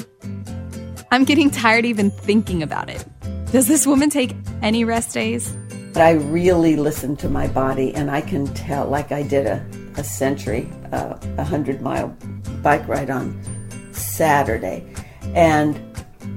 I'm 1.11 1.25
getting 1.25 1.51
tired 1.51 1.85
even 1.85 2.11
thinking 2.11 2.63
about 2.63 2.89
it. 2.89 3.05
Does 3.53 3.69
this 3.69 3.87
woman 3.87 4.11
take 4.11 4.35
any 4.63 4.85
rest 4.85 5.15
days? 5.15 5.57
But 5.93 6.03
I 6.03 6.13
really 6.13 6.77
listen 6.77 7.17
to 7.17 7.29
my 7.29 7.47
body, 7.49 7.95
and 7.95 8.11
I 8.11 8.21
can 8.21 8.47
tell, 8.55 8.87
like 8.89 9.13
I 9.13 9.23
did 9.23 9.47
a, 9.47 9.65
a 9.97 10.05
century, 10.05 10.69
uh, 10.93 11.17
a 11.39 11.45
hundred 11.45 11.81
mile 11.81 12.09
bike 12.63 12.87
ride 12.89 13.11
on 13.11 13.41
Saturday, 13.93 14.85
and 15.35 15.81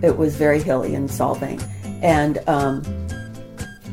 it 0.04 0.18
was 0.18 0.36
very 0.36 0.62
hilly 0.62 0.94
and 0.94 1.10
Solvang. 1.10 1.62
And 2.04 2.38
um, 2.48 2.84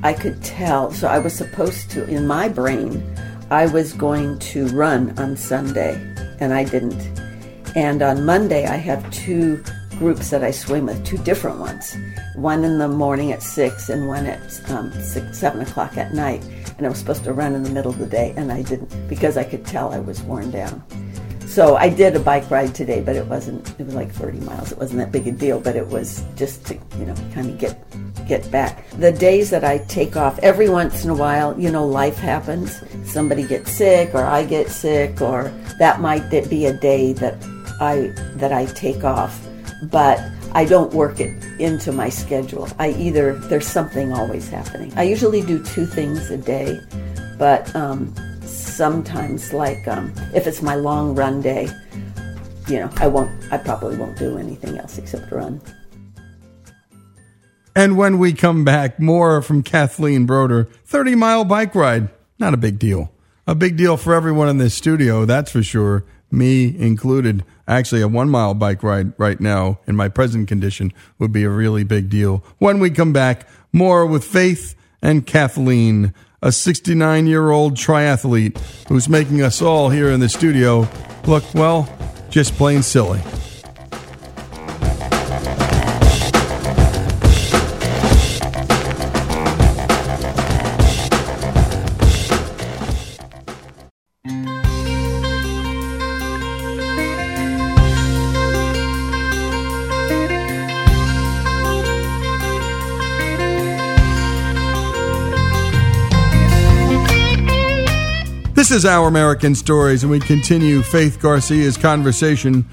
I 0.02 0.12
could 0.12 0.42
tell, 0.42 0.92
so 0.92 1.08
I 1.08 1.18
was 1.18 1.34
supposed 1.34 1.90
to, 1.92 2.06
in 2.06 2.26
my 2.26 2.48
brain, 2.48 3.02
I 3.51 3.66
was 3.66 3.93
going 3.93 4.40
to 4.40 4.66
run 4.68 5.16
on 5.20 5.36
Sunday, 5.36 5.94
and 6.40 6.52
I 6.52 6.64
didn't. 6.64 7.01
And 7.77 8.02
on 8.02 8.24
Monday, 8.24 8.66
I 8.66 8.74
have 8.74 9.09
two 9.12 9.62
groups 9.90 10.31
that 10.31 10.43
I 10.43 10.51
swim 10.51 10.86
with, 10.86 11.05
two 11.06 11.18
different 11.18 11.60
ones. 11.60 11.97
One 12.35 12.64
in 12.64 12.78
the 12.78 12.89
morning 12.89 13.31
at 13.31 13.44
six, 13.44 13.89
and 13.89 14.09
one 14.09 14.27
at 14.27 14.70
um, 14.70 14.93
six, 15.01 15.39
seven 15.39 15.60
o'clock 15.60 15.97
at 15.97 16.12
night. 16.12 16.44
And 16.77 16.86
I 16.86 16.89
was 16.89 16.98
supposed 16.98 17.23
to 17.24 17.32
run 17.32 17.55
in 17.55 17.62
the 17.62 17.70
middle 17.70 17.93
of 17.93 17.98
the 17.98 18.06
day, 18.06 18.35
and 18.36 18.51
I 18.51 18.62
didn't 18.62 19.09
because 19.09 19.36
I 19.36 19.44
could 19.44 19.64
tell 19.64 19.93
I 19.93 20.01
was 20.01 20.20
worn 20.23 20.51
down. 20.51 20.82
So 21.47 21.77
I 21.77 21.89
did 21.89 22.16
a 22.16 22.20
bike 22.20 22.51
ride 22.51 22.74
today, 22.74 23.01
but 23.01 23.14
it 23.14 23.27
wasn't. 23.27 23.78
It 23.78 23.85
was 23.85 23.94
like 23.94 24.10
30 24.10 24.40
miles. 24.40 24.73
It 24.73 24.78
wasn't 24.78 24.98
that 24.98 25.12
big 25.12 25.28
a 25.28 25.32
deal, 25.32 25.60
but 25.60 25.77
it 25.77 25.86
was 25.86 26.24
just 26.35 26.66
to 26.66 26.74
you 26.98 27.06
know 27.06 27.14
kind 27.32 27.48
of 27.48 27.59
get 27.59 27.81
get 28.26 28.50
back. 28.50 28.88
The 28.90 29.12
days 29.12 29.50
that 29.50 29.64
I 29.64 29.78
take 29.78 30.16
off, 30.16 30.38
every 30.40 30.68
once 30.68 31.04
in 31.04 31.10
a 31.10 31.14
while, 31.14 31.58
you 31.58 31.70
know, 31.70 31.86
life 31.86 32.16
happens. 32.16 32.82
Somebody 33.04 33.46
gets 33.46 33.70
sick, 33.72 34.14
or 34.14 34.24
I 34.24 34.44
get 34.44 34.68
sick, 34.68 35.20
or 35.20 35.52
that 35.78 36.00
might 36.00 36.30
be 36.30 36.66
a 36.66 36.72
day 36.72 37.12
that 37.14 37.36
I 37.80 38.12
that 38.36 38.52
I 38.52 38.66
take 38.66 39.04
off. 39.04 39.40
But 39.84 40.20
I 40.52 40.64
don't 40.64 40.92
work 40.92 41.20
it 41.20 41.44
into 41.60 41.92
my 41.92 42.08
schedule. 42.08 42.68
I 42.78 42.90
either 42.92 43.34
there's 43.34 43.66
something 43.66 44.12
always 44.12 44.48
happening. 44.48 44.92
I 44.96 45.02
usually 45.02 45.42
do 45.42 45.62
two 45.62 45.86
things 45.86 46.30
a 46.30 46.38
day, 46.38 46.80
but 47.38 47.74
um, 47.76 48.14
sometimes, 48.42 49.52
like 49.52 49.86
um, 49.86 50.12
if 50.34 50.46
it's 50.46 50.62
my 50.62 50.74
long 50.74 51.14
run 51.14 51.42
day, 51.42 51.68
you 52.68 52.80
know, 52.80 52.90
I 52.96 53.06
won't. 53.06 53.30
I 53.52 53.58
probably 53.58 53.96
won't 53.96 54.18
do 54.18 54.38
anything 54.38 54.78
else 54.78 54.98
except 54.98 55.30
run. 55.30 55.60
And 57.76 57.98
when 57.98 58.18
we 58.18 58.32
come 58.32 58.64
back, 58.64 58.98
more 58.98 59.42
from 59.42 59.62
Kathleen 59.62 60.24
Broder. 60.24 60.64
30 60.86 61.14
mile 61.14 61.44
bike 61.44 61.74
ride. 61.74 62.08
Not 62.38 62.54
a 62.54 62.56
big 62.56 62.78
deal. 62.78 63.12
A 63.46 63.54
big 63.54 63.76
deal 63.76 63.98
for 63.98 64.14
everyone 64.14 64.48
in 64.48 64.56
this 64.56 64.74
studio, 64.74 65.26
that's 65.26 65.52
for 65.52 65.62
sure. 65.62 66.02
Me 66.30 66.74
included. 66.78 67.44
Actually, 67.68 68.00
a 68.00 68.08
one 68.08 68.30
mile 68.30 68.54
bike 68.54 68.82
ride 68.82 69.12
right 69.18 69.38
now 69.38 69.78
in 69.86 69.94
my 69.94 70.08
present 70.08 70.48
condition 70.48 70.90
would 71.18 71.32
be 71.32 71.44
a 71.44 71.50
really 71.50 71.84
big 71.84 72.08
deal. 72.08 72.42
When 72.56 72.80
we 72.80 72.88
come 72.88 73.12
back, 73.12 73.46
more 73.74 74.06
with 74.06 74.24
Faith 74.24 74.74
and 75.02 75.26
Kathleen, 75.26 76.14
a 76.40 76.52
69 76.52 77.26
year 77.26 77.50
old 77.50 77.74
triathlete 77.74 78.58
who's 78.88 79.06
making 79.06 79.42
us 79.42 79.60
all 79.60 79.90
here 79.90 80.08
in 80.08 80.20
the 80.20 80.30
studio 80.30 80.88
look, 81.26 81.44
well, 81.52 81.94
just 82.30 82.54
plain 82.54 82.82
silly. 82.82 83.20
This 108.56 108.70
is 108.70 108.86
Our 108.86 109.06
American 109.06 109.54
Stories, 109.54 110.02
and 110.02 110.10
we 110.10 110.18
continue 110.18 110.80
Faith 110.80 111.20
Garcia's 111.20 111.76
conversation 111.76 112.64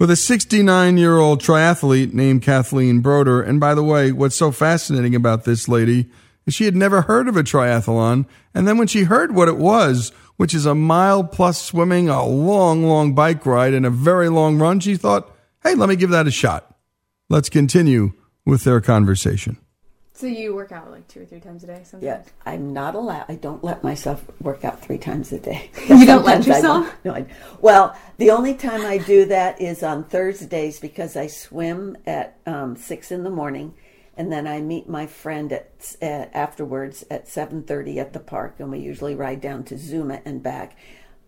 with 0.00 0.10
a 0.10 0.16
69 0.16 0.96
year 0.96 1.16
old 1.16 1.40
triathlete 1.40 2.12
named 2.12 2.42
Kathleen 2.42 2.98
Broder. 2.98 3.40
And 3.40 3.60
by 3.60 3.76
the 3.76 3.84
way, 3.84 4.10
what's 4.10 4.34
so 4.34 4.50
fascinating 4.50 5.14
about 5.14 5.44
this 5.44 5.68
lady 5.68 6.10
is 6.44 6.54
she 6.54 6.64
had 6.64 6.74
never 6.74 7.02
heard 7.02 7.28
of 7.28 7.36
a 7.36 7.44
triathlon. 7.44 8.26
And 8.52 8.66
then 8.66 8.78
when 8.78 8.88
she 8.88 9.04
heard 9.04 9.32
what 9.32 9.46
it 9.46 9.58
was, 9.58 10.10
which 10.38 10.54
is 10.54 10.66
a 10.66 10.74
mile 10.74 11.22
plus 11.22 11.62
swimming, 11.62 12.08
a 12.08 12.26
long, 12.26 12.82
long 12.82 13.14
bike 13.14 13.46
ride, 13.46 13.74
and 13.74 13.86
a 13.86 13.90
very 13.90 14.28
long 14.28 14.58
run, 14.58 14.80
she 14.80 14.96
thought, 14.96 15.32
hey, 15.62 15.76
let 15.76 15.88
me 15.88 15.94
give 15.94 16.10
that 16.10 16.26
a 16.26 16.32
shot. 16.32 16.76
Let's 17.28 17.48
continue 17.48 18.12
with 18.44 18.64
their 18.64 18.80
conversation. 18.80 19.56
So 20.18 20.26
you 20.26 20.52
work 20.52 20.72
out 20.72 20.90
like 20.90 21.06
two 21.06 21.22
or 21.22 21.24
three 21.26 21.38
times 21.38 21.62
a 21.62 21.68
day 21.68 21.82
sometimes? 21.84 22.02
Yeah, 22.02 22.22
I'm 22.44 22.72
not 22.72 22.96
allowed. 22.96 23.26
I 23.28 23.36
don't 23.36 23.62
let 23.62 23.84
myself 23.84 24.24
work 24.40 24.64
out 24.64 24.82
three 24.82 24.98
times 24.98 25.30
a 25.32 25.38
day. 25.38 25.70
You 25.88 26.04
don't 26.04 26.24
let 26.24 26.42
Sometimes 26.42 26.48
I 26.48 26.56
yourself? 26.56 26.86
won't. 26.86 27.04
no, 27.04 27.14
I, 27.14 27.26
well, 27.60 27.96
the 28.16 28.32
only 28.32 28.54
time 28.54 28.84
I 28.84 28.98
do 28.98 29.26
that 29.26 29.60
is 29.60 29.84
on 29.84 30.02
Thursdays 30.02 30.80
because 30.80 31.16
I 31.16 31.28
swim 31.28 31.96
at 32.04 32.36
um, 32.46 32.74
six 32.74 33.12
in 33.12 33.22
the 33.22 33.30
morning, 33.30 33.74
and 34.16 34.32
then 34.32 34.48
I 34.48 34.60
meet 34.60 34.88
my 34.88 35.06
friend 35.06 35.52
at, 35.52 35.94
at 36.02 36.34
afterwards 36.34 37.04
at 37.12 37.28
seven 37.28 37.62
thirty 37.62 38.00
at 38.00 38.12
the 38.12 38.18
park, 38.18 38.56
and 38.58 38.72
we 38.72 38.80
usually 38.80 39.14
ride 39.14 39.40
down 39.40 39.62
to 39.66 39.78
Zuma 39.78 40.20
and 40.24 40.42
back. 40.42 40.76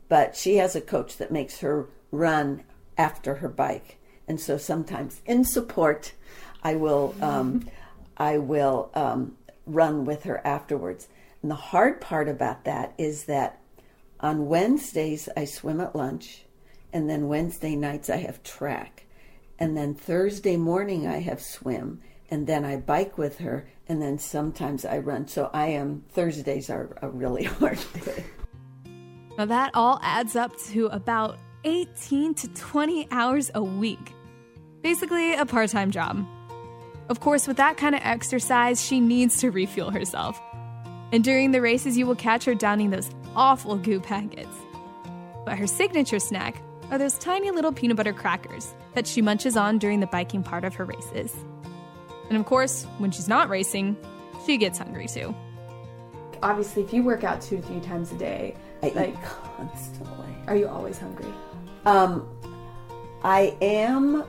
But 0.08 0.34
she 0.34 0.56
has 0.56 0.74
a 0.74 0.80
coach 0.80 1.16
that 1.18 1.30
makes 1.30 1.60
her 1.60 1.86
run 2.10 2.64
after 2.98 3.36
her 3.36 3.48
bike, 3.48 3.98
and 4.26 4.40
so 4.40 4.58
sometimes 4.58 5.20
in 5.26 5.44
support, 5.44 6.12
I 6.64 6.74
will. 6.74 7.14
Um, 7.22 7.68
I 8.20 8.36
will 8.36 8.90
um, 8.94 9.36
run 9.66 10.04
with 10.04 10.24
her 10.24 10.46
afterwards. 10.46 11.08
And 11.42 11.50
the 11.50 11.56
hard 11.56 12.02
part 12.02 12.28
about 12.28 12.64
that 12.64 12.92
is 12.98 13.24
that 13.24 13.58
on 14.20 14.46
Wednesdays 14.46 15.28
I 15.34 15.46
swim 15.46 15.80
at 15.80 15.96
lunch, 15.96 16.44
and 16.92 17.08
then 17.08 17.28
Wednesday 17.28 17.74
nights 17.74 18.10
I 18.10 18.16
have 18.16 18.42
track, 18.42 19.06
and 19.58 19.74
then 19.74 19.94
Thursday 19.94 20.58
morning 20.58 21.06
I 21.06 21.20
have 21.20 21.40
swim, 21.40 22.02
and 22.30 22.46
then 22.46 22.64
I 22.64 22.76
bike 22.76 23.16
with 23.16 23.38
her, 23.38 23.66
and 23.88 24.02
then 24.02 24.18
sometimes 24.18 24.84
I 24.84 24.98
run. 24.98 25.26
So 25.26 25.48
I 25.54 25.68
am 25.68 26.04
Thursdays 26.10 26.68
are 26.68 26.90
a 27.00 27.08
really 27.08 27.44
hard 27.58 27.78
day. 28.04 28.24
Now 29.38 29.46
that 29.46 29.70
all 29.72 29.98
adds 30.02 30.36
up 30.36 30.54
to 30.68 30.88
about 30.88 31.38
18 31.64 32.34
to 32.34 32.48
20 32.48 33.08
hours 33.10 33.50
a 33.54 33.62
week. 33.62 34.12
Basically, 34.82 35.34
a 35.34 35.46
part 35.46 35.70
time 35.70 35.90
job. 35.90 36.26
Of 37.10 37.18
course, 37.18 37.48
with 37.48 37.56
that 37.56 37.76
kind 37.76 37.96
of 37.96 38.00
exercise, 38.04 38.80
she 38.80 39.00
needs 39.00 39.38
to 39.38 39.50
refuel 39.50 39.90
herself. 39.90 40.40
And 41.12 41.24
during 41.24 41.50
the 41.50 41.60
races, 41.60 41.98
you 41.98 42.06
will 42.06 42.14
catch 42.14 42.44
her 42.44 42.54
downing 42.54 42.90
those 42.90 43.10
awful 43.34 43.76
goo 43.76 43.98
packets. 43.98 44.56
But 45.44 45.58
her 45.58 45.66
signature 45.66 46.20
snack 46.20 46.62
are 46.88 46.98
those 46.98 47.18
tiny 47.18 47.50
little 47.50 47.72
peanut 47.72 47.96
butter 47.96 48.12
crackers 48.12 48.72
that 48.94 49.08
she 49.08 49.22
munches 49.22 49.56
on 49.56 49.78
during 49.78 49.98
the 49.98 50.06
biking 50.06 50.44
part 50.44 50.64
of 50.64 50.76
her 50.76 50.84
races. 50.84 51.34
And 52.28 52.38
of 52.38 52.46
course, 52.46 52.84
when 52.98 53.10
she's 53.10 53.26
not 53.26 53.48
racing, 53.48 53.96
she 54.46 54.56
gets 54.56 54.78
hungry 54.78 55.08
too. 55.08 55.34
Obviously, 56.44 56.84
if 56.84 56.92
you 56.92 57.02
work 57.02 57.24
out 57.24 57.42
two 57.42 57.56
to 57.56 57.62
three 57.62 57.80
times 57.80 58.12
a 58.12 58.18
day, 58.18 58.54
I 58.84 58.90
eat 58.90 59.16
constantly. 59.24 60.32
are 60.46 60.54
you 60.54 60.68
always 60.68 60.96
hungry? 60.96 61.34
Um, 61.86 62.28
I 63.24 63.56
am, 63.60 64.24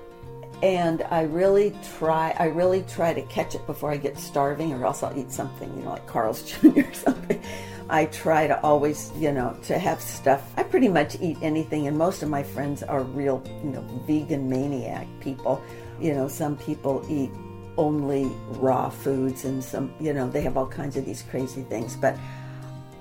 and 0.62 1.04
I 1.10 1.22
really 1.24 1.76
try. 1.98 2.36
I 2.38 2.46
really 2.46 2.84
try 2.84 3.14
to 3.14 3.22
catch 3.24 3.56
it 3.56 3.66
before 3.66 3.92
I 3.92 3.98
get 3.98 4.18
starving, 4.18 4.74
or 4.74 4.86
else 4.86 5.04
I'll 5.04 5.18
eat 5.18 5.32
something, 5.32 5.76
you 5.76 5.84
know, 5.84 5.92
like 5.92 6.08
Carl's 6.08 6.44
Jr. 6.62 6.82
or 6.82 6.94
something. 6.94 7.42
I 7.90 8.06
try 8.06 8.48
to 8.48 8.62
always, 8.62 9.12
you 9.18 9.32
know, 9.32 9.58
to 9.64 9.78
have 9.78 10.00
stuff. 10.02 10.42
I 10.56 10.64
pretty 10.64 10.88
much 10.88 11.18
eat 11.20 11.38
anything, 11.42 11.88
and 11.88 11.98
most 11.98 12.24
of 12.24 12.30
my 12.30 12.44
friends 12.44 12.84
are 12.84 13.04
real, 13.04 13.44
you 13.64 13.72
know, 13.72 13.82
vegan 14.08 14.50
maniac 14.50 15.08
people. 15.20 15.62
You 16.00 16.14
know, 16.14 16.28
some 16.28 16.58
people 16.58 17.06
eat 17.10 17.32
only 17.78 18.26
raw 18.60 18.90
foods, 18.90 19.46
and 19.46 19.64
some, 19.64 19.94
you 20.00 20.14
know, 20.14 20.30
they 20.30 20.42
have 20.42 20.58
all 20.58 20.68
kinds 20.68 20.96
of 20.96 21.06
these 21.06 21.24
crazy 21.24 21.64
things, 21.64 21.96
but. 21.96 22.16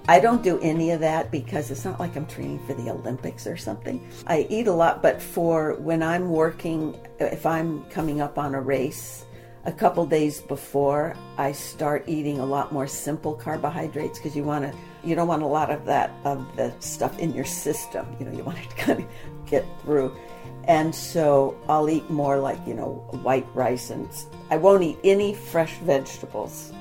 I 0.08 0.18
don't 0.18 0.42
do 0.42 0.58
any 0.60 0.90
of 0.90 1.00
that 1.00 1.30
because 1.30 1.70
it's 1.70 1.84
not 1.84 2.00
like 2.00 2.16
I'm 2.16 2.26
training 2.26 2.64
for 2.66 2.74
the 2.74 2.90
Olympics 2.90 3.46
or 3.46 3.56
something. 3.56 4.06
I 4.26 4.46
eat 4.50 4.66
a 4.66 4.72
lot, 4.72 5.02
but 5.02 5.20
for 5.20 5.74
when 5.74 6.02
I'm 6.02 6.30
working, 6.30 6.98
if 7.18 7.46
I'm 7.46 7.84
coming 7.84 8.20
up 8.20 8.38
on 8.38 8.54
a 8.54 8.60
race, 8.60 9.26
a 9.64 9.72
couple 9.72 10.06
days 10.06 10.40
before, 10.40 11.14
I 11.36 11.52
start 11.52 12.04
eating 12.08 12.38
a 12.38 12.46
lot 12.46 12.72
more 12.72 12.86
simple 12.86 13.34
carbohydrates 13.34 14.18
because 14.18 14.34
you 14.34 14.42
want 14.42 14.64
to, 14.64 14.76
you 15.04 15.14
don't 15.14 15.28
want 15.28 15.42
a 15.42 15.46
lot 15.46 15.70
of 15.70 15.84
that 15.84 16.10
of 16.24 16.56
the 16.56 16.72
stuff 16.80 17.18
in 17.18 17.34
your 17.34 17.44
system. 17.44 18.06
You 18.18 18.26
know, 18.26 18.32
you 18.32 18.42
want 18.42 18.58
it 18.58 18.70
to 18.70 18.76
kind 18.76 19.00
of 19.00 19.08
get 19.46 19.66
through. 19.82 20.16
And 20.64 20.94
so 20.94 21.58
I'll 21.68 21.88
eat 21.90 22.08
more 22.10 22.38
like, 22.38 22.58
you 22.66 22.74
know, 22.74 23.06
white 23.22 23.46
rice 23.54 23.90
and 23.90 24.08
I 24.50 24.56
won't 24.56 24.82
eat 24.82 24.98
any 25.04 25.34
fresh 25.34 25.76
vegetables. 25.78 26.72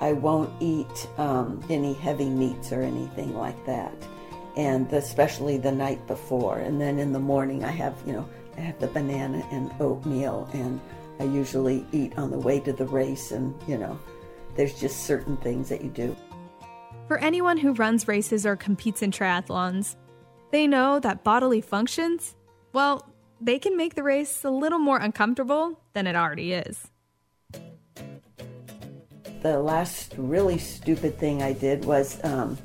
I 0.00 0.12
won't 0.12 0.50
eat 0.60 1.08
um, 1.18 1.62
any 1.68 1.92
heavy 1.92 2.28
meats 2.28 2.72
or 2.72 2.82
anything 2.82 3.34
like 3.34 3.66
that, 3.66 3.94
and 4.56 4.92
especially 4.92 5.58
the 5.58 5.72
night 5.72 6.06
before. 6.06 6.58
And 6.58 6.80
then 6.80 6.98
in 6.98 7.12
the 7.12 7.18
morning, 7.18 7.64
I 7.64 7.70
have 7.70 7.94
you 8.06 8.12
know 8.12 8.28
I 8.56 8.60
have 8.60 8.78
the 8.78 8.88
banana 8.88 9.46
and 9.50 9.72
oatmeal, 9.80 10.48
and 10.52 10.80
I 11.18 11.24
usually 11.24 11.86
eat 11.92 12.16
on 12.16 12.30
the 12.30 12.38
way 12.38 12.60
to 12.60 12.72
the 12.72 12.86
race. 12.86 13.32
And 13.32 13.54
you 13.66 13.78
know, 13.78 13.98
there's 14.54 14.78
just 14.78 15.04
certain 15.04 15.36
things 15.38 15.68
that 15.68 15.82
you 15.82 15.90
do. 15.90 16.16
For 17.08 17.18
anyone 17.18 17.56
who 17.56 17.72
runs 17.72 18.06
races 18.06 18.44
or 18.44 18.54
competes 18.54 19.02
in 19.02 19.10
triathlons, 19.10 19.96
they 20.50 20.66
know 20.66 21.00
that 21.00 21.24
bodily 21.24 21.60
functions, 21.60 22.36
well, 22.72 23.10
they 23.40 23.58
can 23.58 23.76
make 23.76 23.94
the 23.94 24.02
race 24.02 24.44
a 24.44 24.50
little 24.50 24.78
more 24.78 24.98
uncomfortable 24.98 25.80
than 25.92 26.06
it 26.06 26.16
already 26.16 26.52
is. 26.52 26.90
The 29.42 29.58
last 29.58 30.14
really 30.16 30.58
stupid 30.58 31.18
thing 31.18 31.42
I 31.42 31.52
did 31.52 31.84
was 31.84 32.22
um, 32.24 32.58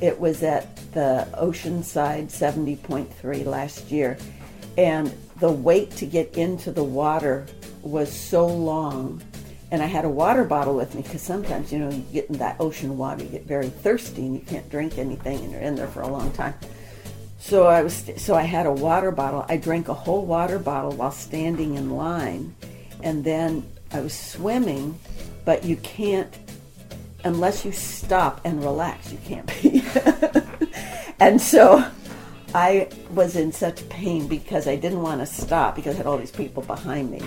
it 0.00 0.18
was 0.18 0.42
at 0.42 0.76
the 0.92 1.28
Oceanside 1.34 2.26
70.3 2.26 3.44
last 3.44 3.90
year, 3.90 4.16
and 4.76 5.12
the 5.40 5.50
wait 5.50 5.90
to 5.92 6.06
get 6.06 6.36
into 6.36 6.72
the 6.72 6.84
water 6.84 7.46
was 7.82 8.12
so 8.12 8.46
long. 8.46 9.22
And 9.70 9.82
I 9.82 9.86
had 9.86 10.04
a 10.04 10.08
water 10.08 10.44
bottle 10.44 10.74
with 10.74 10.94
me 10.94 11.02
because 11.02 11.20
sometimes, 11.20 11.72
you 11.72 11.78
know, 11.78 11.90
you 11.90 12.04
get 12.12 12.30
in 12.30 12.38
that 12.38 12.56
ocean 12.58 12.96
water, 12.96 13.22
you 13.22 13.28
get 13.28 13.44
very 13.44 13.68
thirsty 13.68 14.24
and 14.24 14.34
you 14.34 14.40
can't 14.40 14.68
drink 14.70 14.98
anything, 14.98 15.38
and 15.40 15.52
you're 15.52 15.60
in 15.60 15.74
there 15.74 15.88
for 15.88 16.00
a 16.00 16.08
long 16.08 16.32
time. 16.32 16.54
So 17.38 17.66
I 17.66 17.82
was, 17.82 18.10
so 18.16 18.34
I 18.34 18.42
had 18.42 18.66
a 18.66 18.72
water 18.72 19.10
bottle. 19.10 19.44
I 19.48 19.56
drank 19.56 19.88
a 19.88 19.94
whole 19.94 20.24
water 20.24 20.58
bottle 20.58 20.92
while 20.92 21.12
standing 21.12 21.74
in 21.74 21.90
line, 21.90 22.54
and 23.02 23.22
then 23.22 23.64
I 23.92 24.00
was 24.00 24.14
swimming, 24.14 24.98
but 25.48 25.64
you 25.64 25.76
can't 25.76 26.36
unless 27.24 27.64
you 27.64 27.72
stop 27.72 28.38
and 28.44 28.62
relax. 28.62 29.10
You 29.10 29.18
can't 29.24 29.46
be. 29.62 29.82
and 31.20 31.40
so 31.40 31.90
I 32.54 32.90
was 33.14 33.34
in 33.34 33.50
such 33.50 33.88
pain 33.88 34.28
because 34.28 34.68
I 34.68 34.76
didn't 34.76 35.00
want 35.00 35.22
to 35.22 35.26
stop 35.26 35.74
because 35.74 35.94
I 35.94 35.96
had 35.96 36.06
all 36.06 36.18
these 36.18 36.30
people 36.30 36.62
behind 36.64 37.10
me, 37.10 37.22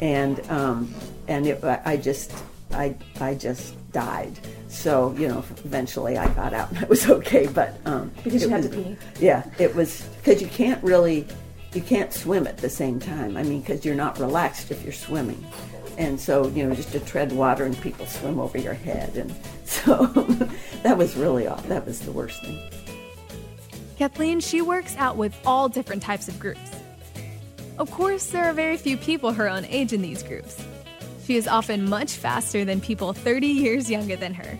and 0.00 0.38
um, 0.48 0.94
and 1.26 1.48
it, 1.48 1.64
I 1.64 1.96
just 1.96 2.32
I 2.70 2.94
I 3.20 3.34
just 3.34 3.74
died. 3.90 4.38
So 4.68 5.12
you 5.18 5.26
know, 5.26 5.38
eventually 5.64 6.16
I 6.16 6.28
got 6.34 6.54
out 6.54 6.70
and 6.70 6.78
I 6.84 6.84
was 6.84 7.10
okay. 7.10 7.48
But 7.48 7.74
um, 7.86 8.12
Because 8.22 8.44
you 8.44 8.50
had 8.50 8.62
was- 8.62 8.70
to 8.70 8.76
pee. 8.76 8.96
Yeah, 9.18 9.42
it 9.58 9.74
was 9.74 10.02
because 10.18 10.40
you 10.40 10.46
can't 10.46 10.80
really 10.84 11.26
you 11.74 11.82
can't 11.82 12.12
swim 12.12 12.46
at 12.46 12.58
the 12.58 12.70
same 12.70 13.00
time. 13.00 13.36
I 13.36 13.42
mean, 13.42 13.62
because 13.62 13.84
you're 13.84 13.96
not 13.96 14.20
relaxed 14.20 14.70
if 14.70 14.84
you're 14.84 14.92
swimming. 14.92 15.44
And 15.98 16.18
so, 16.18 16.46
you 16.48 16.64
know, 16.64 16.74
just 16.74 16.92
to 16.92 17.00
tread 17.00 17.32
water 17.32 17.64
and 17.64 17.78
people 17.82 18.06
swim 18.06 18.38
over 18.38 18.56
your 18.56 18.72
head. 18.72 19.16
And 19.16 19.34
so 19.64 20.06
that 20.82 20.96
was 20.96 21.16
really, 21.16 21.46
aw- 21.46 21.60
that 21.62 21.84
was 21.84 22.00
the 22.00 22.12
worst 22.12 22.40
thing. 22.42 22.58
Kathleen, 23.98 24.38
she 24.38 24.62
works 24.62 24.96
out 24.96 25.16
with 25.16 25.36
all 25.44 25.68
different 25.68 26.02
types 26.02 26.28
of 26.28 26.38
groups. 26.38 26.70
Of 27.78 27.90
course, 27.90 28.26
there 28.28 28.44
are 28.44 28.52
very 28.52 28.76
few 28.76 28.96
people 28.96 29.32
her 29.32 29.48
own 29.48 29.64
age 29.64 29.92
in 29.92 30.00
these 30.00 30.22
groups. 30.22 30.64
She 31.24 31.36
is 31.36 31.48
often 31.48 31.88
much 31.88 32.12
faster 32.12 32.64
than 32.64 32.80
people 32.80 33.12
30 33.12 33.48
years 33.48 33.90
younger 33.90 34.16
than 34.16 34.34
her 34.34 34.58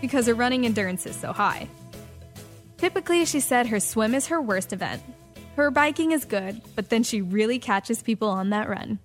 because 0.00 0.26
her 0.26 0.34
running 0.34 0.66
endurance 0.66 1.06
is 1.06 1.14
so 1.14 1.32
high. 1.32 1.68
Typically, 2.78 3.24
she 3.26 3.40
said 3.40 3.68
her 3.68 3.78
swim 3.78 4.14
is 4.14 4.26
her 4.26 4.40
worst 4.40 4.72
event. 4.72 5.02
Her 5.54 5.70
biking 5.70 6.10
is 6.12 6.24
good, 6.24 6.60
but 6.74 6.88
then 6.90 7.04
she 7.04 7.22
really 7.22 7.58
catches 7.58 8.02
people 8.02 8.28
on 8.28 8.50
that 8.50 8.68
run. 8.68 8.98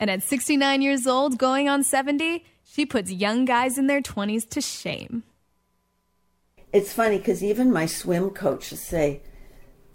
And 0.00 0.10
at 0.10 0.22
69 0.22 0.82
years 0.82 1.06
old, 1.06 1.38
going 1.38 1.68
on 1.68 1.82
70, 1.82 2.44
she 2.64 2.86
puts 2.86 3.10
young 3.10 3.44
guys 3.44 3.78
in 3.78 3.86
their 3.86 4.00
20s 4.00 4.48
to 4.50 4.60
shame. 4.60 5.24
It's 6.72 6.92
funny 6.92 7.18
because 7.18 7.42
even 7.42 7.72
my 7.72 7.86
swim 7.86 8.30
coach 8.30 8.70
will 8.70 8.78
say, 8.78 9.22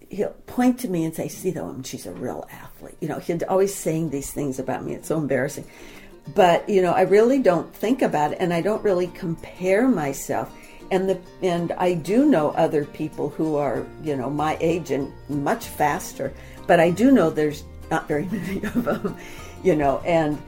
he'll 0.10 0.30
point 0.48 0.80
to 0.80 0.88
me 0.88 1.06
and 1.06 1.16
say, 1.16 1.28
see, 1.28 1.52
though, 1.52 1.76
she's 1.84 2.06
a 2.06 2.12
real 2.12 2.48
athlete. 2.52 2.98
You 3.00 3.08
know, 3.08 3.20
he's 3.20 3.44
always 3.44 3.74
saying 3.74 4.10
these 4.10 4.32
things 4.32 4.60
about 4.60 4.84
me. 4.84 4.94
It's 4.94 5.08
so 5.08 5.18
embarrassing. 5.18 5.66
But, 6.36 6.68
you 6.70 6.82
know, 6.82 6.92
I 6.92 7.02
really 7.02 7.40
don't 7.40 7.74
think 7.76 8.02
about 8.02 8.34
it 8.34 8.38
and 8.40 8.54
I 8.54 8.62
don't 8.62 8.84
really 8.84 9.08
compare 9.08 9.88
myself. 9.88 10.54
And 10.92 11.10
the 11.10 11.20
and 11.42 11.72
I 11.74 11.94
do 11.94 12.26
know 12.26 12.52
other 12.52 12.86
people 12.86 13.30
who 13.30 13.56
are, 13.56 13.86
you 14.04 14.16
know, 14.16 14.30
my 14.30 14.58
age 14.60 14.92
and 14.92 15.12
much 15.30 15.66
faster. 15.66 16.34
But 16.68 16.80
I 16.80 16.92
do 16.92 17.12
know 17.12 17.30
there's 17.30 17.64
not 17.90 18.08
very 18.08 18.26
many 18.26 18.64
of 18.64 18.84
them, 18.84 19.18
you 19.64 19.76
know, 19.76 20.00
and 20.06 20.42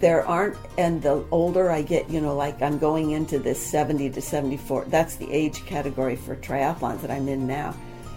there 0.00 0.24
aren't 0.26 0.56
and 0.76 1.02
the 1.02 1.24
older 1.32 1.72
i 1.72 1.82
get 1.82 2.08
you 2.08 2.20
know 2.20 2.36
like 2.36 2.62
i'm 2.62 2.78
going 2.78 3.10
into 3.10 3.36
this 3.36 3.60
70 3.60 4.10
to 4.10 4.22
74 4.22 4.84
that's 4.84 5.16
the 5.16 5.28
age 5.32 5.66
category 5.66 6.14
for 6.14 6.36
triathlons 6.36 7.00
that 7.00 7.10
i'm 7.10 7.26
in 7.26 7.48
now 7.48 7.74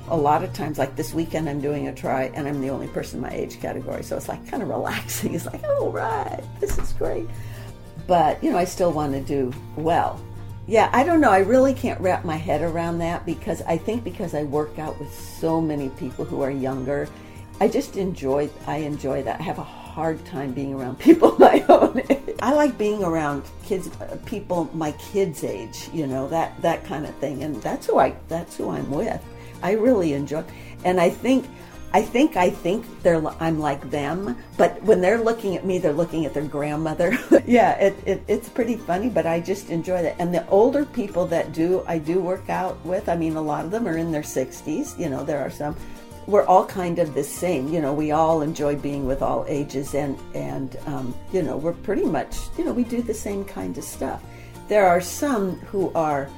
a 0.10 0.16
lot 0.16 0.44
of 0.44 0.54
times 0.54 0.78
like 0.78 0.96
this 0.96 1.12
weekend 1.12 1.50
i'm 1.50 1.60
doing 1.60 1.88
a 1.88 1.96
try 1.96 2.26
and 2.36 2.48
i'm 2.48 2.62
the 2.62 2.70
only 2.70 2.88
person 2.90 3.16
in 3.16 3.24
my 3.24 3.32
age 3.36 3.60
category 3.60 4.04
so 4.04 4.16
it's 4.16 4.28
like 4.28 4.48
kind 4.48 4.62
of 4.62 4.70
relaxing 4.70 5.34
it's 5.34 5.48
like 5.48 5.64
oh 5.64 5.90
right 5.90 6.44
this 6.60 6.78
is 6.78 6.94
great 6.94 7.28
but 8.08 8.44
you 8.44 8.52
know, 8.52 8.58
I 8.58 8.66
still 8.66 8.92
want 8.92 9.14
to 9.14 9.22
do 9.22 9.54
well. 9.76 10.20
Yeah, 10.68 10.90
I 10.94 11.04
don't 11.04 11.22
know. 11.22 11.32
I 11.32 11.40
really 11.40 11.74
can't 11.74 12.00
wrap 12.02 12.24
my 12.24 12.36
head 12.36 12.62
around 12.62 13.00
that 13.00 13.26
because 13.26 13.62
I 13.64 13.78
think 13.78 14.04
because 14.04 14.34
I 14.34 14.44
work 14.44 14.80
out 14.80 15.00
with 15.00 15.14
so 15.14 15.60
many 15.60 15.90
people 15.90 16.26
who 16.26 16.42
are 16.42 16.52
younger, 16.52 17.08
I 17.60 17.68
just 17.68 17.98
enjoy 17.98 18.50
I 18.68 18.78
enjoy 18.78 19.24
that. 19.24 19.40
I 19.40 19.44
have 19.44 19.60
a 19.60 19.64
hard 19.91 20.23
time 20.26 20.53
being 20.53 20.73
around 20.73 20.97
people 20.99 21.35
my 21.39 21.63
own 21.68 22.01
age. 22.09 22.35
I 22.41 22.53
like 22.53 22.77
being 22.77 23.03
around 23.03 23.43
kids 23.65 23.89
people 24.26 24.69
my 24.73 24.93
kids 24.93 25.43
age, 25.43 25.89
you 25.93 26.07
know, 26.07 26.27
that 26.30 26.59
that 26.61 26.85
kind 26.85 27.05
of 27.05 27.13
thing 27.15 27.43
and 27.43 27.61
that's 27.61 27.88
who 27.88 27.99
I 27.99 28.15
that's 28.27 28.55
who 28.55 28.69
I'm 28.69 28.89
with. 28.89 29.22
I 29.61 29.73
really 29.73 30.13
enjoy 30.13 30.43
and 30.85 30.99
I 30.99 31.09
think 31.09 31.45
I 31.93 32.01
think 32.01 32.38
I 32.38 32.49
think 32.49 32.85
they're 33.03 33.22
I'm 33.41 33.59
like 33.59 33.89
them, 33.89 34.38
but 34.55 34.81
when 34.84 35.01
they're 35.01 35.19
looking 35.19 35.57
at 35.57 35.65
me, 35.65 35.77
they're 35.77 35.91
looking 35.91 36.26
at 36.26 36.34
their 36.34 36.45
grandmother. 36.45 37.18
yeah, 37.45 37.73
it, 37.73 37.95
it, 38.05 38.23
it's 38.30 38.47
pretty 38.47 38.77
funny, 38.77 39.09
but 39.09 39.26
I 39.26 39.41
just 39.41 39.69
enjoy 39.69 40.01
that. 40.03 40.15
And 40.18 40.34
the 40.34 40.47
older 40.47 40.85
people 40.85 41.26
that 41.27 41.51
do 41.51 41.84
I 41.85 41.97
do 41.97 42.22
work 42.22 42.49
out 42.49 42.84
with, 42.85 43.09
I 43.09 43.18
mean, 43.18 43.35
a 43.35 43.41
lot 43.41 43.65
of 43.65 43.72
them 43.72 43.89
are 43.89 43.97
in 43.97 44.09
their 44.11 44.22
60s. 44.22 44.97
You 44.97 45.09
know, 45.09 45.26
there 45.26 45.41
are 45.41 45.51
some. 45.51 45.76
We're 46.27 46.45
all 46.45 46.65
kind 46.65 46.99
of 46.99 47.14
the 47.14 47.23
same. 47.23 47.68
You 47.68 47.81
know, 47.81 47.93
we 47.93 48.11
all 48.11 48.41
enjoy 48.41 48.76
being 48.76 49.06
with 49.07 49.22
all 49.22 49.45
ages, 49.48 49.95
and 49.95 50.18
and 50.34 50.77
um, 50.85 51.15
you 51.34 51.41
know, 51.41 51.57
we're 51.57 51.73
pretty 51.73 52.06
much 52.06 52.38
you 52.57 52.65
know 52.65 52.73
we 52.73 52.84
do 52.84 53.02
the 53.02 53.14
same 53.14 53.43
kind 53.43 53.77
of 53.77 53.84
stuff. 53.84 54.23
There 54.68 54.88
are 54.88 55.02
some 55.02 55.57
who 55.60 55.91
are 55.93 56.30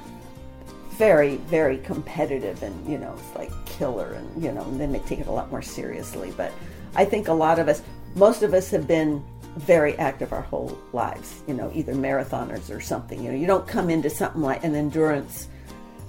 very, 0.94 1.36
very 1.36 1.78
competitive 1.78 2.62
and, 2.62 2.88
you 2.88 2.98
know, 2.98 3.14
it's 3.18 3.34
like 3.34 3.50
killer 3.66 4.12
and, 4.12 4.42
you 4.42 4.52
know, 4.52 4.62
and 4.62 4.80
then 4.80 4.92
they 4.92 5.00
take 5.00 5.18
it 5.18 5.26
a 5.26 5.30
lot 5.30 5.50
more 5.50 5.62
seriously. 5.62 6.32
But 6.36 6.52
I 6.94 7.04
think 7.04 7.28
a 7.28 7.32
lot 7.32 7.58
of 7.58 7.68
us, 7.68 7.82
most 8.14 8.42
of 8.42 8.54
us 8.54 8.70
have 8.70 8.86
been 8.86 9.22
very 9.56 9.96
active 9.98 10.32
our 10.32 10.42
whole 10.42 10.78
lives, 10.92 11.42
you 11.48 11.54
know, 11.54 11.70
either 11.74 11.94
marathoners 11.94 12.74
or 12.74 12.80
something. 12.80 13.22
You 13.22 13.32
know, 13.32 13.36
you 13.36 13.46
don't 13.46 13.66
come 13.66 13.90
into 13.90 14.08
something 14.08 14.40
like 14.40 14.62
an 14.62 14.74
endurance, 14.74 15.48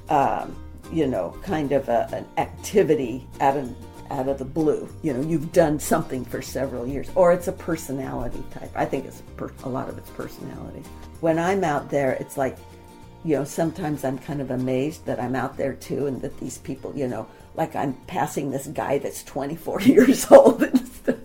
um, 0.10 0.56
you 0.92 1.08
know, 1.08 1.36
kind 1.44 1.72
of 1.72 1.90
a, 1.90 2.08
an 2.14 2.26
activity 2.38 3.28
out 3.40 3.58
of 3.58 3.76
out 4.12 4.28
of 4.28 4.38
the 4.38 4.46
blue. 4.46 4.88
You 5.02 5.14
know, 5.14 5.22
you've 5.22 5.52
done 5.52 5.80
something 5.80 6.26
for 6.26 6.42
several 6.42 6.88
years, 6.88 7.10
or 7.16 7.32
it's 7.34 7.48
a 7.48 7.52
personality 7.52 8.44
type. 8.52 8.72
I 8.76 8.86
think 8.86 9.06
it's 9.06 9.22
per, 9.36 9.52
a 9.64 9.70
lot 9.70 9.90
of 9.90 9.98
it's 9.98 10.10
personality. 10.12 10.84
When 11.22 11.40
I'm 11.40 11.64
out 11.64 11.90
there, 11.90 12.12
it's 12.14 12.38
like 12.38 12.58
you 13.26 13.36
know, 13.36 13.44
sometimes 13.44 14.04
I'm 14.04 14.20
kind 14.20 14.40
of 14.40 14.52
amazed 14.52 15.06
that 15.08 15.20
I'm 15.20 15.36
out 15.36 15.58
there 15.58 15.74
too 15.74 16.06
and 16.06 16.22
that 16.22 16.40
these 16.40 16.60
people, 16.60 16.96
you 16.96 17.08
know, 17.08 17.28
like 17.56 17.76
I'm 17.76 17.94
passing 18.06 18.52
this 18.52 18.68
guy 18.68 19.00
that's 19.00 19.24
24 19.24 19.82
years 19.82 20.32
old, 20.32 20.64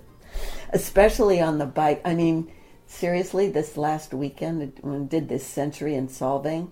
especially 0.70 1.40
on 1.40 1.58
the 1.58 1.66
bike. 1.66 2.00
I 2.06 2.14
mean, 2.14 2.50
seriously, 2.86 3.50
this 3.50 3.76
last 3.76 4.14
weekend 4.14 4.78
when 4.80 5.08
did 5.08 5.28
this 5.28 5.46
century 5.46 5.94
in 5.94 6.08
Solvang, 6.08 6.70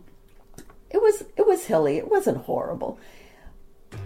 it 0.90 1.00
was 1.00 1.22
it 1.36 1.46
was 1.46 1.64
hilly. 1.64 1.98
It 1.98 2.10
wasn't 2.10 2.38
horrible. 2.38 2.98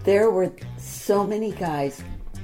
There 0.03 0.29
were 0.31 0.51
so 0.77 1.25
many 1.25 1.51
guys 1.51 2.03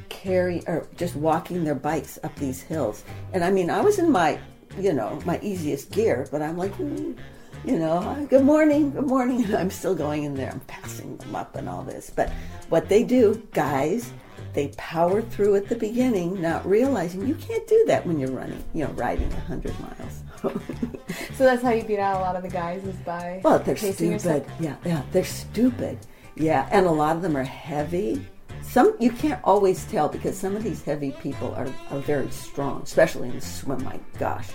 carrying 0.10 0.64
or 0.68 0.88
just 0.98 1.16
walking 1.16 1.64
their 1.64 1.76
bikes 1.76 2.20
up 2.24 2.36
these 2.36 2.62
hills, 2.62 3.04
and 3.34 3.44
I 3.44 3.52
mean, 3.52 3.70
I 3.70 3.82
was 3.82 4.00
in 4.00 4.12
my 4.12 4.40
you 4.78 4.94
know 4.94 5.20
my 5.26 5.40
easiest 5.42 5.92
gear, 5.92 6.28
but 6.32 6.42
I'm 6.42 6.58
like. 6.58 6.74
Mm, 6.78 7.18
you 7.66 7.78
know, 7.78 8.26
good 8.30 8.46
morning, 8.46 8.92
good 8.92 9.08
morning. 9.08 9.44
And 9.50 9.56
I'm 9.56 9.70
still 9.70 9.94
going 9.94 10.24
in 10.24 10.34
there. 10.34 10.50
I'm 10.50 10.62
passing 10.62 11.18
them 11.18 11.36
up 11.36 11.58
and 11.58 11.68
all 11.68 11.84
this. 11.84 12.10
But 12.10 12.32
what 12.70 12.88
they 12.88 13.04
do, 13.04 13.46
guys, 13.52 14.14
they 14.54 14.70
power 14.78 15.22
through 15.22 15.56
at 15.56 15.68
the 15.68 15.76
beginning, 15.76 16.42
not 16.42 16.66
realizing 16.66 17.28
you 17.28 17.36
can't 17.36 17.68
do 17.68 17.84
that 17.88 18.06
when 18.06 18.20
you're 18.20 18.32
running, 18.32 18.64
you 18.74 18.86
know, 18.86 18.92
riding 18.94 19.30
100 19.30 19.78
miles. 19.80 20.24
so 21.36 21.44
that's 21.44 21.62
how 21.62 21.72
you 21.72 21.84
beat 21.84 22.00
out 22.00 22.18
a 22.18 22.20
lot 22.20 22.36
of 22.36 22.44
the 22.44 22.50
guys 22.50 22.84
is 22.84 22.96
by 22.98 23.42
well, 23.44 23.60
they're 23.60 23.76
pacing 23.76 23.94
stupid. 23.94 24.12
yourself? 24.12 24.48
Yeah, 24.60 24.76
yeah, 24.86 25.02
they're 25.12 25.24
stupid. 25.24 26.00
Yeah, 26.36 26.68
and 26.72 26.86
a 26.86 26.92
lot 26.92 27.16
of 27.16 27.22
them 27.22 27.36
are 27.36 27.44
heavy. 27.44 28.26
Some 28.62 28.96
you 29.00 29.12
can't 29.12 29.42
always 29.44 29.86
tell 29.86 30.08
because 30.08 30.38
some 30.38 30.56
of 30.56 30.64
these 30.64 30.84
heavy 30.84 31.12
people 31.22 31.54
are, 31.56 31.68
are 31.92 32.00
very 32.00 32.30
strong, 32.32 32.84
especially 32.84 33.30
in 33.30 33.36
the 33.36 33.42
swim. 33.42 33.84
My 33.84 34.00
gosh, 34.18 34.48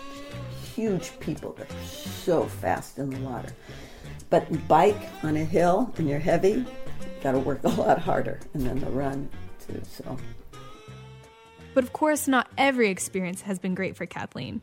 huge 0.75 1.19
people 1.21 1.53
that 1.59 1.71
are 1.71 1.85
so 1.85 2.45
fast 2.45 2.99
in 2.99 3.11
the 3.11 3.21
water. 3.21 3.51
But 4.31 4.67
bike 4.69 5.09
on 5.23 5.37
a 5.37 5.45
hill 5.45 5.93
and 5.97 6.09
you're 6.09 6.19
heavy, 6.19 6.65
got 7.23 7.33
to 7.33 7.39
work 7.39 7.63
a 7.65 7.69
lot 7.69 7.99
harder, 7.99 8.41
and 8.55 8.67
then 8.67 8.81
the 8.81 8.91
run 8.91 9.29
too. 9.67 9.81
So. 9.89 10.17
But 11.75 11.85
of 11.85 11.93
course, 11.93 12.29
not 12.29 12.49
every 12.57 12.89
experience 12.89 13.43
has 13.43 13.59
been 13.59 13.75
great 13.75 13.97
for 13.97 14.07
Kathleen. 14.07 14.63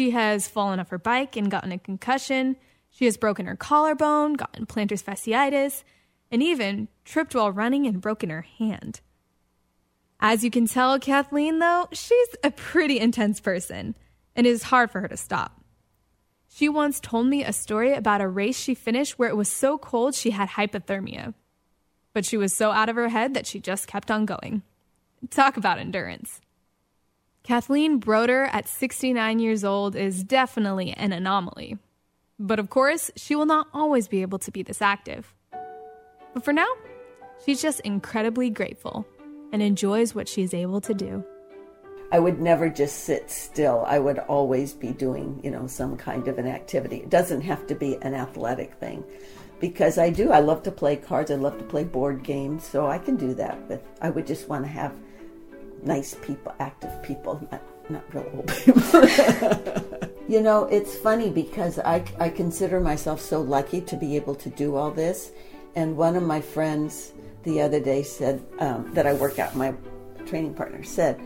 She 0.00 0.12
has 0.12 0.48
fallen 0.48 0.80
off 0.80 0.88
her 0.88 0.98
bike 0.98 1.36
and 1.36 1.50
gotten 1.50 1.72
a 1.72 1.78
concussion. 1.78 2.56
She 2.88 3.04
has 3.04 3.18
broken 3.18 3.44
her 3.44 3.54
collarbone, 3.54 4.32
gotten 4.32 4.64
plantar 4.64 4.98
fasciitis, 4.98 5.84
and 6.30 6.42
even 6.42 6.88
tripped 7.04 7.34
while 7.34 7.52
running 7.52 7.86
and 7.86 8.00
broken 8.00 8.30
her 8.30 8.40
hand. 8.40 9.02
As 10.18 10.42
you 10.42 10.50
can 10.50 10.66
tell, 10.66 10.98
Kathleen, 10.98 11.58
though, 11.58 11.86
she's 11.92 12.28
a 12.42 12.50
pretty 12.50 12.98
intense 12.98 13.40
person 13.40 13.94
and 14.34 14.46
it 14.46 14.50
is 14.50 14.62
hard 14.62 14.90
for 14.90 15.02
her 15.02 15.08
to 15.08 15.18
stop. 15.18 15.62
She 16.48 16.66
once 16.66 16.98
told 16.98 17.26
me 17.26 17.44
a 17.44 17.52
story 17.52 17.92
about 17.92 18.22
a 18.22 18.26
race 18.26 18.58
she 18.58 18.74
finished 18.74 19.18
where 19.18 19.28
it 19.28 19.36
was 19.36 19.50
so 19.50 19.76
cold 19.76 20.14
she 20.14 20.30
had 20.30 20.48
hypothermia. 20.48 21.34
But 22.14 22.24
she 22.24 22.38
was 22.38 22.56
so 22.56 22.70
out 22.70 22.88
of 22.88 22.96
her 22.96 23.10
head 23.10 23.34
that 23.34 23.46
she 23.46 23.60
just 23.60 23.86
kept 23.86 24.10
on 24.10 24.24
going. 24.24 24.62
Talk 25.28 25.58
about 25.58 25.78
endurance. 25.78 26.40
Kathleen 27.42 27.98
Broder, 27.98 28.44
at 28.52 28.68
69 28.68 29.38
years 29.38 29.64
old, 29.64 29.96
is 29.96 30.22
definitely 30.22 30.92
an 30.92 31.12
anomaly. 31.12 31.78
But 32.38 32.58
of 32.58 32.70
course, 32.70 33.10
she 33.16 33.34
will 33.34 33.46
not 33.46 33.68
always 33.72 34.08
be 34.08 34.22
able 34.22 34.38
to 34.40 34.50
be 34.50 34.62
this 34.62 34.82
active. 34.82 35.34
But 36.32 36.44
for 36.44 36.52
now, 36.52 36.68
she's 37.44 37.62
just 37.62 37.80
incredibly 37.80 38.50
grateful 38.50 39.06
and 39.52 39.62
enjoys 39.62 40.14
what 40.14 40.28
she 40.28 40.42
is 40.42 40.54
able 40.54 40.80
to 40.82 40.94
do. 40.94 41.24
I 42.12 42.18
would 42.18 42.40
never 42.40 42.68
just 42.68 43.04
sit 43.04 43.30
still. 43.30 43.84
I 43.86 43.98
would 43.98 44.18
always 44.18 44.72
be 44.72 44.92
doing, 44.92 45.40
you 45.44 45.50
know, 45.50 45.66
some 45.66 45.96
kind 45.96 46.26
of 46.28 46.38
an 46.38 46.46
activity. 46.46 46.96
It 46.96 47.10
doesn't 47.10 47.42
have 47.42 47.66
to 47.68 47.74
be 47.74 47.96
an 48.02 48.14
athletic 48.14 48.74
thing 48.74 49.04
because 49.60 49.96
I 49.96 50.10
do. 50.10 50.30
I 50.30 50.40
love 50.40 50.62
to 50.64 50.72
play 50.72 50.96
cards. 50.96 51.30
I 51.30 51.36
love 51.36 51.56
to 51.58 51.64
play 51.64 51.84
board 51.84 52.22
games. 52.24 52.66
So 52.66 52.86
I 52.86 52.98
can 52.98 53.16
do 53.16 53.32
that. 53.34 53.68
But 53.68 53.84
I 54.00 54.10
would 54.10 54.26
just 54.26 54.48
want 54.48 54.64
to 54.64 54.70
have 54.70 54.92
nice 55.82 56.14
people, 56.14 56.54
active 56.58 57.02
people, 57.02 57.40
not, 57.50 57.62
not 57.88 58.14
real 58.14 58.30
old 58.34 58.48
people. 58.48 59.08
you 60.28 60.40
know, 60.40 60.64
it's 60.64 60.96
funny 60.96 61.30
because 61.30 61.78
I, 61.78 62.04
I 62.18 62.28
consider 62.28 62.80
myself 62.80 63.20
so 63.20 63.40
lucky 63.40 63.80
to 63.82 63.96
be 63.96 64.16
able 64.16 64.34
to 64.36 64.50
do 64.50 64.76
all 64.76 64.90
this. 64.90 65.32
And 65.74 65.96
one 65.96 66.16
of 66.16 66.22
my 66.22 66.40
friends 66.40 67.12
the 67.42 67.60
other 67.60 67.80
day 67.80 68.02
said 68.02 68.44
um, 68.58 68.92
that 68.94 69.06
I 69.06 69.12
work 69.14 69.38
out, 69.38 69.56
my 69.56 69.74
training 70.26 70.54
partner 70.54 70.82
said, 70.82 71.20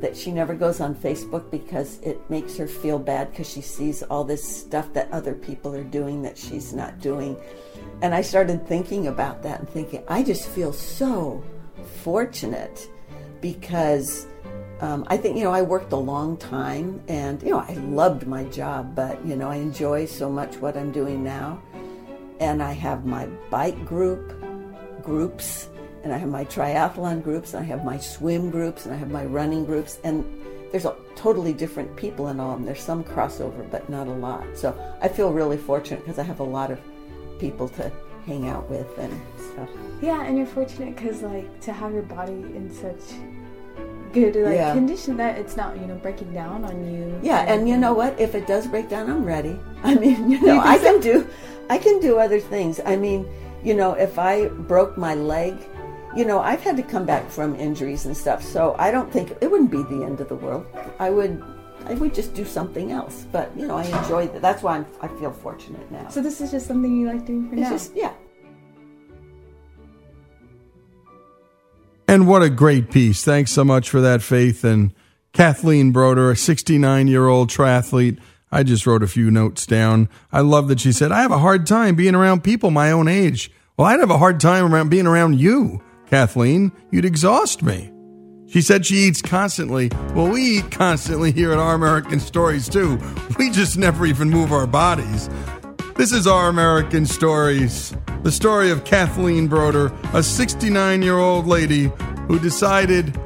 that 0.00 0.16
she 0.16 0.30
never 0.30 0.54
goes 0.54 0.80
on 0.80 0.94
Facebook 0.94 1.50
because 1.50 1.98
it 2.00 2.18
makes 2.28 2.56
her 2.56 2.66
feel 2.66 2.98
bad 2.98 3.30
because 3.30 3.48
she 3.48 3.62
sees 3.62 4.02
all 4.02 4.24
this 4.24 4.44
stuff 4.44 4.92
that 4.92 5.10
other 5.12 5.34
people 5.34 5.74
are 5.74 5.84
doing 5.84 6.20
that 6.22 6.36
she's 6.36 6.74
not 6.74 7.00
doing. 7.00 7.36
And 8.02 8.14
I 8.14 8.20
started 8.20 8.66
thinking 8.66 9.06
about 9.06 9.42
that 9.44 9.60
and 9.60 9.68
thinking, 9.68 10.02
I 10.08 10.22
just 10.22 10.48
feel 10.48 10.72
so 10.72 11.42
fortunate 12.02 12.88
because 13.44 14.26
um, 14.80 15.04
I 15.08 15.18
think, 15.18 15.36
you 15.36 15.44
know, 15.44 15.52
I 15.52 15.60
worked 15.60 15.92
a 15.92 15.96
long 15.96 16.38
time 16.38 17.02
and, 17.08 17.42
you 17.42 17.50
know, 17.50 17.58
I 17.58 17.74
loved 17.74 18.26
my 18.26 18.44
job, 18.44 18.94
but, 18.94 19.22
you 19.26 19.36
know, 19.36 19.50
I 19.50 19.56
enjoy 19.56 20.06
so 20.06 20.30
much 20.30 20.56
what 20.56 20.78
I'm 20.78 20.90
doing 20.90 21.22
now. 21.22 21.60
And 22.40 22.62
I 22.62 22.72
have 22.72 23.04
my 23.04 23.26
bike 23.50 23.84
group, 23.84 24.32
groups, 25.02 25.68
and 26.02 26.10
I 26.10 26.16
have 26.16 26.30
my 26.30 26.46
triathlon 26.46 27.22
groups, 27.22 27.52
and 27.52 27.62
I 27.62 27.66
have 27.66 27.84
my 27.84 27.98
swim 27.98 28.50
groups, 28.50 28.86
and 28.86 28.94
I 28.94 28.96
have 28.96 29.10
my 29.10 29.26
running 29.26 29.66
groups, 29.66 29.98
and 30.04 30.24
there's 30.70 30.86
a 30.86 30.96
totally 31.14 31.52
different 31.52 31.94
people 31.96 32.28
in 32.28 32.40
all 32.40 32.52
of 32.52 32.58
them. 32.58 32.66
There's 32.66 32.82
some 32.82 33.04
crossover, 33.04 33.70
but 33.70 33.90
not 33.90 34.06
a 34.06 34.12
lot. 34.12 34.44
So 34.54 34.74
I 35.02 35.08
feel 35.08 35.32
really 35.32 35.58
fortunate 35.58 36.00
because 36.00 36.18
I 36.18 36.22
have 36.22 36.40
a 36.40 36.44
lot 36.44 36.70
of 36.70 36.80
people 37.38 37.68
to 37.68 37.92
hang 38.26 38.48
out 38.48 38.68
with 38.70 38.98
and 38.98 39.20
stuff. 39.36 39.68
Yeah, 40.00 40.24
and 40.24 40.36
you're 40.36 40.46
fortunate 40.46 40.96
because 40.96 41.22
like 41.22 41.60
to 41.62 41.72
have 41.72 41.92
your 41.92 42.02
body 42.02 42.32
in 42.32 42.70
such 42.72 43.16
good 44.14 44.34
like 44.36 44.54
Yeah. 44.54 44.72
condition 44.72 45.16
that 45.18 45.36
it's 45.38 45.56
not 45.56 45.76
you 45.78 45.86
know 45.86 45.96
breaking 45.96 46.32
down 46.32 46.64
on 46.64 46.76
you. 46.86 47.18
Yeah, 47.22 47.40
and 47.52 47.68
you 47.68 47.76
know 47.76 47.92
what? 47.92 48.18
If 48.18 48.34
it 48.34 48.46
does 48.46 48.66
break 48.66 48.88
down, 48.88 49.10
I'm 49.10 49.24
ready. 49.24 49.58
I 49.82 49.94
mean, 49.94 50.30
you 50.30 50.40
know, 50.40 50.54
You 50.54 50.60
I 50.60 50.78
can 50.78 51.00
do, 51.00 51.26
I 51.68 51.76
can 51.78 52.00
do 52.00 52.18
other 52.18 52.40
things. 52.40 52.80
I 52.86 52.96
mean, 52.96 53.26
you 53.62 53.74
know, 53.74 53.92
if 53.92 54.18
I 54.18 54.48
broke 54.70 54.96
my 54.96 55.14
leg, 55.14 55.54
you 56.16 56.24
know, 56.24 56.38
I've 56.40 56.62
had 56.62 56.76
to 56.76 56.82
come 56.82 57.04
back 57.04 57.28
from 57.28 57.56
injuries 57.56 58.06
and 58.06 58.16
stuff, 58.16 58.40
so 58.42 58.76
I 58.78 58.90
don't 58.94 59.10
think 59.12 59.32
it 59.40 59.50
wouldn't 59.50 59.70
be 59.70 59.82
the 59.82 60.04
end 60.04 60.20
of 60.20 60.28
the 60.28 60.36
world. 60.36 60.64
I 61.00 61.10
would, 61.10 61.42
I 61.86 61.94
would 61.94 62.14
just 62.14 62.34
do 62.34 62.44
something 62.44 62.92
else. 62.92 63.26
But 63.32 63.50
you 63.58 63.66
know, 63.66 63.76
I 63.76 63.84
enjoy 63.84 64.28
that. 64.28 64.40
That's 64.40 64.62
why 64.62 64.76
I'm, 64.78 64.86
I 65.02 65.08
feel 65.18 65.32
fortunate 65.32 65.90
now. 65.90 66.08
So 66.08 66.22
this 66.22 66.40
is 66.40 66.50
just 66.52 66.66
something 66.66 66.94
you 66.94 67.08
like 67.08 67.26
doing 67.26 67.48
for 67.48 67.54
It's 67.56 67.62
now. 67.62 67.70
just 67.70 67.90
yeah. 67.96 68.12
And 72.14 72.28
what 72.28 72.44
a 72.44 72.48
great 72.48 72.92
piece. 72.92 73.24
Thanks 73.24 73.50
so 73.50 73.64
much 73.64 73.90
for 73.90 74.00
that, 74.00 74.22
Faith. 74.22 74.62
And 74.62 74.94
Kathleen 75.32 75.90
Broder, 75.90 76.30
a 76.30 76.36
69 76.36 77.08
year 77.08 77.26
old 77.26 77.50
triathlete 77.50 78.20
I 78.52 78.62
just 78.62 78.86
wrote 78.86 79.02
a 79.02 79.08
few 79.08 79.32
notes 79.32 79.66
down. 79.66 80.08
I 80.30 80.38
love 80.42 80.68
that 80.68 80.78
she 80.78 80.92
said, 80.92 81.10
I 81.10 81.22
have 81.22 81.32
a 81.32 81.40
hard 81.40 81.66
time 81.66 81.96
being 81.96 82.14
around 82.14 82.44
people 82.44 82.70
my 82.70 82.92
own 82.92 83.08
age. 83.08 83.50
Well, 83.76 83.88
I'd 83.88 83.98
have 83.98 84.12
a 84.12 84.18
hard 84.18 84.38
time 84.38 84.72
around 84.72 84.90
being 84.90 85.08
around 85.08 85.40
you, 85.40 85.82
Kathleen. 86.06 86.70
You'd 86.92 87.04
exhaust 87.04 87.64
me. 87.64 87.90
She 88.46 88.62
said 88.62 88.86
she 88.86 88.94
eats 88.94 89.20
constantly. 89.20 89.90
Well, 90.14 90.28
we 90.28 90.58
eat 90.58 90.70
constantly 90.70 91.32
here 91.32 91.50
at 91.50 91.58
Our 91.58 91.74
American 91.74 92.20
Stories, 92.20 92.68
too. 92.68 93.00
We 93.40 93.50
just 93.50 93.76
never 93.76 94.06
even 94.06 94.30
move 94.30 94.52
our 94.52 94.68
bodies. 94.68 95.28
This 95.96 96.10
is 96.10 96.26
Our 96.26 96.48
American 96.48 97.06
Stories, 97.06 97.94
the 98.24 98.32
story 98.32 98.72
of 98.72 98.84
Kathleen 98.84 99.46
Broder, 99.46 99.92
a 100.12 100.24
69 100.24 101.02
year 101.02 101.18
old 101.18 101.46
lady 101.46 101.88
who 102.26 102.40
decided, 102.40 103.16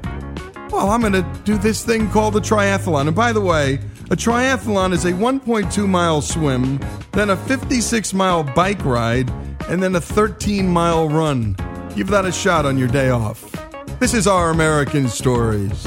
well, 0.70 0.90
I'm 0.90 1.00
going 1.00 1.14
to 1.14 1.26
do 1.44 1.56
this 1.56 1.82
thing 1.82 2.10
called 2.10 2.34
the 2.34 2.40
triathlon. 2.40 3.06
And 3.06 3.16
by 3.16 3.32
the 3.32 3.40
way, 3.40 3.76
a 4.10 4.16
triathlon 4.16 4.92
is 4.92 5.06
a 5.06 5.12
1.2 5.12 5.88
mile 5.88 6.20
swim, 6.20 6.78
then 7.12 7.30
a 7.30 7.38
56 7.38 8.12
mile 8.12 8.44
bike 8.44 8.84
ride, 8.84 9.30
and 9.70 9.82
then 9.82 9.96
a 9.96 10.00
13 10.00 10.68
mile 10.68 11.08
run. 11.08 11.56
Give 11.96 12.08
that 12.08 12.26
a 12.26 12.32
shot 12.32 12.66
on 12.66 12.76
your 12.76 12.88
day 12.88 13.08
off. 13.08 13.50
This 13.98 14.12
is 14.12 14.26
Our 14.26 14.50
American 14.50 15.08
Stories. 15.08 15.86